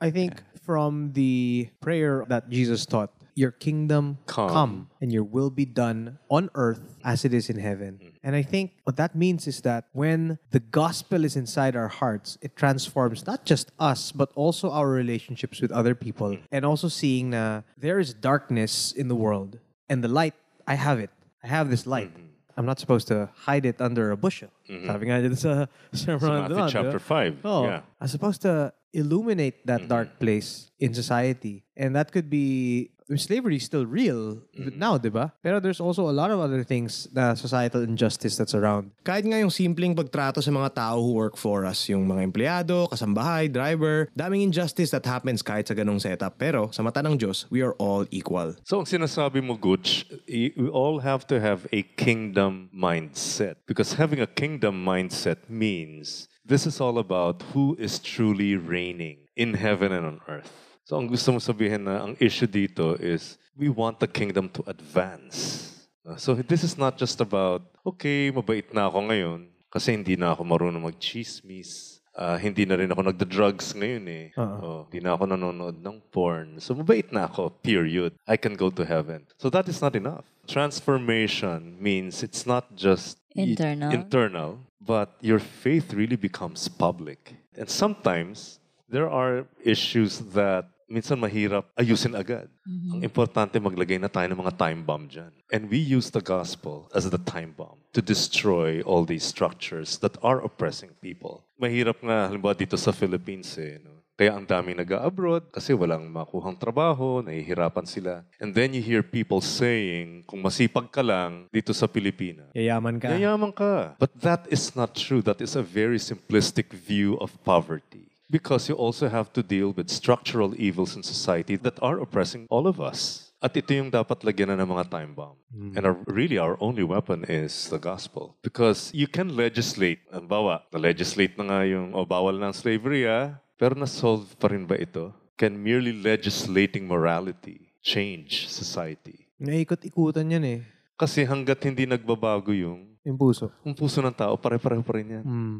I 0.00 0.10
think 0.10 0.42
from 0.62 1.12
the 1.12 1.70
prayer 1.80 2.24
that 2.28 2.50
Jesus 2.50 2.84
taught, 2.84 3.10
your 3.38 3.52
kingdom 3.54 4.18
Come. 4.26 4.50
come. 4.50 4.74
and 5.00 5.12
your 5.14 5.22
will 5.22 5.50
be 5.50 5.64
done 5.64 6.18
on 6.28 6.50
earth 6.58 6.98
as 7.04 7.24
it 7.24 7.32
is 7.32 7.46
in 7.48 7.58
heaven. 7.62 8.02
Mm-hmm. 8.02 8.26
And 8.26 8.34
I 8.34 8.42
think 8.42 8.72
what 8.82 8.96
that 8.98 9.14
means 9.14 9.46
is 9.46 9.62
that 9.62 9.86
when 9.92 10.38
the 10.50 10.58
gospel 10.58 11.24
is 11.24 11.36
inside 11.38 11.76
our 11.78 11.86
hearts, 11.86 12.36
it 12.42 12.56
transforms 12.56 13.26
not 13.30 13.46
just 13.46 13.70
us, 13.78 14.10
but 14.10 14.34
also 14.34 14.74
our 14.74 14.90
relationships 14.90 15.62
with 15.62 15.70
other 15.70 15.94
people. 15.94 16.34
Mm-hmm. 16.34 16.50
And 16.50 16.66
also 16.66 16.88
seeing 16.90 17.30
na 17.30 17.62
there 17.78 18.02
is 18.02 18.12
darkness 18.12 18.90
in 18.90 19.06
the 19.06 19.14
world 19.14 19.62
and 19.88 20.02
the 20.02 20.10
light, 20.10 20.34
I 20.66 20.74
have 20.74 20.98
it. 20.98 21.10
I 21.44 21.46
have 21.46 21.70
this 21.70 21.86
light. 21.86 22.10
Mm-hmm. 22.10 22.58
I'm 22.58 22.66
not 22.66 22.82
supposed 22.82 23.06
to 23.14 23.30
hide 23.46 23.64
it 23.64 23.78
under 23.78 24.10
a 24.10 24.18
bushel. 24.18 24.50
Sabi 24.66 25.06
nga 25.06 25.22
sa 25.38 25.70
Sermon 25.94 26.50
on 26.50 26.66
chapter 26.66 26.98
ba? 26.98 27.38
5. 27.38 27.46
Oh, 27.46 27.70
Yeah. 27.70 27.86
I'm 28.02 28.10
supposed 28.10 28.42
to 28.42 28.74
illuminate 28.92 29.62
that 29.70 29.86
dark 29.86 30.18
place 30.18 30.74
in 30.82 30.90
society. 30.90 31.62
And 31.78 31.94
that 31.94 32.10
could 32.10 32.26
be 32.26 32.90
slavery 33.16 33.56
is 33.56 33.64
still 33.64 33.86
real 33.88 34.44
now, 34.76 34.98
di 35.00 35.08
ba? 35.08 35.32
Pero 35.40 35.60
there's 35.60 35.80
also 35.80 36.10
a 36.10 36.12
lot 36.12 36.28
of 36.28 36.40
other 36.40 36.60
things 36.60 37.08
na 37.14 37.32
societal 37.32 37.80
injustice 37.80 38.36
that's 38.36 38.52
around. 38.52 38.92
Kahit 39.00 39.24
nga 39.24 39.40
yung 39.40 39.48
simpleng 39.48 39.96
pagtrato 39.96 40.44
sa 40.44 40.52
mga 40.52 40.76
tao 40.76 41.00
who 41.00 41.16
work 41.16 41.40
for 41.40 41.64
us, 41.64 41.88
yung 41.88 42.04
mga 42.04 42.28
empleyado, 42.28 42.84
kasambahay, 42.92 43.48
driver, 43.48 44.12
daming 44.12 44.44
injustice 44.44 44.92
that 44.92 45.06
happens 45.08 45.40
kahit 45.40 45.64
sa 45.64 45.72
ganong 45.72 46.02
setup. 46.02 46.36
Pero 46.36 46.68
sa 46.68 46.84
mata 46.84 47.00
ng 47.00 47.16
Diyos, 47.16 47.48
we 47.48 47.64
are 47.64 47.72
all 47.80 48.04
equal. 48.12 48.52
So 48.68 48.84
ang 48.84 48.88
sinasabi 48.90 49.40
mo, 49.40 49.56
Gooch, 49.56 50.04
we 50.28 50.68
all 50.68 51.00
have 51.00 51.24
to 51.32 51.40
have 51.40 51.64
a 51.72 51.88
kingdom 51.96 52.68
mindset. 52.76 53.56
Because 53.64 53.96
having 53.96 54.20
a 54.20 54.28
kingdom 54.28 54.84
mindset 54.84 55.48
means 55.48 56.28
this 56.44 56.66
is 56.66 56.80
all 56.80 56.98
about 56.98 57.40
who 57.54 57.76
is 57.80 57.98
truly 57.98 58.56
reigning 58.56 59.28
in 59.36 59.54
heaven 59.54 59.92
and 59.92 60.04
on 60.04 60.20
earth. 60.28 60.67
So 60.88 60.96
ang 60.96 61.04
gusto 61.04 61.36
mo 61.36 61.36
sabihin 61.36 61.84
na 61.84 62.00
ang 62.00 62.16
issue 62.16 62.48
dito 62.48 62.96
is 62.96 63.36
we 63.52 63.68
want 63.68 64.00
the 64.00 64.08
kingdom 64.08 64.48
to 64.56 64.64
advance. 64.64 65.68
Uh, 66.00 66.16
So 66.16 66.32
this 66.32 66.64
is 66.64 66.80
not 66.80 66.96
just 66.96 67.20
about, 67.20 67.60
okay, 67.84 68.32
mabait 68.32 68.72
na 68.72 68.88
ako 68.88 69.12
ngayon 69.12 69.52
kasi 69.68 69.92
hindi 69.92 70.16
na 70.16 70.32
ako 70.32 70.48
marunong 70.48 70.88
mag-chismis. 70.88 72.00
Ah, 72.16 72.40
hindi 72.40 72.64
na 72.64 72.80
rin 72.80 72.88
ako 72.88 73.04
nagda-drugs 73.04 73.76
ngayon 73.76 74.04
eh. 74.08 74.26
Oh, 74.40 74.88
hindi 74.88 75.04
na 75.04 75.12
ako 75.12 75.28
nanonood 75.28 75.76
ng 75.76 75.96
porn. 76.08 76.56
So 76.56 76.72
mabait 76.72 77.12
na 77.12 77.28
ako, 77.28 77.52
period. 77.60 78.16
I 78.24 78.40
can 78.40 78.56
go 78.56 78.72
to 78.72 78.80
heaven. 78.88 79.28
So 79.36 79.52
that 79.52 79.68
is 79.68 79.84
not 79.84 79.92
enough. 79.92 80.24
Transformation 80.48 81.76
means 81.76 82.24
it's 82.24 82.48
not 82.48 82.64
just 82.80 83.20
y- 83.36 83.52
Internal. 83.52 83.92
internal, 83.92 84.50
but 84.80 85.20
your 85.20 85.38
faith 85.38 85.92
really 85.92 86.16
becomes 86.16 86.64
public. 86.64 87.36
And 87.60 87.68
sometimes 87.68 88.56
there 88.88 89.12
are 89.12 89.44
issues 89.60 90.24
that 90.32 90.64
minsan 90.88 91.20
mahirap 91.20 91.68
ayusin 91.76 92.16
agad. 92.16 92.48
Ang 92.64 93.04
importante 93.04 93.60
maglagay 93.60 94.00
na 94.00 94.08
tayo 94.08 94.26
ng 94.26 94.40
mga 94.40 94.56
time 94.56 94.80
bomb 94.82 95.06
dyan. 95.06 95.30
And 95.52 95.68
we 95.68 95.78
use 95.78 96.10
the 96.10 96.24
gospel 96.24 96.88
as 96.96 97.06
the 97.08 97.20
time 97.20 97.52
bomb 97.54 97.84
to 97.92 98.00
destroy 98.00 98.80
all 98.82 99.04
these 99.04 99.24
structures 99.24 100.00
that 100.00 100.16
are 100.24 100.40
oppressing 100.40 100.96
people. 100.98 101.44
Mahirap 101.60 102.00
nga, 102.00 102.26
halimbawa 102.32 102.56
dito 102.56 102.74
sa 102.80 102.90
Philippines 102.90 103.52
eh, 103.60 103.78
no? 103.84 103.98
Kaya 104.18 104.34
ang 104.34 104.42
daming 104.42 104.82
nag-abroad 104.82 105.46
kasi 105.54 105.70
walang 105.70 106.10
makuhang 106.10 106.58
trabaho, 106.58 107.22
nahihirapan 107.22 107.86
sila. 107.86 108.26
And 108.42 108.50
then 108.50 108.74
you 108.74 108.82
hear 108.82 109.06
people 109.06 109.38
saying, 109.38 110.26
kung 110.26 110.42
masipag 110.42 110.90
ka 110.90 111.06
lang 111.06 111.46
dito 111.54 111.70
sa 111.70 111.86
Pilipinas, 111.86 112.50
Yayaman 112.50 112.98
ka. 112.98 113.14
Yayaman 113.14 113.54
ka. 113.54 113.94
But 113.94 114.10
that 114.18 114.50
is 114.50 114.74
not 114.74 114.98
true. 114.98 115.22
That 115.22 115.38
is 115.38 115.54
a 115.54 115.62
very 115.62 116.02
simplistic 116.02 116.74
view 116.74 117.14
of 117.22 117.30
poverty. 117.46 118.07
Because 118.28 118.68
you 118.68 118.76
also 118.76 119.08
have 119.08 119.32
to 119.32 119.42
deal 119.42 119.72
with 119.72 119.88
structural 119.88 120.52
evils 120.60 120.92
in 120.96 121.02
society 121.02 121.56
that 121.64 121.80
are 121.80 121.96
oppressing 121.96 122.44
all 122.52 122.68
of 122.68 122.76
us. 122.76 123.32
At 123.40 123.56
ito 123.56 123.70
yung 123.72 123.88
dapat 123.88 124.20
lagyan 124.26 124.52
na 124.52 124.60
ng 124.60 124.68
mga 124.68 124.90
time 124.90 125.14
bomb. 125.16 125.38
And 125.54 125.80
our, 125.86 125.96
really, 126.10 126.36
our 126.36 126.58
only 126.60 126.82
weapon 126.84 127.24
is 127.24 127.70
the 127.72 127.78
gospel. 127.78 128.36
Because 128.42 128.90
you 128.92 129.06
can 129.06 129.32
legislate. 129.32 130.02
Ang 130.12 130.26
bawa, 130.28 130.66
na-legislate 130.74 131.38
na 131.38 131.44
nga 131.46 131.60
yung, 131.64 131.94
o 131.94 132.02
bawal 132.04 132.36
ng 132.36 132.52
slavery 132.52 133.06
ah. 133.08 133.38
Pero 133.56 133.78
na-solve 133.78 134.26
pa 134.36 134.50
rin 134.52 134.66
ba 134.66 134.74
ito? 134.76 135.14
Can 135.38 135.54
merely 135.54 135.94
legislating 135.94 136.84
morality 136.84 137.70
change 137.80 138.50
society? 138.50 139.30
Naikot-ikutan 139.38 140.34
yan 140.34 140.44
eh. 140.44 140.60
Kasi 140.98 141.22
hanggat 141.22 141.62
hindi 141.62 141.86
nagbabago 141.86 142.50
yung 142.50 142.98
Yung 143.06 143.16
puso. 143.16 143.54
ang 143.62 143.72
puso 143.72 144.02
ng 144.02 144.12
tao, 144.12 144.34
pare-pareho 144.34 144.82
pa 144.82 144.98
rin 144.98 145.22
yan. 145.22 145.24
Mm. 145.24 145.58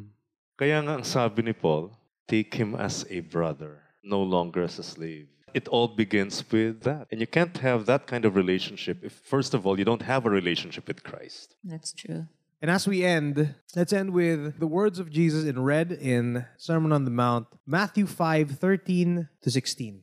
Kaya 0.58 0.82
nga 0.82 0.98
ang 0.98 1.06
sabi 1.06 1.46
ni 1.46 1.54
Paul, 1.54 1.94
take 2.28 2.54
him 2.54 2.74
as 2.74 3.04
a 3.10 3.20
brother, 3.20 3.82
no 4.02 4.22
longer 4.22 4.62
as 4.62 4.78
a 4.78 4.82
slave. 4.82 5.28
It 5.54 5.66
all 5.68 5.88
begins 5.88 6.44
with 6.52 6.82
that. 6.82 7.08
And 7.10 7.20
you 7.20 7.26
can't 7.26 7.56
have 7.58 7.86
that 7.86 8.06
kind 8.06 8.24
of 8.24 8.36
relationship 8.36 9.02
if, 9.02 9.12
first 9.12 9.54
of 9.54 9.66
all, 9.66 9.78
you 9.78 9.84
don't 9.84 10.02
have 10.02 10.26
a 10.26 10.30
relationship 10.30 10.86
with 10.86 11.02
Christ. 11.02 11.56
That's 11.64 11.92
true. 11.92 12.26
And 12.60 12.70
as 12.70 12.86
we 12.86 13.04
end, 13.04 13.54
let's 13.74 13.92
end 13.92 14.10
with 14.10 14.58
the 14.58 14.66
words 14.66 14.98
of 14.98 15.10
Jesus 15.10 15.44
in 15.44 15.62
red 15.62 15.92
in 15.92 16.44
Sermon 16.56 16.92
on 16.92 17.04
the 17.04 17.10
Mount, 17.10 17.46
Matthew 17.66 18.06
5 18.06 18.50
13 18.50 19.28
to 19.42 19.50
16. 19.50 20.02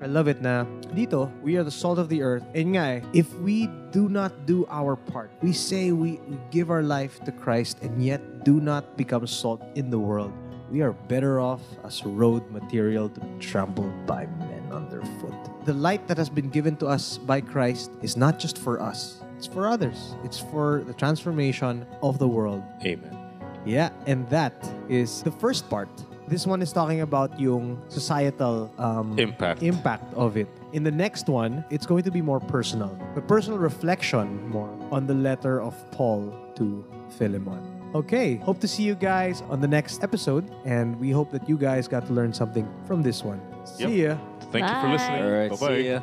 I 0.00 0.06
love 0.06 0.28
it 0.28 0.40
na 0.40 0.62
dito, 0.94 1.26
we 1.42 1.56
are 1.56 1.64
the 1.64 1.74
salt 1.74 1.98
of 1.98 2.08
the 2.08 2.22
earth. 2.22 2.46
And 2.54 2.78
nga 2.78 3.02
eh, 3.02 3.06
if 3.12 3.34
we 3.42 3.66
do 3.90 4.08
not 4.08 4.46
do 4.46 4.62
our 4.70 4.94
part, 4.94 5.30
we 5.42 5.52
say 5.52 5.90
we, 5.90 6.22
we 6.30 6.38
give 6.50 6.70
our 6.70 6.82
life 6.82 7.18
to 7.24 7.32
Christ 7.32 7.82
and 7.82 7.98
yet 7.98 8.22
do 8.44 8.60
not 8.60 8.96
become 8.96 9.26
salt 9.26 9.60
in 9.74 9.90
the 9.90 9.98
world, 9.98 10.32
we 10.70 10.82
are 10.82 10.92
better 11.10 11.40
off 11.40 11.62
as 11.82 12.04
road 12.04 12.48
material 12.50 13.08
to 13.08 13.20
be 13.20 13.38
trampled 13.40 13.90
by 14.06 14.26
men 14.38 14.62
underfoot. 14.70 15.34
The 15.64 15.74
light 15.74 16.06
that 16.06 16.16
has 16.16 16.30
been 16.30 16.48
given 16.48 16.76
to 16.76 16.86
us 16.86 17.18
by 17.18 17.40
Christ 17.40 17.90
is 18.00 18.16
not 18.16 18.38
just 18.38 18.58
for 18.58 18.80
us, 18.80 19.20
it's 19.36 19.46
for 19.46 19.66
others. 19.66 20.14
It's 20.24 20.38
for 20.38 20.82
the 20.86 20.94
transformation 20.94 21.86
of 22.02 22.18
the 22.18 22.26
world. 22.26 22.62
Amen. 22.84 23.16
Yeah, 23.64 23.90
and 24.06 24.28
that 24.30 24.54
is 24.88 25.22
the 25.22 25.30
first 25.30 25.68
part. 25.70 25.88
This 26.28 26.46
one 26.46 26.60
is 26.60 26.72
talking 26.72 27.00
about 27.00 27.40
yung 27.40 27.80
societal 27.88 28.70
um, 28.76 29.18
Impact. 29.18 29.62
impact 29.62 30.12
of 30.12 30.36
it. 30.36 30.46
In 30.72 30.84
the 30.84 30.90
next 30.92 31.26
one, 31.28 31.64
it's 31.70 31.86
going 31.86 32.02
to 32.04 32.10
be 32.10 32.20
more 32.20 32.38
personal. 32.38 32.92
A 33.16 33.20
personal 33.22 33.58
reflection 33.58 34.46
more 34.48 34.68
on 34.92 35.06
the 35.06 35.14
letter 35.14 35.62
of 35.62 35.72
Paul 35.90 36.28
to 36.56 36.84
Philemon. 37.16 37.64
Okay, 37.94 38.36
hope 38.44 38.60
to 38.60 38.68
see 38.68 38.82
you 38.82 38.94
guys 38.94 39.40
on 39.48 39.62
the 39.62 39.68
next 39.68 40.04
episode, 40.04 40.44
and 40.66 41.00
we 41.00 41.10
hope 41.10 41.32
that 41.32 41.48
you 41.48 41.56
guys 41.56 41.88
got 41.88 42.04
to 42.06 42.12
learn 42.12 42.34
something 42.34 42.68
from 42.84 43.00
this 43.00 43.24
one. 43.24 43.40
See 43.64 44.04
ya. 44.04 44.18
Thank 44.52 44.68
you 44.68 44.76
for 44.84 44.88
listening. 44.92 45.24
All 45.24 45.30
right, 45.32 45.48
Bye-bye. 45.48 45.76
see 45.80 45.88
ya. 45.96 46.00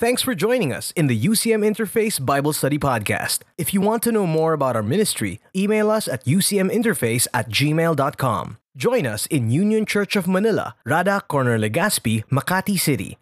Thanks 0.00 0.22
for 0.22 0.34
joining 0.34 0.72
us 0.72 0.92
in 0.92 1.08
the 1.08 1.26
UCM 1.26 1.62
Interface 1.62 2.24
Bible 2.24 2.54
Study 2.54 2.78
Podcast. 2.78 3.40
If 3.58 3.74
you 3.74 3.82
want 3.82 4.02
to 4.04 4.10
know 4.10 4.26
more 4.26 4.54
about 4.54 4.74
our 4.74 4.82
ministry, 4.82 5.40
email 5.54 5.90
us 5.90 6.08
at 6.08 6.24
ucminterface 6.24 7.26
at 7.34 7.50
gmail.com. 7.50 8.56
Join 8.78 9.04
us 9.04 9.26
in 9.26 9.50
Union 9.50 9.84
Church 9.84 10.16
of 10.16 10.26
Manila, 10.26 10.74
Rada 10.86 11.20
Corner 11.28 11.58
Legazpi, 11.58 12.24
Makati 12.32 12.80
City. 12.80 13.18